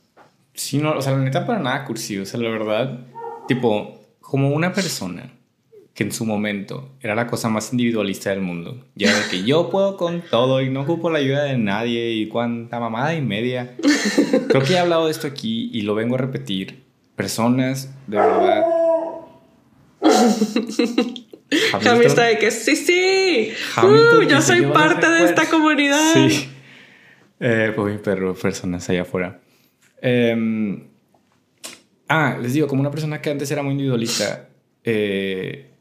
Sí, 0.55 0.79
no, 0.79 0.97
o 0.97 1.01
sea, 1.01 1.13
la 1.13 1.19
neta 1.19 1.47
para 1.47 1.61
nada 1.61 1.85
cursivo, 1.85 2.25
o 2.25 2.27
sea, 2.27 2.41
la 2.41 2.51
verdad, 2.51 2.99
tipo, 3.47 4.01
como 4.21 4.51
una 4.51 4.73
persona 4.73 5.33
que 5.95 6.03
en 6.03 6.13
su 6.13 6.27
momento 6.27 6.91
era 7.01 7.15
la 7.15 7.29
cosa 7.29 7.49
más 7.49 7.73
individualista 7.73 8.31
del 8.31 8.41
mundo. 8.41 8.85
Ya 8.97 9.15
de 9.17 9.29
que 9.31 9.45
yo 9.45 9.71
puedo 9.71 9.97
con 9.97 10.23
todo 10.23 10.61
y 10.61 10.69
no 10.69 10.83
ocupo 10.83 11.09
la 11.09 11.21
ayuda 11.21 11.45
de 11.45 11.57
nadie 11.57 12.11
y 12.11 12.27
cuánta 12.27 12.81
mamada 12.81 13.15
y 13.15 13.23
media. 13.23 13.77
Creo 14.49 14.63
que 14.63 14.73
he 14.73 14.79
hablado 14.79 15.07
de 15.07 15.13
esto 15.13 15.29
aquí 15.29 15.71
y 15.73 15.83
lo 15.83 15.95
vengo 15.95 16.17
a 16.17 16.19
repetir. 16.19 16.83
Personas, 17.15 17.95
de 18.09 18.17
verdad. 18.17 18.65
Hamilton 21.73 22.03
está 22.03 22.25
de 22.25 22.39
que 22.39 22.51
sí, 22.51 22.75
sí. 22.75 23.53
Uh, 23.81 24.23
yo 24.23 24.43
soy 24.43 24.63
parte 24.67 25.09
de 25.09 25.25
esta 25.25 25.49
comunidad. 25.49 26.13
Sí. 26.15 26.51
Eh, 27.41 27.73
pues 27.75 27.93
mi 27.93 27.99
perro, 27.99 28.33
personas 28.35 28.89
allá 28.89 29.03
afuera. 29.03 29.41
Eh, 30.01 30.87
ah, 32.09 32.39
les 32.41 32.55
digo, 32.55 32.69
como 32.69 32.81
una 32.81 32.93
persona 32.93 33.21
que 33.21 33.29
antes 33.29 33.51
era 33.51 33.63
muy 33.63 33.73
individualista, 33.73 34.49
eh, 34.83 35.74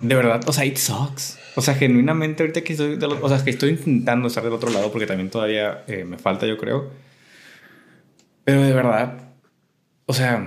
de 0.00 0.14
verdad, 0.14 0.42
o 0.46 0.52
sea, 0.52 0.64
it 0.64 0.76
sucks. 0.76 1.38
O 1.54 1.62
sea, 1.62 1.74
genuinamente 1.74 2.42
ahorita 2.42 2.62
que 2.62 2.72
estoy, 2.72 2.98
o 3.02 3.28
sea, 3.28 3.42
que 3.42 3.50
estoy 3.50 3.70
intentando 3.70 4.28
estar 4.28 4.44
del 4.44 4.52
otro 4.52 4.70
lado 4.70 4.92
porque 4.92 5.06
también 5.06 5.30
todavía 5.30 5.84
eh, 5.86 6.04
me 6.04 6.18
falta, 6.18 6.46
yo 6.46 6.58
creo. 6.58 6.90
Pero 8.44 8.62
de 8.62 8.72
verdad, 8.72 9.32
o 10.04 10.12
sea, 10.12 10.46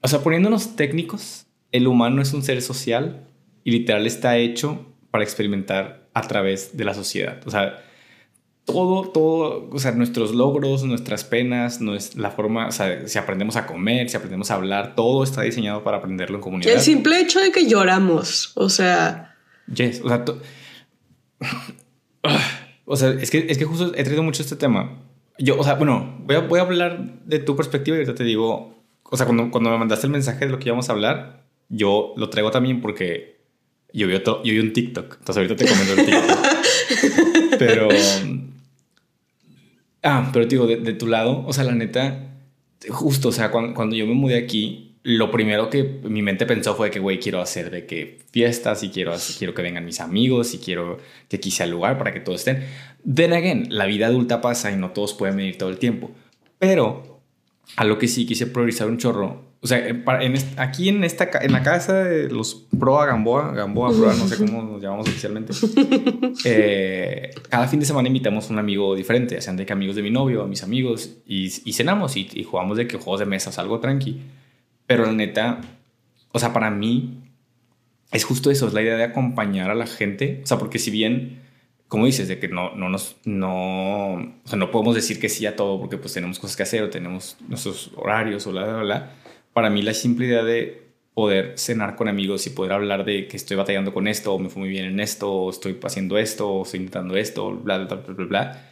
o 0.00 0.08
sea, 0.08 0.20
poniéndonos 0.20 0.76
técnicos, 0.76 1.46
el 1.72 1.86
humano 1.86 2.22
es 2.22 2.32
un 2.32 2.42
ser 2.42 2.62
social 2.62 3.26
y 3.64 3.72
literal 3.72 4.06
está 4.06 4.36
hecho 4.36 4.86
para 5.10 5.24
experimentar 5.24 6.08
a 6.14 6.22
través 6.22 6.76
de 6.76 6.84
la 6.84 6.94
sociedad. 6.94 7.40
O 7.46 7.50
sea, 7.50 7.82
todo, 8.68 9.08
todo, 9.08 9.68
o 9.72 9.78
sea, 9.78 9.92
nuestros 9.92 10.34
logros, 10.34 10.84
nuestras 10.84 11.24
penas, 11.24 11.80
la 11.80 12.30
forma, 12.30 12.68
o 12.68 12.70
sea, 12.70 13.08
si 13.08 13.18
aprendemos 13.18 13.56
a 13.56 13.64
comer, 13.66 14.10
si 14.10 14.16
aprendemos 14.16 14.50
a 14.50 14.56
hablar, 14.56 14.94
todo 14.94 15.24
está 15.24 15.40
diseñado 15.40 15.82
para 15.82 15.96
aprenderlo 15.96 16.36
en 16.36 16.42
comunidad. 16.42 16.74
El 16.74 16.80
simple 16.80 17.18
hecho 17.18 17.40
de 17.40 17.50
que 17.50 17.66
lloramos, 17.66 18.52
o 18.56 18.68
sea... 18.68 19.34
Yes, 19.74 20.02
o 20.04 20.08
sea, 20.08 20.24
o 22.84 22.96
sea, 22.96 23.10
es 23.10 23.30
que, 23.30 23.46
es 23.48 23.56
que 23.56 23.64
justo 23.64 23.94
he 23.96 24.04
traído 24.04 24.22
mucho 24.22 24.42
este 24.42 24.56
tema. 24.56 24.98
Yo, 25.38 25.58
o 25.58 25.64
sea, 25.64 25.74
bueno, 25.74 26.18
voy 26.24 26.36
a, 26.36 26.40
voy 26.40 26.58
a 26.58 26.62
hablar 26.62 27.22
de 27.24 27.38
tu 27.38 27.56
perspectiva 27.56 27.96
y 27.96 28.00
ahorita 28.00 28.16
te 28.16 28.24
digo, 28.24 28.84
o 29.04 29.16
sea, 29.16 29.24
cuando, 29.24 29.50
cuando 29.50 29.70
me 29.70 29.78
mandaste 29.78 30.06
el 30.06 30.12
mensaje 30.12 30.44
de 30.44 30.52
lo 30.52 30.58
que 30.58 30.68
íbamos 30.68 30.90
a 30.90 30.92
hablar, 30.92 31.46
yo 31.70 32.12
lo 32.18 32.28
traigo 32.28 32.50
también 32.50 32.82
porque 32.82 33.38
yo 33.94 34.06
vi, 34.06 34.14
otro, 34.14 34.42
yo 34.44 34.52
vi 34.52 34.58
un 34.58 34.74
TikTok. 34.74 35.16
Entonces 35.20 35.36
ahorita 35.38 35.56
te 35.56 35.66
comento 35.66 35.92
el 35.94 36.04
TikTok. 36.06 37.58
pero... 37.58 37.88
Ah, 40.02 40.30
pero 40.32 40.46
digo, 40.46 40.66
de, 40.66 40.76
de, 40.76 40.92
tu 40.92 41.06
lado, 41.06 41.44
o 41.46 41.52
sea, 41.52 41.64
la 41.64 41.74
neta, 41.74 42.28
justo, 42.88 43.28
o 43.28 43.32
sea, 43.32 43.50
cuando, 43.50 43.74
cuando 43.74 43.96
yo 43.96 44.06
me 44.06 44.14
mudé 44.14 44.38
aquí, 44.38 44.88
lo 45.02 45.30
primero 45.30 45.70
que 45.70 45.84
mi 46.02 46.20
mente 46.22 46.44
pensó 46.44 46.74
fue 46.74 46.90
que, 46.90 46.98
güey, 46.98 47.18
quiero 47.18 47.40
hacer 47.40 47.70
de 47.70 47.86
que 47.86 48.18
fiestas 48.30 48.82
y 48.82 48.90
quiero, 48.90 49.14
quiero 49.38 49.54
que 49.54 49.62
vengan 49.62 49.84
mis 49.84 50.00
amigos 50.00 50.52
y 50.54 50.58
quiero 50.58 50.98
que 51.28 51.36
aquí 51.36 51.50
sea 51.50 51.64
el 51.64 51.72
lugar 51.72 51.96
para 51.96 52.12
que 52.12 52.20
todos 52.20 52.40
estén. 52.40 52.66
Then 53.10 53.32
again, 53.32 53.68
la 53.70 53.86
vida 53.86 54.06
adulta 54.08 54.40
pasa 54.40 54.70
y 54.70 54.76
no 54.76 54.90
todos 54.90 55.14
pueden 55.14 55.36
venir 55.36 55.56
todo 55.56 55.70
el 55.70 55.78
tiempo. 55.78 56.10
Pero 56.58 57.07
a 57.76 57.84
lo 57.84 57.98
que 57.98 58.08
sí 58.08 58.26
quise 58.26 58.46
priorizar 58.46 58.88
un 58.88 58.98
chorro. 58.98 59.48
O 59.60 59.66
sea, 59.66 59.88
en, 59.88 60.04
aquí 60.56 60.88
en, 60.88 61.02
esta, 61.02 61.28
en 61.42 61.50
la 61.50 61.64
casa 61.64 62.04
de 62.04 62.28
los 62.28 62.66
Proa 62.78 63.06
Gamboa, 63.06 63.52
Gamboa 63.52 63.90
Proa, 63.90 64.14
no 64.14 64.28
sé 64.28 64.36
cómo 64.36 64.62
nos 64.62 64.80
llamamos 64.80 65.08
oficialmente, 65.08 65.52
eh, 66.44 67.30
cada 67.48 67.66
fin 67.66 67.80
de 67.80 67.86
semana 67.86 68.06
invitamos 68.06 68.48
a 68.48 68.52
un 68.52 68.60
amigo 68.60 68.94
diferente, 68.94 69.40
sean 69.40 69.56
de 69.56 69.66
que 69.66 69.72
amigos 69.72 69.96
de 69.96 70.02
mi 70.02 70.10
novio, 70.10 70.44
a 70.44 70.46
mis 70.46 70.62
amigos, 70.62 71.16
y, 71.26 71.48
cenamos 71.72 72.16
y, 72.16 72.28
y, 72.34 72.44
jugamos 72.44 72.76
de 72.76 72.86
que 72.86 72.98
juegos 72.98 73.18
de 73.18 73.26
mesa, 73.26 73.50
algo 73.60 73.80
tranqui. 73.80 74.20
Pero 74.86 75.04
la 75.06 75.12
neta, 75.12 75.60
o 76.30 76.38
sea, 76.38 76.52
para 76.52 76.70
mí 76.70 77.18
es 78.12 78.24
justo 78.24 78.50
eso, 78.50 78.66
es 78.66 78.72
la 78.72 78.82
idea 78.82 78.96
de 78.96 79.04
acompañar 79.04 79.70
a 79.70 79.74
la 79.74 79.86
gente. 79.86 80.40
O 80.44 80.46
sea, 80.46 80.58
porque 80.58 80.78
si 80.78 80.90
bien, 80.90 81.40
como 81.88 82.06
dices, 82.06 82.28
de 82.28 82.38
que 82.38 82.48
no, 82.48 82.74
no 82.74 82.88
nos, 82.90 83.16
no, 83.24 84.14
o 84.14 84.42
sea, 84.44 84.58
no 84.58 84.70
podemos 84.70 84.94
decir 84.94 85.18
que 85.18 85.28
sí 85.28 85.46
a 85.46 85.56
todo 85.56 85.80
porque 85.80 85.96
pues 85.96 86.12
tenemos 86.12 86.38
cosas 86.38 86.56
que 86.56 86.62
hacer 86.62 86.82
o 86.82 86.90
tenemos 86.90 87.36
nuestros 87.48 87.90
horarios 87.96 88.46
o 88.46 88.52
bla, 88.52 88.64
bla, 88.64 88.82
bla. 88.82 89.12
Para 89.54 89.70
mí 89.70 89.82
la 89.82 89.94
simple 89.94 90.26
idea 90.26 90.44
de 90.44 90.88
poder 91.14 91.58
cenar 91.58 91.96
con 91.96 92.06
amigos 92.06 92.46
y 92.46 92.50
poder 92.50 92.72
hablar 92.72 93.04
de 93.04 93.26
que 93.26 93.36
estoy 93.36 93.56
batallando 93.56 93.92
con 93.92 94.06
esto, 94.06 94.34
o 94.34 94.38
me 94.38 94.50
fue 94.50 94.60
muy 94.60 94.68
bien 94.68 94.84
en 94.84 95.00
esto, 95.00 95.32
o 95.32 95.50
estoy 95.50 95.78
haciendo 95.82 96.18
esto, 96.18 96.48
o 96.48 96.62
estoy 96.62 96.80
intentando 96.80 97.16
esto, 97.16 97.50
bla, 97.56 97.78
bla, 97.78 97.96
bla, 97.96 98.14
bla, 98.14 98.26
bla, 98.26 98.70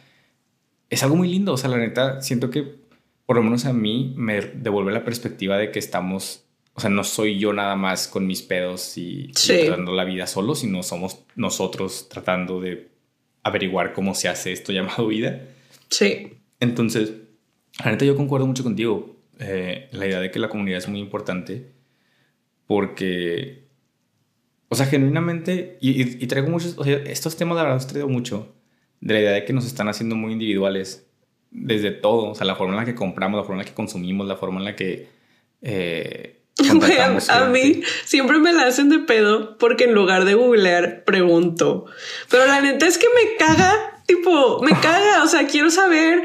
es 0.89 1.03
algo 1.03 1.15
muy 1.15 1.27
lindo. 1.27 1.53
O 1.53 1.57
sea, 1.57 1.69
la 1.69 1.77
neta, 1.77 2.21
siento 2.21 2.49
que 2.49 2.87
por 3.25 3.35
lo 3.35 3.43
menos 3.43 3.65
a 3.65 3.73
mí 3.73 4.13
me 4.15 4.41
devuelve 4.41 4.93
la 4.93 5.03
perspectiva 5.03 5.57
de 5.57 5.71
que 5.71 5.79
estamos, 5.79 6.45
o 6.73 6.79
sea, 6.79 6.89
no 6.89 7.03
soy 7.03 7.37
yo 7.37 7.51
nada 7.51 7.75
más 7.75 8.07
con 8.07 8.25
mis 8.25 8.41
pedos 8.41 8.97
y, 8.97 9.31
tratando 9.33 9.91
la 9.93 10.05
vida 10.05 10.27
solo, 10.27 10.55
sino 10.55 10.83
somos 10.83 11.25
nosotros 11.35 12.07
tratando 12.09 12.61
de 12.61 12.87
averiguar 13.47 13.93
cómo 13.93 14.15
se 14.15 14.29
hace 14.29 14.51
esto 14.51 14.71
llamado 14.71 15.07
vida. 15.07 15.41
Sí. 15.89 16.33
Entonces, 16.59 17.13
la 17.83 17.91
neta 17.91 18.05
yo 18.05 18.15
concuerdo 18.15 18.47
mucho 18.47 18.63
contigo. 18.63 19.15
Eh, 19.39 19.89
la 19.91 20.07
idea 20.07 20.19
de 20.19 20.31
que 20.31 20.39
la 20.39 20.49
comunidad 20.49 20.79
es 20.79 20.87
muy 20.87 20.99
importante 20.99 21.77
porque, 22.65 23.67
o 24.67 24.75
sea, 24.75 24.85
genuinamente, 24.85 25.77
y, 25.79 26.27
traigo 26.27 26.49
muchos, 26.49 26.77
o 26.77 26.83
sea, 26.83 26.97
estos 26.97 27.37
temas 27.37 27.55
la 27.55 27.63
verdad 27.63 27.77
los 27.77 27.87
traigo 27.87 28.09
mucho, 28.09 28.55
de 28.99 29.13
la 29.13 29.19
idea 29.21 29.31
de 29.31 29.45
que 29.45 29.53
nos 29.53 29.65
están 29.65 29.87
haciendo 29.87 30.15
muy 30.15 30.33
individuales 30.33 31.07
desde 31.51 31.91
todo, 31.91 32.31
o 32.31 32.35
sea, 32.35 32.45
la 32.45 32.55
forma 32.55 32.73
en 32.73 32.79
la 32.79 32.85
que 32.85 32.95
compramos, 32.95 33.37
la 33.37 33.43
forma 33.43 33.61
en 33.61 33.65
la 33.65 33.69
que 33.69 33.75
consumimos, 33.75 34.27
la 34.27 34.35
forma 34.35 34.59
en 34.59 34.65
la 34.65 34.75
que... 34.75 35.07
Eh, 35.61 36.36
a, 37.29 37.45
mí 37.45 37.81
siempre 38.05 38.39
me 38.39 38.53
la 38.53 38.67
hacen 38.67 38.89
de 38.89 38.99
pedo 38.99 39.57
porque 39.57 39.85
en 39.85 39.93
lugar 39.93 40.25
de 40.25 40.33
googlear 40.33 41.03
pregunto. 41.03 41.85
Pero 42.29 42.45
la 42.45 42.61
neta 42.61 42.87
es 42.87 42.97
que 42.97 43.07
me 43.07 43.35
caga, 43.37 44.01
tipo, 44.05 44.61
me 44.61 44.71
caga, 44.79 45.23
o 45.23 45.27
sea, 45.27 45.47
quiero 45.47 45.69
saber 45.69 46.23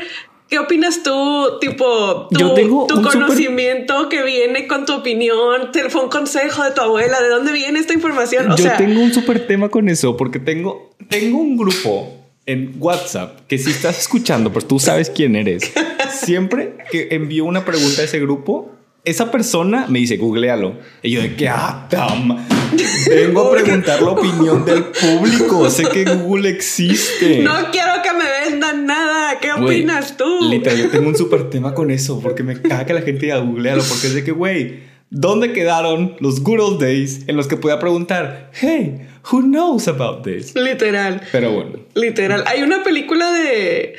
¿Qué 0.52 0.58
opinas 0.58 1.02
tú? 1.02 1.58
Tipo, 1.62 2.28
tu, 2.28 2.86
tu 2.86 3.00
conocimiento 3.00 4.10
que 4.10 4.22
viene 4.22 4.66
con 4.66 4.84
tu 4.84 4.92
opinión, 4.92 5.70
fue 5.88 6.02
un 6.02 6.10
consejo 6.10 6.62
de 6.62 6.72
tu 6.72 6.82
abuela, 6.82 7.22
¿de 7.22 7.30
dónde 7.30 7.52
viene 7.52 7.78
esta 7.78 7.94
información? 7.94 8.52
O 8.52 8.56
Yo 8.58 8.70
tengo 8.76 9.00
un 9.00 9.14
súper 9.14 9.46
tema 9.46 9.70
con 9.70 9.88
eso, 9.88 10.14
porque 10.14 10.38
tengo, 10.38 10.90
tengo 11.08 11.38
un 11.38 11.56
grupo 11.56 12.22
en 12.44 12.74
WhatsApp 12.78 13.40
que 13.48 13.56
si 13.56 13.70
estás 13.70 13.98
escuchando, 13.98 14.52
pues 14.52 14.68
tú 14.68 14.78
sabes 14.78 15.08
quién 15.08 15.36
eres. 15.36 15.72
Siempre 16.12 16.76
que 16.90 17.08
envío 17.12 17.46
una 17.46 17.64
pregunta 17.64 18.02
a 18.02 18.04
ese 18.04 18.20
grupo, 18.20 18.70
esa 19.04 19.30
persona 19.30 19.86
me 19.88 19.98
dice, 19.98 20.16
googlealo. 20.16 20.78
Y 21.02 21.10
yo 21.10 21.22
de 21.22 21.34
que, 21.34 21.48
ah, 21.48 21.88
Vengo 23.08 23.48
a 23.48 23.50
preguntar 23.52 24.00
la 24.00 24.10
opinión 24.10 24.64
del 24.64 24.84
público. 24.84 25.68
Sé 25.68 25.84
que 25.88 26.04
Google 26.04 26.48
existe. 26.48 27.40
No 27.40 27.70
quiero 27.70 27.92
que 28.02 28.12
me 28.12 28.50
vendan 28.50 28.86
nada. 28.86 29.38
¿Qué 29.40 29.52
opinas 29.52 30.16
tú? 30.16 30.48
Literal, 30.48 30.78
yo 30.78 30.90
tengo 30.90 31.08
un 31.08 31.16
súper 31.16 31.50
tema 31.50 31.74
con 31.74 31.90
eso. 31.90 32.20
Porque 32.20 32.42
me 32.42 32.60
caga 32.60 32.86
que 32.86 32.94
la 32.94 33.02
gente 33.02 33.26
diga 33.26 33.38
googlealo. 33.38 33.82
Porque 33.82 34.06
es 34.06 34.14
de 34.14 34.24
que, 34.24 34.32
güey, 34.32 34.80
¿dónde 35.10 35.52
quedaron 35.52 36.16
los 36.20 36.42
good 36.42 36.60
old 36.60 36.80
days 36.80 37.24
en 37.26 37.36
los 37.36 37.48
que 37.48 37.56
podía 37.56 37.78
preguntar, 37.78 38.50
hey, 38.54 39.08
Who 39.30 39.42
knows 39.42 39.86
about 39.86 40.24
this? 40.24 40.54
Literal. 40.56 41.22
Pero 41.30 41.52
bueno. 41.52 41.78
Literal. 41.94 42.44
Hay 42.46 42.62
una 42.62 42.82
película 42.82 43.30
de. 43.30 43.94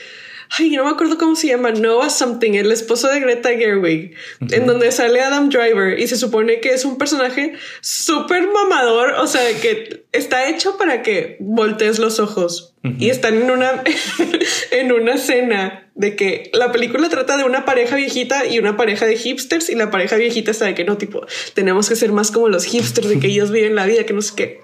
Ay, 0.56 0.70
no 0.70 0.84
me 0.84 0.91
acuerdo 0.91 1.18
cómo 1.18 1.36
se 1.36 1.47
llama, 1.47 1.72
Noah 1.72 2.12
Something, 2.12 2.54
el 2.54 2.72
esposo 2.72 3.08
de 3.08 3.20
Greta 3.20 3.49
Gerwig, 3.49 4.14
en 4.51 4.68
donde 4.68 4.91
sale 4.91 5.20
Adam 5.20 5.49
Driver 5.49 5.99
y 5.99 6.08
se 6.08 6.16
supone 6.16 6.60
que 6.60 6.70
es 6.70 6.86
un 6.86 6.99
personaje 6.99 7.54
súper 7.82 8.47
mamador, 8.51 9.14
o 9.14 9.26
sea, 9.26 9.41
que 9.60 10.06
está 10.12 10.47
hecho 10.47 10.78
para 10.78 11.01
que 11.01 11.38
voltees 11.39 11.97
los 11.97 12.20
ojos 12.20 12.76
y 12.99 13.10
están 13.10 13.41
en 13.41 13.49
una, 13.49 13.84
en 14.72 14.91
una 14.91 15.18
cena 15.18 15.91
de 15.95 16.16
que 16.16 16.51
la 16.54 16.72
película 16.72 17.10
trata 17.10 17.36
de 17.38 17.45
una 17.45 17.66
pareja 17.66 17.95
viejita 17.95 18.45
y 18.45 18.60
una 18.60 18.78
pareja 18.78 19.08
de 19.08 19.16
hipsters 19.16 19.70
y 19.70 19.76
la 19.76 19.89
pareja 19.89 20.18
viejita 20.18 20.51
está 20.51 20.66
de 20.66 20.76
que 20.76 20.84
no, 20.84 20.97
tipo, 20.97 21.26
tenemos 21.56 21.89
que 21.89 21.95
ser 21.95 22.12
más 22.12 22.30
como 22.30 22.49
los 22.49 22.66
hipsters, 22.66 23.10
de 23.10 23.20
que 23.20 23.28
ellos 23.28 23.49
viven 23.49 23.74
la 23.74 23.88
vida, 23.88 24.06
que 24.06 24.14
no 24.14 24.22
sé 24.22 24.34
qué. 24.36 24.62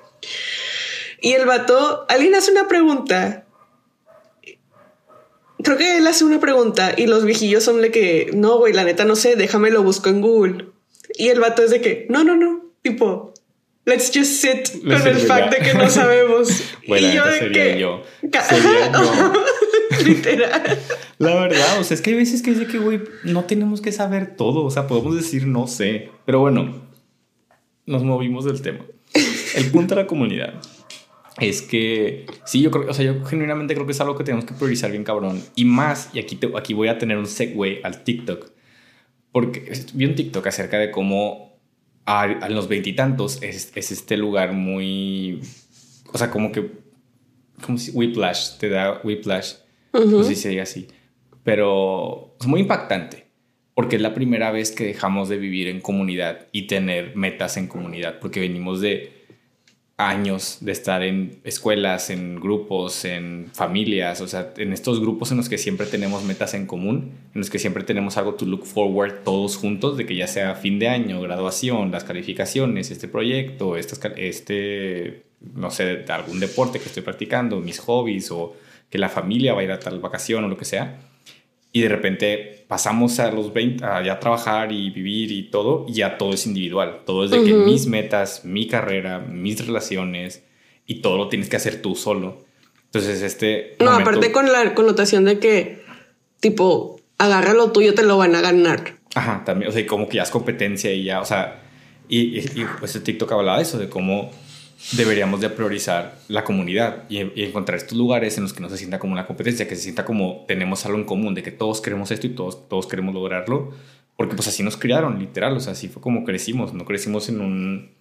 Y 1.21 1.33
el 1.33 1.45
vato, 1.45 2.05
alguien 2.09 2.35
hace 2.35 2.51
una 2.51 2.67
pregunta. 2.67 3.45
Creo 5.63 5.77
que 5.77 5.97
él 5.97 6.07
hace 6.07 6.23
una 6.23 6.39
pregunta 6.39 6.93
y 6.95 7.07
los 7.07 7.25
viejillos 7.25 7.63
son 7.63 7.81
de 7.81 7.91
que, 7.91 8.31
no, 8.33 8.57
güey, 8.57 8.73
la 8.73 8.83
neta 8.83 9.03
no 9.05 9.15
sé, 9.15 9.35
déjame 9.35 9.71
lo 9.71 9.83
busco 9.83 10.09
en 10.09 10.21
Google. 10.21 10.67
Y 11.17 11.27
el 11.27 11.39
vato 11.39 11.63
es 11.63 11.71
de 11.71 11.81
que, 11.81 12.05
no, 12.09 12.23
no, 12.23 12.35
no, 12.37 12.63
tipo, 12.81 13.33
let's 13.85 14.11
just 14.13 14.41
sit 14.41 14.81
con 14.81 15.07
el 15.07 15.17
fact 15.17 15.53
de 15.53 15.57
que 15.59 15.73
no 15.73 15.89
sabemos. 15.89 16.49
y 16.83 17.11
yo 17.13 17.25
de 17.25 17.51
que, 17.51 17.79
yo. 17.79 18.03
Literal. 20.05 20.79
La 21.17 21.35
verdad, 21.35 21.79
o 21.79 21.83
sea, 21.83 21.95
es 21.95 22.01
que 22.01 22.11
hay 22.11 22.15
veces 22.15 22.41
que 22.41 22.51
dice 22.51 22.67
que, 22.67 22.77
güey, 22.77 23.01
no 23.23 23.43
tenemos 23.43 23.81
que 23.81 23.91
saber 23.91 24.35
todo. 24.37 24.63
O 24.63 24.71
sea, 24.71 24.87
podemos 24.87 25.15
decir 25.15 25.45
no 25.45 25.67
sé. 25.67 26.09
Pero 26.25 26.39
bueno, 26.39 26.73
nos 27.85 28.03
movimos 28.03 28.45
del 28.45 28.61
tema. 28.61 28.85
El 29.55 29.71
punto 29.71 29.95
de 29.95 30.03
la 30.03 30.07
comunidad 30.07 30.53
es 31.39 31.61
que 31.61 32.25
sí, 32.45 32.61
yo 32.61 32.71
creo, 32.71 32.89
o 32.89 32.93
sea, 32.93 33.05
yo 33.05 33.25
genuinamente 33.25 33.73
creo 33.73 33.85
que 33.85 33.93
es 33.93 34.01
algo 34.01 34.17
que 34.17 34.23
tenemos 34.23 34.45
que 34.45 34.53
priorizar 34.53 34.91
bien 34.91 35.03
cabrón. 35.03 35.41
Y 35.55 35.65
más, 35.65 36.09
y 36.13 36.19
aquí, 36.19 36.35
te, 36.35 36.51
aquí 36.57 36.73
voy 36.73 36.87
a 36.87 36.97
tener 36.97 37.17
un 37.17 37.27
segue 37.27 37.81
al 37.83 38.03
TikTok, 38.03 38.51
porque 39.31 39.71
vi 39.93 40.05
un 40.05 40.15
TikTok 40.15 40.45
acerca 40.47 40.77
de 40.77 40.91
cómo 40.91 41.59
a, 42.05 42.49
los 42.49 42.67
veintitantos 42.67 43.41
es, 43.41 43.71
es, 43.75 43.91
este 43.91 44.17
lugar 44.17 44.53
muy, 44.53 45.41
o 46.11 46.17
sea, 46.17 46.31
como 46.31 46.51
que, 46.51 46.71
como 47.61 47.77
si 47.77 47.91
whiplash, 47.91 48.57
te 48.57 48.69
da 48.69 49.01
whiplash, 49.03 49.53
no 49.93 50.23
sé 50.23 50.35
si 50.35 50.41
se 50.41 50.49
diga 50.49 50.63
así, 50.63 50.87
pero 51.43 52.35
es 52.39 52.47
muy 52.47 52.61
impactante. 52.61 53.29
Porque 53.75 53.95
es 53.95 54.01
la 54.01 54.13
primera 54.13 54.51
vez 54.51 54.71
que 54.71 54.83
dejamos 54.83 55.29
de 55.29 55.37
vivir 55.37 55.69
en 55.69 55.79
comunidad 55.79 56.47
y 56.51 56.67
tener 56.67 57.15
metas 57.15 57.55
en 57.55 57.67
comunidad, 57.67 58.19
porque 58.19 58.41
venimos 58.41 58.81
de 58.81 59.18
años 59.99 60.59
de 60.61 60.71
estar 60.71 61.03
en 61.03 61.41
escuelas, 61.43 62.09
en 62.09 62.39
grupos, 62.39 63.03
en 63.03 63.51
familias, 63.53 64.21
o 64.21 64.27
sea, 64.29 64.53
en 64.55 64.71
estos 64.71 65.01
grupos 65.01 65.31
en 65.31 65.37
los 65.37 65.49
que 65.49 65.57
siempre 65.57 65.85
tenemos 65.87 66.23
metas 66.23 66.53
en 66.53 66.65
común, 66.65 67.11
en 67.35 67.39
los 67.41 67.49
que 67.49 67.59
siempre 67.59 67.83
tenemos 67.83 68.15
algo 68.15 68.35
to 68.35 68.45
look 68.45 68.65
forward 68.65 69.23
todos 69.25 69.57
juntos, 69.57 69.97
de 69.97 70.05
que 70.05 70.15
ya 70.15 70.27
sea 70.27 70.55
fin 70.55 70.79
de 70.79 70.87
año, 70.87 71.19
graduación, 71.19 71.91
las 71.91 72.05
calificaciones, 72.05 72.91
este 72.91 73.09
proyecto, 73.09 73.75
este, 73.75 75.23
no 75.53 75.69
sé, 75.69 76.05
algún 76.07 76.39
deporte 76.39 76.79
que 76.79 76.85
estoy 76.85 77.03
practicando, 77.03 77.59
mis 77.59 77.79
hobbies 77.79 78.31
o 78.31 78.55
que 78.89 78.99
la 78.99 79.09
familia 79.09 79.53
va 79.53 79.59
a 79.59 79.63
ir 79.65 79.71
a 79.71 79.79
tal 79.79 79.99
vacación 79.99 80.45
o 80.45 80.47
lo 80.47 80.57
que 80.57 80.65
sea 80.65 81.08
y 81.71 81.81
de 81.81 81.89
repente 81.89 82.65
pasamos 82.67 83.19
a 83.19 83.31
los 83.31 83.53
20 83.53 83.85
a 83.85 84.03
ya 84.03 84.19
trabajar 84.19 84.71
y 84.71 84.89
vivir 84.89 85.31
y 85.31 85.49
todo, 85.49 85.85
y 85.87 85.93
ya 85.93 86.17
todo 86.17 86.33
es 86.33 86.45
individual. 86.45 87.01
Todo 87.05 87.25
es 87.25 87.31
de 87.31 87.43
que 87.43 87.53
mis 87.53 87.87
metas, 87.87 88.45
mi 88.45 88.67
carrera, 88.67 89.19
mis 89.19 89.65
relaciones, 89.65 90.43
y 90.85 91.01
todo 91.01 91.17
lo 91.17 91.29
tienes 91.29 91.49
que 91.49 91.57
hacer 91.57 91.81
tú 91.81 91.95
solo. 91.95 92.45
Entonces, 92.85 93.21
este. 93.21 93.75
No, 93.79 93.91
aparte 93.91 94.31
con 94.31 94.51
la 94.51 94.73
connotación 94.73 95.25
de 95.25 95.37
que, 95.37 95.83
tipo, 96.39 96.99
agarra 97.19 97.53
lo 97.53 97.71
tuyo, 97.71 97.93
te 97.93 98.01
lo 98.01 98.17
van 98.17 98.35
a 98.35 98.41
ganar. 98.41 98.95
Ajá, 99.13 99.43
también, 99.45 99.69
o 99.69 99.71
sea, 99.71 99.85
como 99.85 100.09
que 100.09 100.17
ya 100.17 100.23
es 100.23 100.31
competencia 100.31 100.91
y 100.91 101.03
ya, 101.03 101.21
o 101.21 101.25
sea, 101.25 101.61
y, 102.07 102.39
y, 102.39 102.65
pues 102.79 102.95
el 102.95 103.03
TikTok 103.03 103.31
hablaba 103.31 103.57
de 103.57 103.63
eso, 103.63 103.77
de 103.77 103.89
cómo 103.89 104.31
deberíamos 104.93 105.41
de 105.41 105.49
priorizar 105.49 106.17
la 106.27 106.43
comunidad 106.43 107.03
y, 107.09 107.19
encontrar 107.43 107.77
estos 107.77 107.97
lugares 107.97 108.37
en 108.37 108.43
los 108.43 108.53
que 108.53 108.61
no 108.61 108.69
se 108.69 108.77
sienta 108.77 108.99
como 108.99 109.13
una 109.13 109.27
competencia, 109.27 109.67
que 109.67 109.75
se 109.75 109.83
sienta 109.83 110.05
como 110.05 110.45
tenemos 110.47 110.85
algo 110.85 110.97
en 110.97 111.05
común, 111.05 111.35
de 111.35 111.43
que 111.43 111.51
todos 111.51 111.81
queremos 111.81 112.11
esto 112.11 112.27
y 112.27 112.31
todos, 112.31 112.67
todos 112.69 112.87
queremos 112.87 113.13
lograrlo, 113.13 113.73
porque 114.15 114.35
pues 114.35 114.47
así 114.47 114.63
nos 114.63 114.77
criaron, 114.77 115.19
literal, 115.19 115.55
o 115.57 115.59
sea, 115.59 115.73
así 115.73 115.87
fue 115.87 116.01
como 116.01 116.23
crecimos, 116.23 116.73
no 116.73 116.85
crecimos 116.85 117.29
en 117.29 117.41
un, 117.41 117.91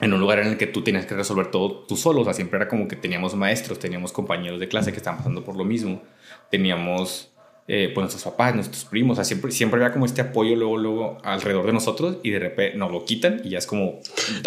en 0.00 0.12
un 0.12 0.20
lugar 0.20 0.38
en 0.38 0.48
el 0.48 0.56
que 0.56 0.66
tú 0.66 0.82
tenías 0.82 1.06
que 1.06 1.14
resolver 1.14 1.50
todo 1.50 1.84
tú 1.86 1.96
solo, 1.96 2.22
o 2.22 2.24
sea, 2.24 2.32
siempre 2.32 2.56
era 2.56 2.68
como 2.68 2.88
que 2.88 2.96
teníamos 2.96 3.34
maestros, 3.36 3.78
teníamos 3.78 4.12
compañeros 4.12 4.58
de 4.58 4.68
clase 4.68 4.92
que 4.92 4.98
estaban 4.98 5.18
pasando 5.18 5.44
por 5.44 5.56
lo 5.56 5.64
mismo, 5.64 6.02
teníamos 6.50 7.29
eh, 7.72 7.92
pues 7.94 8.02
nuestros 8.02 8.24
papás, 8.24 8.52
nuestros 8.52 8.84
primos, 8.84 9.12
o 9.12 9.14
sea, 9.14 9.24
siempre, 9.24 9.52
siempre 9.52 9.80
había 9.80 9.92
como 9.92 10.04
este 10.04 10.20
apoyo 10.20 10.56
luego, 10.56 10.76
luego 10.76 11.18
alrededor 11.22 11.66
de 11.66 11.72
nosotros 11.72 12.16
y 12.24 12.30
de 12.30 12.40
repente 12.40 12.76
nos 12.76 12.90
lo 12.90 13.04
quitan 13.04 13.40
y 13.44 13.50
ya 13.50 13.58
es 13.58 13.66
como... 13.68 14.00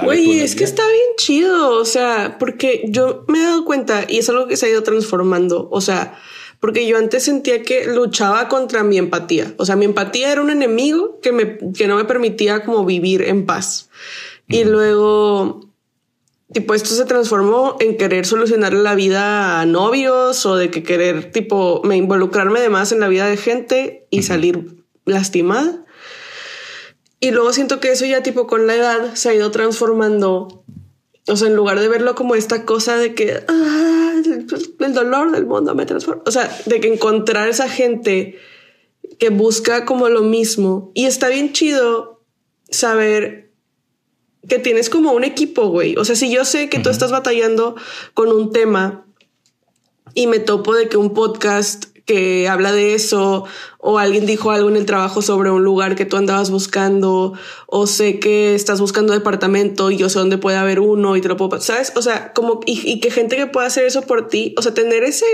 Güey, 0.04 0.42
es 0.42 0.56
que 0.56 0.66
está 0.66 0.84
bien 0.86 1.08
chido, 1.16 1.78
o 1.78 1.86
sea, 1.86 2.36
porque 2.38 2.84
yo 2.90 3.24
me 3.30 3.40
he 3.40 3.44
dado 3.44 3.64
cuenta 3.64 4.06
y 4.10 4.18
es 4.18 4.28
algo 4.28 4.46
que 4.48 4.58
se 4.58 4.66
ha 4.66 4.70
ido 4.70 4.84
transformando, 4.84 5.70
o 5.72 5.80
sea, 5.80 6.20
porque 6.60 6.86
yo 6.86 6.98
antes 6.98 7.24
sentía 7.24 7.64
que 7.64 7.86
luchaba 7.88 8.50
contra 8.50 8.84
mi 8.84 8.98
empatía, 8.98 9.54
o 9.58 9.66
sea, 9.66 9.78
mi 9.78 9.86
empatía 9.86 10.30
era 10.30 10.42
un 10.42 10.50
enemigo 10.50 11.22
que, 11.22 11.32
me, 11.32 11.58
que 11.74 11.88
no 11.88 11.96
me 11.96 12.04
permitía 12.04 12.66
como 12.66 12.84
vivir 12.84 13.22
en 13.22 13.46
paz. 13.46 13.90
Y 14.50 14.66
luego 14.66 15.73
tipo, 16.54 16.74
esto 16.74 16.90
se 16.90 17.06
transformó 17.06 17.76
en 17.80 17.98
querer 17.98 18.26
solucionar 18.26 18.74
la 18.74 18.96
vida 18.96 19.60
a 19.60 19.66
novios 19.66 20.46
o 20.46 20.56
de 20.56 20.70
que 20.70 20.84
querer, 20.84 21.32
tipo, 21.32 21.82
me 21.84 21.98
involucrarme 21.98 22.62
de 22.62 22.70
más 22.70 22.92
en 22.92 23.00
la 23.00 23.08
vida 23.08 23.28
de 23.28 23.38
gente 23.38 24.08
y 24.10 24.24
salir 24.24 24.84
lastimada. 25.06 25.86
Y 27.20 27.32
luego 27.32 27.54
siento 27.54 27.80
que 27.80 27.92
eso 27.92 28.06
ya, 28.06 28.22
tipo, 28.22 28.48
con 28.48 28.68
la 28.68 28.76
edad 28.76 29.16
se 29.16 29.30
ha 29.30 29.34
ido 29.34 29.52
transformando. 29.52 30.64
O 31.28 31.36
sea, 31.38 31.48
en 31.48 31.56
lugar 31.56 31.80
de 31.80 31.88
verlo 31.88 32.16
como 32.16 32.36
esta 32.36 32.66
cosa 32.66 32.98
de 32.98 33.16
que 33.16 33.44
ah, 33.48 34.14
el 34.80 34.94
dolor 34.94 35.32
del 35.32 35.46
mundo 35.46 35.74
me 35.74 35.86
transforma. 35.86 36.22
O 36.26 36.32
sea, 36.32 36.54
de 36.66 36.80
que 36.80 36.94
encontrar 36.94 37.48
esa 37.48 37.70
gente 37.70 38.38
que 39.20 39.30
busca 39.30 39.86
como 39.86 40.10
lo 40.10 40.22
mismo. 40.22 40.92
Y 40.94 41.06
está 41.06 41.30
bien 41.30 41.54
chido 41.54 42.22
saber 42.70 43.53
que 44.48 44.60
tienes 44.60 44.90
como 44.90 45.14
un 45.14 45.24
equipo, 45.24 45.68
güey. 45.68 45.96
O 45.98 46.06
sea, 46.06 46.16
si 46.16 46.32
yo 46.32 46.46
sé 46.46 46.70
que 46.70 46.80
tú 46.80 46.90
estás 46.90 47.12
batallando 47.12 47.76
con 48.14 48.30
un 48.30 48.52
tema 48.52 49.06
y 50.14 50.28
me 50.28 50.40
topo 50.40 50.76
de 50.76 50.90
que 50.90 50.98
un 50.98 51.14
podcast 51.14 51.86
que 52.06 52.50
habla 52.50 52.74
de 52.74 52.96
eso 52.96 53.46
o 53.78 53.98
alguien 53.98 54.26
dijo 54.26 54.52
algo 54.52 54.70
en 54.70 54.76
el 54.76 54.86
trabajo 54.86 55.22
sobre 55.22 55.52
un 55.52 55.64
lugar 55.64 55.96
que 55.96 56.06
tú 56.06 56.18
andabas 56.18 56.52
buscando 56.52 57.34
o 57.68 57.88
sé 57.88 58.20
que 58.20 58.56
estás 58.56 58.82
buscando 58.82 59.14
departamento 59.14 59.90
y 59.90 59.98
yo 59.98 60.10
sé 60.10 60.20
dónde 60.20 60.38
puede 60.38 60.58
haber 60.58 60.82
uno 60.82 61.16
y 61.16 61.22
te 61.22 61.30
lo 61.30 61.38
puedo, 61.38 61.62
¿sabes? 61.62 61.94
O 61.96 62.02
sea, 62.02 62.34
como 62.34 62.60
y, 62.66 62.92
y 62.92 63.00
que 63.00 63.10
gente 63.10 63.38
que 63.38 63.48
pueda 63.48 63.68
hacer 63.68 63.86
eso 63.86 64.02
por 64.02 64.28
ti, 64.28 64.54
o 64.58 64.62
sea, 64.62 64.74
tener 64.74 65.04
ese 65.04 65.26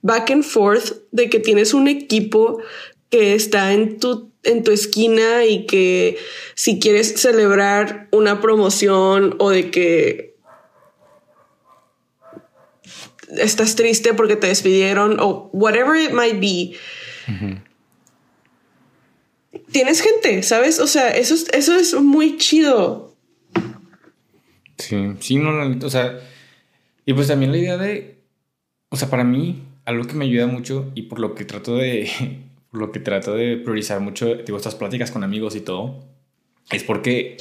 back 0.00 0.30
and 0.30 0.44
forth 0.44 0.92
de 1.10 1.28
que 1.28 1.40
tienes 1.40 1.74
un 1.74 1.88
equipo 1.88 2.58
que 3.10 3.34
está 3.34 3.72
en 3.72 3.98
tu 3.98 4.31
en 4.44 4.64
tu 4.64 4.70
esquina 4.72 5.44
y 5.44 5.66
que 5.66 6.18
si 6.54 6.78
quieres 6.78 7.20
celebrar 7.20 8.08
una 8.10 8.40
promoción 8.40 9.36
o 9.38 9.50
de 9.50 9.70
que 9.70 10.34
estás 13.38 13.76
triste 13.76 14.14
porque 14.14 14.36
te 14.36 14.48
despidieron 14.48 15.18
o 15.20 15.48
whatever 15.52 16.00
it 16.00 16.12
might 16.12 16.40
be. 16.40 16.76
Tienes 19.70 20.02
gente, 20.02 20.42
¿sabes? 20.42 20.80
O 20.80 20.86
sea, 20.86 21.08
eso, 21.10 21.34
eso 21.52 21.76
es 21.76 21.94
muy 21.94 22.36
chido. 22.36 23.14
Sí, 24.78 24.96
sí, 25.20 25.36
no, 25.36 25.52
no, 25.52 25.86
o 25.86 25.90
sea, 25.90 26.18
y 27.06 27.14
pues 27.14 27.28
también 27.28 27.52
la 27.52 27.58
idea 27.58 27.76
de, 27.76 28.18
o 28.90 28.96
sea, 28.96 29.08
para 29.08 29.24
mí, 29.24 29.62
algo 29.84 30.04
que 30.04 30.14
me 30.14 30.24
ayuda 30.24 30.46
mucho 30.46 30.90
y 30.94 31.02
por 31.02 31.20
lo 31.20 31.34
que 31.34 31.44
trato 31.44 31.76
de 31.76 32.41
lo 32.72 32.90
que 32.90 33.00
trato 33.00 33.34
de 33.34 33.58
priorizar 33.58 34.00
mucho, 34.00 34.34
digo, 34.34 34.56
estas 34.56 34.74
pláticas 34.74 35.10
con 35.10 35.22
amigos 35.22 35.54
y 35.54 35.60
todo, 35.60 36.04
es 36.70 36.82
porque 36.82 37.36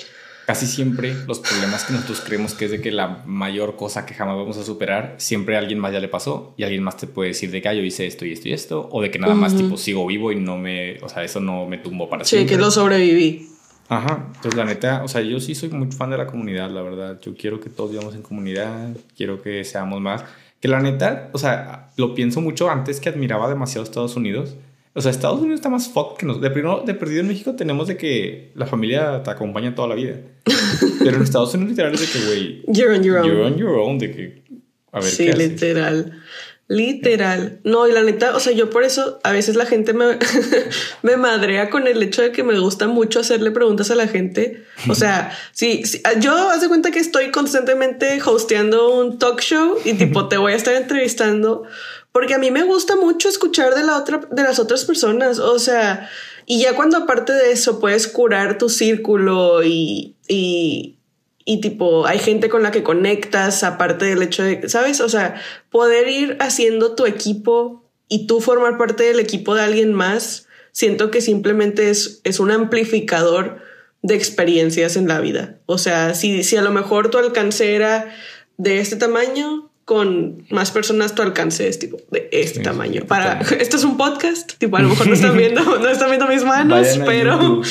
casi 0.45 0.65
siempre 0.67 1.15
los 1.27 1.39
problemas 1.39 1.85
que 1.85 1.93
nosotros 1.93 2.21
creemos 2.25 2.53
que 2.53 2.65
es 2.65 2.71
de 2.71 2.81
que 2.81 2.91
la 2.91 3.23
mayor 3.25 3.77
cosa 3.77 4.05
que 4.05 4.13
jamás 4.13 4.35
vamos 4.35 4.57
a 4.57 4.63
superar, 4.63 5.15
siempre 5.17 5.55
a 5.55 5.59
alguien 5.59 5.79
más 5.79 5.93
ya 5.93 6.01
le 6.01 6.09
pasó 6.09 6.53
y 6.57 6.63
alguien 6.63 6.83
más 6.83 6.97
te 6.97 7.07
puede 7.07 7.29
decir 7.29 7.51
de 7.51 7.61
que 7.61 7.69
ah, 7.69 7.73
yo 7.73 7.83
hice 7.83 8.05
esto 8.05 8.25
y 8.25 8.33
esto 8.33 8.49
y 8.49 8.53
esto, 8.53 8.89
o 8.91 9.01
de 9.01 9.09
que 9.09 9.19
nada 9.19 9.33
más 9.33 9.55
tipo 9.55 9.77
sigo 9.77 10.05
vivo 10.05 10.31
y 10.31 10.35
no 10.35 10.57
me, 10.57 10.97
o 11.01 11.07
sea, 11.07 11.23
eso 11.23 11.39
no 11.39 11.65
me 11.65 11.77
tumbó 11.77 12.09
para 12.09 12.25
siempre. 12.25 12.49
Sí, 12.49 12.55
que 12.55 12.61
lo 12.61 12.69
sobreviví. 12.69 13.47
Ajá, 13.87 14.25
entonces 14.35 14.55
la 14.55 14.65
neta, 14.65 15.03
o 15.03 15.07
sea, 15.07 15.21
yo 15.21 15.39
sí 15.39 15.55
soy 15.55 15.69
muy 15.69 15.91
fan 15.91 16.09
de 16.09 16.17
la 16.17 16.25
comunidad, 16.25 16.69
la 16.71 16.81
verdad. 16.81 17.19
Yo 17.21 17.35
quiero 17.35 17.59
que 17.59 17.69
todos 17.69 17.91
vivamos 17.91 18.15
en 18.15 18.21
comunidad, 18.21 18.89
quiero 19.15 19.41
que 19.41 19.63
seamos 19.63 20.01
más. 20.01 20.23
Que 20.61 20.67
la 20.67 20.79
neta, 20.79 21.29
o 21.33 21.37
sea, 21.37 21.89
lo 21.97 22.15
pienso 22.15 22.39
mucho 22.39 22.69
antes 22.69 22.99
que 22.99 23.09
admiraba 23.09 23.49
demasiado 23.49 23.83
Estados 23.83 24.15
Unidos 24.15 24.55
o 24.93 25.01
sea, 25.01 25.11
Estados 25.11 25.39
Unidos 25.39 25.59
está 25.59 25.69
más 25.69 25.87
fuck 25.87 26.17
que 26.17 26.25
nosotros. 26.25 26.49
De, 26.49 26.53
primero, 26.53 26.83
de 26.85 26.93
perdido 26.93 27.21
en 27.21 27.27
México 27.27 27.55
tenemos 27.55 27.87
de 27.87 27.95
que 27.95 28.51
la 28.55 28.65
familia 28.65 29.23
te 29.23 29.31
acompaña 29.31 29.73
toda 29.73 29.87
la 29.87 29.95
vida. 29.95 30.17
Pero 30.99 31.17
en 31.17 31.23
Estados 31.23 31.53
Unidos 31.53 31.71
literal 31.71 31.93
es 31.93 32.01
de 32.01 32.07
que, 32.07 32.25
güey... 32.25 32.63
You're 32.67 32.95
on 32.95 33.03
your 33.03 33.17
own. 33.19 33.25
You're 33.25 33.43
on 33.43 33.57
your 33.57 33.79
own. 33.79 33.99
De 33.99 34.11
que... 34.11 34.43
A 34.91 34.99
ver, 34.99 35.09
sí, 35.09 35.31
literal. 35.31 36.21
Literal. 36.67 37.59
No, 37.65 37.85
y 37.87 37.91
la 37.91 38.01
neta, 38.01 38.33
o 38.33 38.39
sea, 38.39 38.53
yo 38.53 38.69
por 38.69 38.83
eso 38.83 39.19
a 39.25 39.31
veces 39.33 39.57
la 39.57 39.65
gente 39.65 39.91
me, 39.91 40.17
me 41.01 41.17
madrea 41.17 41.69
con 41.69 41.85
el 41.85 42.01
hecho 42.01 42.21
de 42.21 42.31
que 42.31 42.43
me 42.43 42.57
gusta 42.59 42.87
mucho 42.87 43.19
hacerle 43.19 43.51
preguntas 43.51 43.91
a 43.91 43.95
la 43.95 44.07
gente. 44.07 44.63
O 44.87 44.95
sea, 44.95 45.37
sí, 45.51 45.83
yo 46.19 46.49
hace 46.49 46.69
cuenta 46.69 46.91
que 46.91 46.99
estoy 46.99 47.29
constantemente 47.31 48.21
hosteando 48.23 48.93
un 48.93 49.19
talk 49.19 49.41
show 49.41 49.79
y 49.83 49.95
tipo 49.95 50.29
te 50.29 50.37
voy 50.37 50.53
a 50.53 50.55
estar 50.55 50.73
entrevistando 50.75 51.63
porque 52.11 52.33
a 52.33 52.39
mí 52.39 52.51
me 52.51 52.63
gusta 52.63 52.95
mucho 52.95 53.29
escuchar 53.29 53.75
de, 53.75 53.83
la 53.83 53.97
otra, 53.97 54.21
de 54.29 54.43
las 54.43 54.59
otras 54.59 54.85
personas, 54.85 55.39
o 55.39 55.59
sea, 55.59 56.09
y 56.45 56.61
ya 56.61 56.75
cuando 56.75 56.97
aparte 56.97 57.33
de 57.33 57.51
eso 57.51 57.79
puedes 57.79 58.07
curar 58.07 58.57
tu 58.57 58.69
círculo 58.69 59.63
y, 59.63 60.15
y, 60.27 60.97
y 61.45 61.61
tipo, 61.61 62.05
hay 62.05 62.19
gente 62.19 62.49
con 62.49 62.63
la 62.63 62.71
que 62.71 62.83
conectas, 62.83 63.63
aparte 63.63 64.05
del 64.05 64.21
hecho 64.21 64.43
de, 64.43 64.67
¿sabes? 64.67 65.01
O 65.01 65.09
sea, 65.09 65.41
poder 65.69 66.07
ir 66.09 66.37
haciendo 66.39 66.95
tu 66.95 67.05
equipo 67.05 67.89
y 68.07 68.27
tú 68.27 68.41
formar 68.41 68.77
parte 68.77 69.03
del 69.03 69.19
equipo 69.19 69.55
de 69.55 69.61
alguien 69.61 69.93
más, 69.93 70.47
siento 70.73 71.11
que 71.11 71.21
simplemente 71.21 71.89
es, 71.89 72.21
es 72.23 72.39
un 72.39 72.51
amplificador 72.51 73.61
de 74.01 74.15
experiencias 74.15 74.97
en 74.97 75.07
la 75.07 75.19
vida. 75.19 75.59
O 75.65 75.77
sea, 75.77 76.13
si, 76.13 76.43
si 76.43 76.57
a 76.57 76.61
lo 76.61 76.71
mejor 76.71 77.09
tu 77.09 77.17
alcance 77.17 77.75
era 77.75 78.13
de 78.57 78.79
este 78.79 78.95
tamaño, 78.95 79.70
con 79.85 80.45
más 80.49 80.71
personas 80.71 81.15
tu 81.15 81.21
alcance 81.21 81.67
es 81.67 81.79
tipo 81.79 81.97
de 82.11 82.29
este 82.31 82.61
tamaño. 82.61 83.05
Para 83.07 83.41
esto 83.59 83.77
es 83.77 83.83
un 83.83 83.97
podcast, 83.97 84.53
tipo 84.57 84.77
a 84.77 84.81
lo 84.81 84.89
mejor 84.89 85.07
no 85.07 85.13
están 85.13 85.37
viendo, 85.37 85.61
no 85.61 85.89
están 85.89 86.09
viendo 86.09 86.27
mis 86.27 86.43
manos, 86.43 86.87
pero 87.05 87.61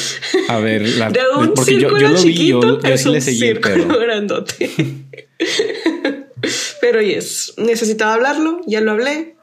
a, 0.49 0.59
ver, 0.59 0.83
la, 0.99 1.11
de 1.11 1.21
un 1.37 1.57
círculo 1.57 2.01
yo, 2.01 2.09
yo 2.11 2.17
chiquito 2.17 2.79
vi, 2.79 2.89
yo, 2.89 2.95
es 2.95 3.07
un 3.07 3.21
círculo 3.21 3.99
grandote. 3.99 4.71
pero 6.81 7.01
yes, 7.01 7.55
necesitaba 7.57 8.15
hablarlo, 8.15 8.61
ya 8.67 8.81
lo 8.81 8.93
hablé. 8.93 9.37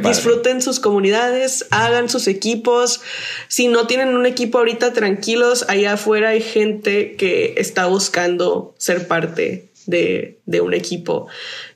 Disfruten 0.00 0.62
sus 0.62 0.78
comunidades, 0.78 1.66
hagan 1.70 2.08
sus 2.08 2.28
equipos. 2.28 3.00
Si 3.48 3.66
no 3.66 3.88
tienen 3.88 4.14
un 4.14 4.26
equipo 4.26 4.58
ahorita, 4.58 4.92
tranquilos, 4.92 5.64
allá 5.68 5.94
afuera 5.94 6.30
hay 6.30 6.40
gente 6.40 7.16
que 7.16 7.54
está 7.56 7.86
buscando 7.86 8.76
ser 8.78 9.08
parte 9.08 9.71
de, 9.86 10.40
de 10.46 10.60
un 10.60 10.74
equipo. 10.74 11.28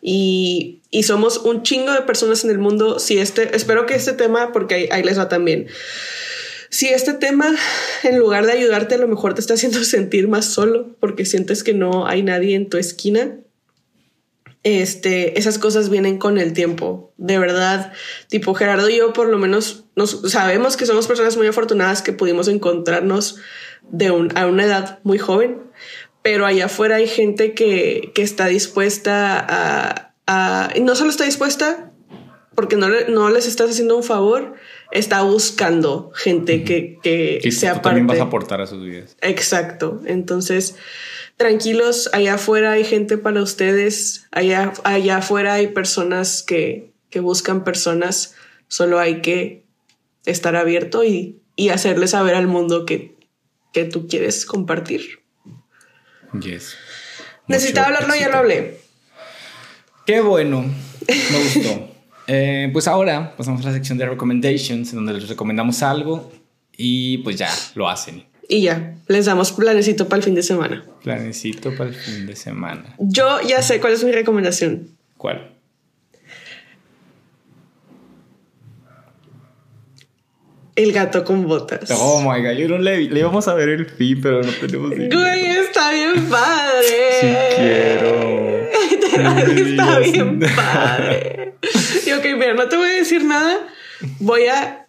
Y, 0.03 0.83
y, 0.91 1.03
somos 1.05 1.39
un 1.39 1.63
chingo 1.63 1.93
de 1.93 2.03
personas 2.03 2.45
en 2.45 2.51
el 2.51 2.59
mundo. 2.59 2.99
Si 2.99 3.19
este, 3.19 3.57
espero 3.57 3.87
que 3.87 3.95
este 3.95 4.13
tema, 4.13 4.53
porque 4.53 4.89
ahí, 4.91 5.03
les 5.03 5.19
va 5.19 5.29
también. 5.29 5.67
Si 6.71 6.89
este 6.89 7.15
tema, 7.15 7.55
en 8.03 8.19
lugar 8.19 8.47
de 8.47 8.53
ayudarte, 8.53 8.97
a 8.97 8.99
lo 8.99 9.09
mejor 9.09 9.35
te 9.35 9.41
está 9.41 9.55
haciendo 9.55 9.83
sentir 9.85 10.29
más 10.29 10.47
solo 10.47 10.97
porque 11.01 11.25
sientes 11.25 11.63
que 11.63 11.75
no 11.75 12.07
hay 12.07 12.23
nadie 12.23 12.55
en 12.55 12.69
tu 12.69 12.77
esquina, 12.77 13.39
este, 14.67 15.39
esas 15.39 15.59
cosas 15.59 15.91
vienen 15.91 16.19
con 16.19 16.39
el 16.39 16.53
tiempo. 16.53 17.13
De 17.19 17.39
verdad, 17.39 17.93
tipo 18.29 18.53
Gerardo 18.53 18.91
y 18.91 18.97
yo 18.97 19.13
por 19.13 19.29
lo 19.29 19.39
menos 19.39 19.85
nos 19.95 20.23
sabemos 20.33 20.77
que 20.77 20.87
somos 20.87 21.07
personas 21.07 21.37
muy 21.37 21.47
afortunadas 21.47 22.03
que 22.03 22.13
pudimos 22.13 22.49
encontrarnos 22.49 23.37
de 23.89 24.11
un, 24.11 24.37
a 24.37 24.47
una 24.47 24.65
edad 24.65 24.99
muy 25.05 25.19
joven, 25.19 25.59
pero 26.27 26.45
allá 26.45 26.65
afuera 26.65 26.97
hay 26.97 27.07
gente 27.07 27.55
que, 27.55 28.11
que 28.13 28.23
está 28.23 28.49
dispuesta 28.49 29.39
a, 29.39 30.13
a, 30.27 30.71
no 30.81 30.97
solo 30.97 31.11
está 31.11 31.23
dispuesta, 31.25 31.93
porque 32.57 32.75
no, 32.75 32.89
no 32.89 33.31
les 33.31 33.47
estás 33.47 33.71
haciendo 33.71 33.97
un 33.97 34.03
favor, 34.03 34.55
está 34.91 35.23
buscando 35.23 36.11
gente 36.17 36.65
que, 36.65 36.99
que 37.01 37.39
Y 37.45 37.53
sea 37.53 37.75
tú 37.75 37.83
también 37.83 38.09
vas 38.09 38.17
parte. 38.17 38.23
a 38.23 38.27
aportar 38.27 38.61
a 38.61 38.67
sus 38.67 38.85
vidas. 38.85 39.17
Exacto. 39.21 40.01
Entonces, 40.05 40.75
tranquilos, 41.37 42.11
allá 42.13 42.35
afuera 42.35 42.73
hay 42.73 42.83
gente 42.83 43.19
para 43.19 43.41
ustedes, 43.41 44.27
allá, 44.33 44.73
allá 44.83 45.19
afuera 45.19 45.55
hay 45.55 45.69
personas 45.69 46.43
que, 46.43 46.91
que 47.09 47.21
buscan 47.21 47.63
personas, 47.63 48.35
solo 48.67 48.99
hay 48.99 49.21
que 49.23 49.65
estar 50.25 50.57
abierto 50.57 51.05
y, 51.05 51.41
y 51.55 51.69
hacerle 51.69 52.09
saber 52.09 52.35
al 52.35 52.49
mundo 52.49 52.85
que, 52.85 53.15
que 53.73 53.85
tú 53.85 54.09
quieres 54.09 54.45
compartir. 54.45 55.25
Yes. 56.41 56.77
Necesitaba 57.47 57.87
hablarlo, 57.89 58.09
ya 58.09 58.15
éxito. 58.15 58.33
lo 58.33 58.39
hablé. 58.39 58.81
Qué 60.07 60.21
bueno, 60.21 60.63
me 61.09 61.39
gustó. 61.43 61.93
Eh, 62.29 62.71
pues 62.73 62.89
ahora 62.89 63.37
pasamos 63.37 63.63
a 63.63 63.69
la 63.69 63.73
sección 63.75 63.99
de 63.99 64.05
recommendations, 64.07 64.91
en 64.91 64.97
donde 64.97 65.13
les 65.13 65.29
recomendamos 65.29 65.81
algo 65.85 66.33
y 66.77 67.19
pues 67.19 67.37
ya 67.37 67.49
lo 67.77 67.89
hacen. 67.89 68.25
Y 68.49 68.63
ya, 68.63 68.97
les 69.07 69.27
damos 69.27 69.53
planecito 69.53 70.09
para 70.09 70.19
el 70.19 70.25
fin 70.25 70.35
de 70.35 70.43
semana. 70.43 70.85
Planecito 71.05 71.73
para 71.77 71.91
el 71.91 71.95
fin 71.95 72.27
de 72.27 72.35
semana. 72.35 72.97
Yo 72.99 73.41
ya 73.43 73.63
sé 73.63 73.79
cuál 73.81 73.93
es 73.93 74.03
mi 74.03 74.11
recomendación. 74.11 74.89
¿Cuál? 75.17 75.53
El 80.75 80.93
gato 80.93 81.25
con 81.25 81.47
botas. 81.47 81.91
Oh 81.93 82.21
my 82.21 82.43
god, 82.43 82.53
yo 82.59 82.69
no 82.69 82.79
le, 82.79 83.03
le 83.09 83.21
íbamos 83.21 83.49
a 83.49 83.55
ver 83.55 83.69
el 83.69 83.87
fin, 83.87 84.21
pero 84.21 84.43
no 84.43 84.53
tenemos. 84.53 84.91
Güey, 84.91 85.46
bien 85.97 86.29
padre. 86.29 86.87
Sí 87.21 87.27
quiero. 87.57 88.37
Está 89.49 89.99
bien 90.01 90.41
padre. 90.55 91.55
Y 92.07 92.13
ok, 92.13 92.25
mira, 92.37 92.55
no 92.55 92.69
te 92.69 92.77
voy 92.77 92.89
a 92.91 92.95
decir 92.95 93.25
nada. 93.25 93.67
Voy 94.21 94.47
a, 94.47 94.87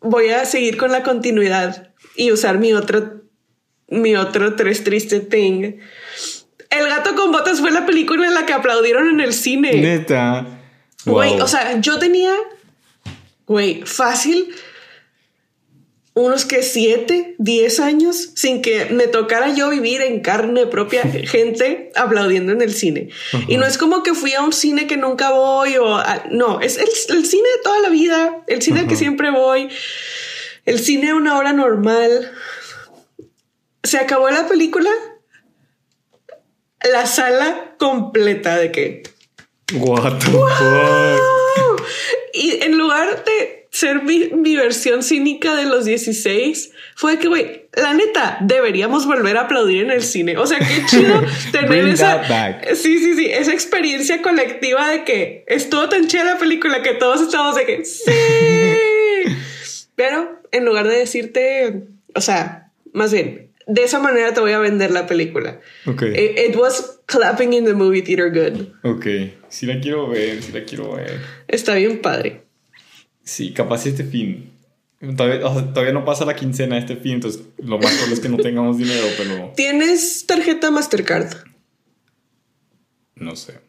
voy 0.00 0.28
a 0.30 0.44
seguir 0.44 0.76
con 0.76 0.90
la 0.92 1.02
continuidad 1.02 1.90
y 2.16 2.32
usar 2.32 2.58
mi 2.58 2.72
otro, 2.74 3.22
mi 3.88 4.16
otro 4.16 4.56
tres 4.56 4.82
triste 4.84 5.20
thing. 5.20 5.74
El 6.70 6.86
gato 6.88 7.14
con 7.14 7.32
botas 7.32 7.60
fue 7.60 7.70
la 7.70 7.86
película 7.86 8.26
en 8.26 8.34
la 8.34 8.44
que 8.44 8.52
aplaudieron 8.52 9.08
en 9.08 9.20
el 9.20 9.32
cine. 9.32 9.72
Neta. 9.80 10.60
Güey, 11.04 11.34
Wow. 11.34 11.42
o 11.44 11.48
sea, 11.48 11.80
yo 11.80 11.98
tenía, 11.98 12.34
güey, 13.46 13.82
fácil 13.86 14.48
unos 16.18 16.44
que 16.44 16.62
siete, 16.62 17.34
diez 17.38 17.80
años 17.80 18.30
sin 18.34 18.60
que 18.62 18.86
me 18.86 19.06
tocara 19.06 19.54
yo 19.54 19.70
vivir 19.70 20.00
en 20.02 20.20
carne 20.20 20.66
propia 20.66 21.02
gente 21.24 21.90
aplaudiendo 21.94 22.52
en 22.52 22.60
el 22.62 22.72
cine. 22.74 23.10
Y 23.46 23.56
no 23.56 23.66
es 23.66 23.78
como 23.78 24.02
que 24.02 24.14
fui 24.14 24.34
a 24.34 24.42
un 24.42 24.52
cine 24.52 24.86
que 24.86 24.96
nunca 24.96 25.30
voy 25.30 25.76
o 25.76 25.94
a- 25.96 26.24
no, 26.30 26.60
es 26.60 26.76
el, 26.78 26.88
el 27.16 27.24
cine 27.26 27.48
de 27.48 27.62
toda 27.62 27.80
la 27.80 27.88
vida, 27.90 28.42
el 28.46 28.62
cine 28.62 28.80
al 28.80 28.88
que 28.88 28.96
siempre 28.96 29.30
voy, 29.30 29.68
el 30.66 30.78
cine 30.80 31.10
a 31.10 31.14
una 31.14 31.36
hora 31.38 31.52
normal. 31.52 32.32
Se 33.84 33.98
acabó 33.98 34.28
la 34.30 34.46
película, 34.48 34.90
la 36.92 37.06
sala 37.06 37.74
completa 37.78 38.56
de 38.56 38.72
que 38.72 39.02
What 39.74 40.18
the 40.18 40.26
fuck. 40.26 41.86
y 42.32 42.62
en 42.62 42.78
lugar 42.78 43.24
de 43.24 43.57
ser 43.70 44.02
mi, 44.02 44.28
mi 44.28 44.56
versión 44.56 45.02
cínica 45.02 45.54
de 45.54 45.64
los 45.64 45.84
16, 45.84 46.72
fue 46.94 47.18
que, 47.18 47.28
güey, 47.28 47.68
la 47.74 47.94
neta, 47.94 48.38
deberíamos 48.40 49.06
volver 49.06 49.36
a 49.36 49.42
aplaudir 49.42 49.84
en 49.84 49.90
el 49.90 50.02
cine. 50.02 50.36
O 50.36 50.46
sea, 50.46 50.58
qué 50.58 50.84
chido 50.86 51.22
tener 51.52 51.86
esa. 51.88 52.22
Sí, 52.74 52.98
sí, 52.98 53.14
sí, 53.14 53.26
esa 53.26 53.52
experiencia 53.52 54.22
colectiva 54.22 54.88
de 54.88 55.04
que 55.04 55.44
estuvo 55.46 55.88
tan 55.88 56.08
chida 56.08 56.24
la 56.24 56.38
película 56.38 56.82
que 56.82 56.94
todos 56.94 57.20
estamos 57.20 57.56
de 57.56 57.66
que 57.66 57.84
sí. 57.84 58.10
Pero 59.96 60.40
en 60.52 60.64
lugar 60.64 60.86
de 60.88 60.98
decirte, 60.98 61.84
o 62.14 62.20
sea, 62.20 62.70
más 62.92 63.12
bien, 63.12 63.50
de 63.66 63.82
esa 63.84 63.98
manera 64.00 64.32
te 64.32 64.40
voy 64.40 64.52
a 64.52 64.58
vender 64.58 64.90
la 64.90 65.06
película. 65.06 65.60
Ok. 65.86 66.02
It, 66.02 66.38
it 66.38 66.56
was 66.56 67.00
clapping 67.06 67.52
in 67.52 67.64
the 67.64 67.74
movie 67.74 68.02
theater 68.02 68.30
good. 68.30 68.68
Ok. 68.82 69.06
Sí 69.48 69.66
la 69.66 69.80
quiero 69.80 70.08
ver, 70.08 70.42
sí 70.42 70.52
la 70.52 70.64
quiero 70.64 70.94
ver. 70.94 71.20
Está 71.48 71.74
bien 71.74 72.00
padre. 72.00 72.47
Sí, 73.28 73.52
capaz 73.52 73.84
este 73.84 74.04
fin. 74.04 74.52
Todavía, 75.16 75.46
o 75.46 75.52
sea, 75.52 75.66
todavía 75.74 75.92
no 75.92 76.02
pasa 76.06 76.24
la 76.24 76.34
quincena 76.34 76.78
este 76.78 76.96
fin, 76.96 77.12
entonces 77.16 77.42
lo 77.58 77.76
más 77.78 77.92
probable 77.92 78.14
es 78.14 78.20
que 78.20 78.30
no 78.30 78.38
tengamos 78.38 78.78
dinero, 78.78 79.06
pero 79.18 79.52
¿Tienes 79.54 80.24
tarjeta 80.26 80.70
Mastercard? 80.70 81.34
no 83.16 83.36
sé. 83.36 83.60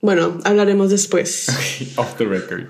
Bueno, 0.00 0.40
hablaremos 0.42 0.90
después. 0.90 1.46
Off 1.96 2.16
the 2.16 2.24
record. 2.24 2.66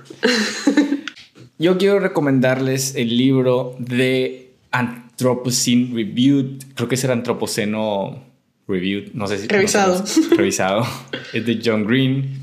Yo 1.58 1.78
quiero 1.78 2.00
recomendarles 2.00 2.96
el 2.96 3.16
libro 3.16 3.74
de 3.78 4.52
Anthropocene 4.72 5.88
Reviewed. 5.94 6.64
Creo 6.74 6.86
que 6.86 6.96
es 6.96 7.04
el 7.04 7.12
Antropoceno 7.12 8.22
Reviewed. 8.68 9.14
No 9.14 9.26
sé 9.26 9.38
si. 9.38 9.48
Revisado. 9.48 10.00
no 10.00 10.06
sé, 10.06 10.20
revisado. 10.36 10.86
Es 11.32 11.46
de 11.46 11.62
John 11.64 11.86
Green. 11.86 12.40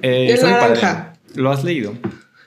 Eh, 0.00 0.34
padre. 0.40 0.50
naranja. 0.50 1.12
¿Lo 1.34 1.50
has 1.52 1.62
leído? 1.62 1.92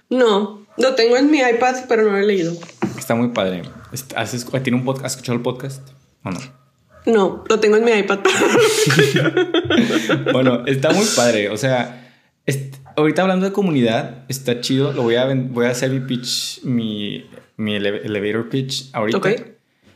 No, 0.09 0.65
lo 0.77 0.95
tengo 0.95 1.17
en 1.17 1.29
mi 1.31 1.39
iPad, 1.39 1.75
pero 1.87 2.03
no 2.03 2.11
lo 2.11 2.17
he 2.17 2.25
leído. 2.25 2.53
Está 2.97 3.15
muy 3.15 3.29
padre. 3.29 3.63
¿Has 4.15 4.45
¿Tiene 4.63 4.77
un 4.79 4.85
podcast? 4.85 5.05
¿Has 5.05 5.11
escuchado 5.13 5.35
el 5.37 5.43
podcast? 5.43 5.87
¿O 6.23 6.31
no? 6.31 6.39
No, 7.05 7.43
lo 7.47 7.59
tengo 7.59 7.77
en 7.77 7.85
mi 7.85 7.91
iPad. 7.91 8.19
Bueno, 10.31 10.65
está 10.65 10.91
muy 10.91 11.05
padre. 11.15 11.49
O 11.49 11.57
sea, 11.57 12.13
ahorita 12.95 13.21
hablando 13.21 13.45
de 13.45 13.51
comunidad, 13.51 14.25
está 14.27 14.61
chido. 14.61 14.91
Lo 14.93 15.03
voy 15.03 15.15
a, 15.15 15.25
ven- 15.25 15.53
voy 15.53 15.65
a 15.65 15.69
hacer 15.71 15.89
mi 15.91 15.99
pitch, 16.01 16.63
mi, 16.63 17.25
mi 17.57 17.75
ele- 17.75 18.01
elevator 18.05 18.49
pitch 18.49 18.89
ahorita. 18.93 19.17
ok. 19.17 19.27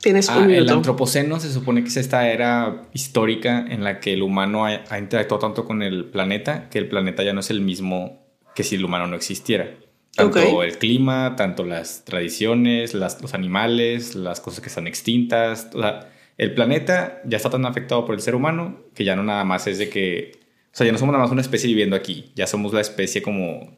Tienes 0.02 0.28
Ah, 0.30 0.40
un 0.40 0.52
el 0.52 0.70
antropoceno 0.70 1.40
se 1.40 1.52
supone 1.54 1.82
que 1.82 1.88
es 1.88 1.96
esta 1.96 2.28
era 2.30 2.84
histórica 2.94 3.66
en 3.70 3.86
la 3.86 4.02
que 4.02 4.12
el 4.14 4.22
humano 4.22 4.66
ha, 4.66 4.82
ha 4.90 5.00
interactuado 5.00 5.40
tanto 5.40 5.64
con 5.64 5.82
el 5.82 6.04
planeta 6.06 6.68
que 6.70 6.78
el 6.78 6.90
planeta 6.90 7.24
ya 7.24 7.32
no 7.32 7.40
es 7.40 7.50
el 7.52 7.62
mismo 7.62 8.22
que 8.54 8.64
si 8.66 8.76
el 8.76 8.84
humano 8.84 9.08
no 9.08 9.16
existiera. 9.16 9.72
Tanto 10.16 10.40
Ok. 10.58 10.64
el 10.64 10.78
clima, 10.78 11.36
tanto 11.36 11.66
las 11.66 12.06
tradiciones, 12.06 12.94
las- 12.94 13.22
los 13.22 13.34
animales, 13.34 14.14
las 14.16 14.40
cosas 14.40 14.62
que 14.62 14.68
están 14.70 14.88
extintas. 14.88 15.70
o 15.74 15.82
sea, 15.82 16.10
el 16.38 16.54
planeta 16.56 17.22
ya 17.26 17.38
está 17.38 17.50
tan 17.50 17.66
afectado 17.66 18.06
por 18.06 18.16
el 18.16 18.22
ser 18.22 18.36
humano 18.36 18.80
que 18.96 19.04
ya 19.06 19.16
no 19.16 19.24
nada 19.24 19.44
más 19.44 19.68
es 19.68 19.78
de 19.78 19.90
que... 19.90 20.32
O 20.74 20.76
sea, 20.76 20.86
ya 20.86 20.92
no 20.92 20.98
somos 20.98 21.14
nada 21.14 21.24
más 21.24 21.32
una 21.32 21.42
especie 21.42 21.68
viviendo 21.68 21.96
aquí, 21.96 22.32
ya 22.36 22.48
somos 22.48 22.74
la 22.74 22.82
especie 22.82 23.22
como 23.22 23.78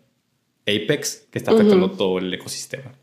apex 0.66 1.28
que 1.32 1.38
está 1.38 1.52
afectando 1.52 1.92
todo 1.92 2.18
el 2.20 2.34
ecosistema. 2.34 2.94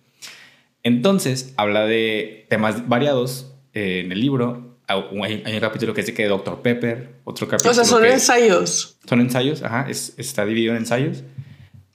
Entonces, 0.83 1.53
habla 1.57 1.87
de 1.87 2.47
temas 2.49 2.89
variados 2.89 3.53
eh, 3.75 4.01
en 4.05 4.13
el 4.13 4.21
libro. 4.21 4.79
Hay, 4.89 5.43
hay 5.47 5.55
un 5.55 5.61
capítulo 5.61 5.95
que 5.95 6.01
es 6.01 6.07
de 6.07 6.15
que 6.15 6.27
Dr. 6.27 6.61
Pepper, 6.63 7.17
otro 7.25 7.47
capítulo 7.47 7.71
O 7.71 7.75
sea, 7.75 7.85
son 7.85 8.03
que 8.03 8.13
ensayos. 8.13 8.99
son 9.07 9.21
ensayos, 9.21 9.63
ajá, 9.63 9.87
es- 9.89 10.15
está 10.19 10.45
dividido 10.45 10.73
en 10.73 10.79
ensayos. 10.81 11.23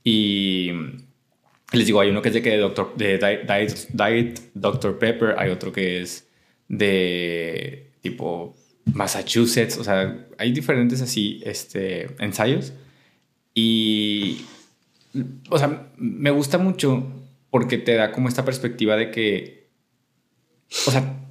Y 0.04 0.72
les 1.74 1.86
digo, 1.86 1.99
hay 1.99 2.09
uno 2.09 2.22
que 2.22 2.30
es 2.30 2.34
de 2.34 2.41
que 2.41 2.57
Dr. 2.57 2.95
de 2.95 3.18
Diet, 3.18 3.89
Diet- 3.93 4.41
Dr. 4.53 4.97
Pepper, 4.99 5.36
hay 5.38 5.49
otro 5.49 5.72
que 5.72 6.01
es 6.01 6.28
de 6.68 7.91
tipo 8.01 8.55
Massachusetts, 8.86 9.78
o 9.78 9.84
sea, 9.84 10.28
hay 10.38 10.51
diferentes 10.51 11.01
así 11.01 11.41
este, 11.45 12.07
ensayos. 12.20 12.74
Y, 13.53 14.45
o 15.49 15.57
sea, 15.57 15.91
me 15.97 16.30
gusta 16.32 16.57
mucho 16.57 17.03
porque 17.49 17.78
te 17.78 17.95
da 17.95 18.11
como 18.11 18.28
esta 18.30 18.45
perspectiva 18.45 18.95
de 18.95 19.11
que, 19.11 19.70
o 20.88 20.91
sea, 20.91 21.26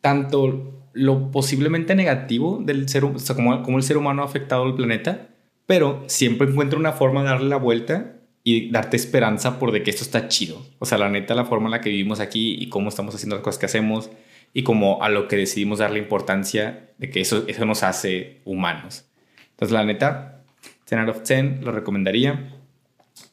tanto 0.00 0.72
lo 0.92 1.30
posiblemente 1.30 1.94
negativo 1.94 2.60
del 2.64 2.88
ser 2.88 3.04
humano, 3.04 3.16
o 3.18 3.20
sea, 3.20 3.36
como, 3.36 3.62
como 3.62 3.76
el 3.76 3.82
ser 3.84 3.96
humano 3.96 4.22
ha 4.22 4.26
afectado 4.26 4.64
al 4.64 4.74
planeta, 4.74 5.28
pero 5.66 6.04
siempre 6.08 6.48
encuentra 6.48 6.78
una 6.78 6.92
forma 6.92 7.22
de 7.22 7.28
darle 7.28 7.48
la 7.48 7.56
vuelta 7.56 8.15
y 8.48 8.70
darte 8.70 8.96
esperanza 8.96 9.58
por 9.58 9.72
de 9.72 9.82
que 9.82 9.90
esto 9.90 10.04
está 10.04 10.28
chido. 10.28 10.64
O 10.78 10.86
sea, 10.86 10.98
la 10.98 11.08
neta, 11.08 11.34
la 11.34 11.46
forma 11.46 11.66
en 11.66 11.72
la 11.72 11.80
que 11.80 11.90
vivimos 11.90 12.20
aquí 12.20 12.54
y 12.56 12.68
cómo 12.68 12.90
estamos 12.90 13.12
haciendo 13.12 13.34
las 13.34 13.42
cosas 13.42 13.58
que 13.58 13.66
hacemos 13.66 14.08
y 14.54 14.62
como 14.62 15.02
a 15.02 15.08
lo 15.08 15.26
que 15.26 15.34
decidimos 15.34 15.80
darle 15.80 15.98
importancia 15.98 16.92
de 16.96 17.10
que 17.10 17.20
eso, 17.20 17.42
eso 17.48 17.64
nos 17.66 17.82
hace 17.82 18.42
humanos. 18.44 19.04
Entonces, 19.50 19.72
la 19.72 19.82
neta, 19.82 20.44
10 20.88 21.00
out 21.00 21.08
of 21.08 21.28
10 21.28 21.64
lo 21.64 21.72
recomendaría. 21.72 22.54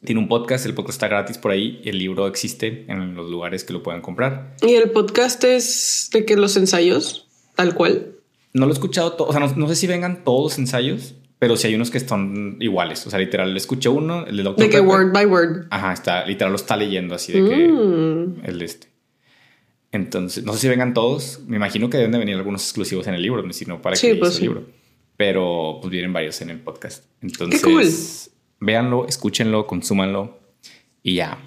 Tiene 0.04 0.20
un 0.20 0.28
podcast, 0.28 0.66
el 0.66 0.74
podcast 0.74 0.96
está 0.96 1.10
gratis 1.10 1.38
por 1.38 1.52
ahí 1.52 1.80
y 1.84 1.90
el 1.90 2.00
libro 2.00 2.26
existe 2.26 2.86
en 2.88 3.14
los 3.14 3.30
lugares 3.30 3.64
que 3.64 3.74
lo 3.74 3.84
puedan 3.84 4.02
comprar. 4.02 4.56
Y 4.64 4.74
el 4.74 4.90
podcast 4.90 5.44
es 5.44 6.10
de 6.12 6.26
que 6.26 6.36
los 6.38 6.58
ensayos, 6.58 7.28
tal 7.54 7.76
cual. 7.76 8.16
No 8.52 8.66
lo 8.66 8.72
he 8.72 8.74
escuchado 8.74 9.14
todo, 9.14 9.28
o 9.28 9.32
sea, 9.32 9.40
no, 9.40 9.56
no 9.56 9.68
sé 9.68 9.76
si 9.76 9.86
vengan 9.86 10.24
todos 10.24 10.54
los 10.54 10.58
ensayos, 10.58 11.14
pero 11.44 11.58
sí 11.58 11.68
hay 11.68 11.76
unos 11.76 11.92
que 11.92 11.98
están 11.98 12.56
iguales. 12.62 13.06
O 13.06 13.10
sea, 13.10 13.20
literal, 13.20 13.52
le 13.52 13.58
escuché 13.58 13.90
uno, 13.90 14.26
el 14.26 14.38
de 14.38 14.44
Dr. 14.44 14.58
De 14.60 14.70
que 14.70 14.78
Pepper. 14.78 14.88
word 14.88 15.12
by 15.12 15.26
word. 15.26 15.66
Ajá, 15.72 15.92
está, 15.92 16.26
literal 16.26 16.54
lo 16.54 16.56
está 16.56 16.78
leyendo 16.78 17.16
así 17.16 17.34
de 17.34 17.50
que 17.50 17.68
Mm. 17.68 18.36
el 18.46 18.60
de 18.60 18.66
este. 18.66 18.88
Entonces, 19.92 20.46
no 20.46 20.54
sé 20.54 20.60
si 20.60 20.70
vengan 20.70 20.94
todos. 20.94 21.42
Me 21.46 21.58
imagino 21.58 21.90
que 21.90 21.98
deben 21.98 22.14
de 22.14 22.18
venir 22.20 22.36
algunos 22.38 22.64
exclusivos 22.64 23.06
en 23.08 23.16
el 23.16 23.22
libro, 23.22 23.44
si 23.52 23.66
no 23.66 23.82
para 23.82 23.98
Sí, 23.98 24.08
que 24.08 24.16
pues 24.16 24.32
hizo 24.32 24.40
sí. 24.40 24.46
el 24.46 24.50
libro. 24.54 24.66
Pero 25.18 25.80
pues 25.82 25.92
vienen 25.92 26.14
varios 26.14 26.42
en 26.42 26.50
el 26.50 26.60
podcast. 26.62 27.04
Entonces, 27.22 27.62
cool. 27.62 27.84
véanlo, 28.66 29.06
escúchenlo, 29.06 29.68
consúmanlo 29.68 30.40
y 31.04 31.16
ya. 31.16 31.38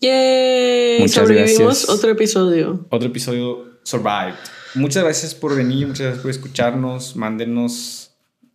Yay, 0.00 1.00
Muchas 1.00 1.14
sobrevivimos 1.14 1.58
gracias. 1.58 1.88
otro 1.90 2.10
episodio. 2.10 2.86
Otro 2.90 3.08
episodio 3.08 3.78
survived. 3.84 4.34
Muchas 4.74 5.04
gracias 5.04 5.34
por 5.34 5.54
venir, 5.54 5.86
muchas 5.86 6.00
gracias 6.06 6.22
por 6.22 6.30
escucharnos. 6.30 7.14
Mándenos, 7.16 8.03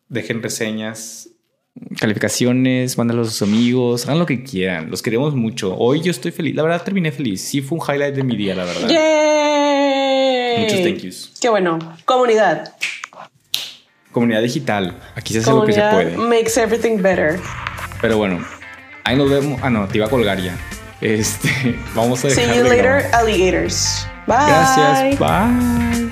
dejen 0.09 0.43
reseñas, 0.43 1.29
calificaciones, 1.97 2.97
mándalos 2.97 3.27
a 3.29 3.31
sus 3.31 3.41
amigos, 3.43 4.05
hagan 4.05 4.19
lo 4.19 4.25
que 4.25 4.43
quieran. 4.43 4.89
Los 4.91 5.01
queremos 5.01 5.33
mucho. 5.35 5.75
Hoy 5.77 6.01
yo 6.01 6.11
estoy 6.11 6.31
feliz. 6.31 6.55
La 6.55 6.63
verdad 6.63 6.83
terminé 6.83 7.11
feliz. 7.11 7.41
Sí 7.41 7.61
fue 7.61 7.77
un 7.77 7.83
highlight 7.87 8.15
de 8.15 8.23
mi 8.23 8.35
día, 8.35 8.55
la 8.55 8.65
verdad. 8.65 8.89
Yay. 8.89 10.63
Muchos 10.63 10.81
thank 10.83 10.97
yous. 10.97 11.31
Qué 11.39 11.47
bueno. 11.49 11.79
Comunidad. 12.05 12.73
Comunidad 14.11 14.41
digital. 14.41 14.97
Aquí 15.15 15.33
se 15.33 15.39
hace 15.39 15.51
lo 15.51 15.63
que 15.63 15.73
se 15.73 15.79
Comunidad 15.79 16.15
puede. 16.15 16.17
makes 16.29 16.59
everything 16.59 16.97
better. 17.01 17.39
Pero 18.01 18.17
bueno, 18.17 18.43
ahí 19.03 19.15
nos 19.15 19.29
vemos. 19.29 19.59
Ah, 19.63 19.69
no, 19.69 19.87
te 19.87 19.97
iba 19.99 20.07
a 20.07 20.09
colgar 20.09 20.41
ya. 20.41 20.57
Este, 20.99 21.49
vamos 21.95 22.25
a 22.25 22.29
See 22.29 22.41
dejar 22.41 22.55
you 22.57 22.63
de 22.63 22.69
later, 22.69 22.85
grabar. 23.03 23.15
alligators. 23.15 24.07
Bye. 24.27 24.35
Gracias. 24.47 25.19
Bye. 25.19 26.08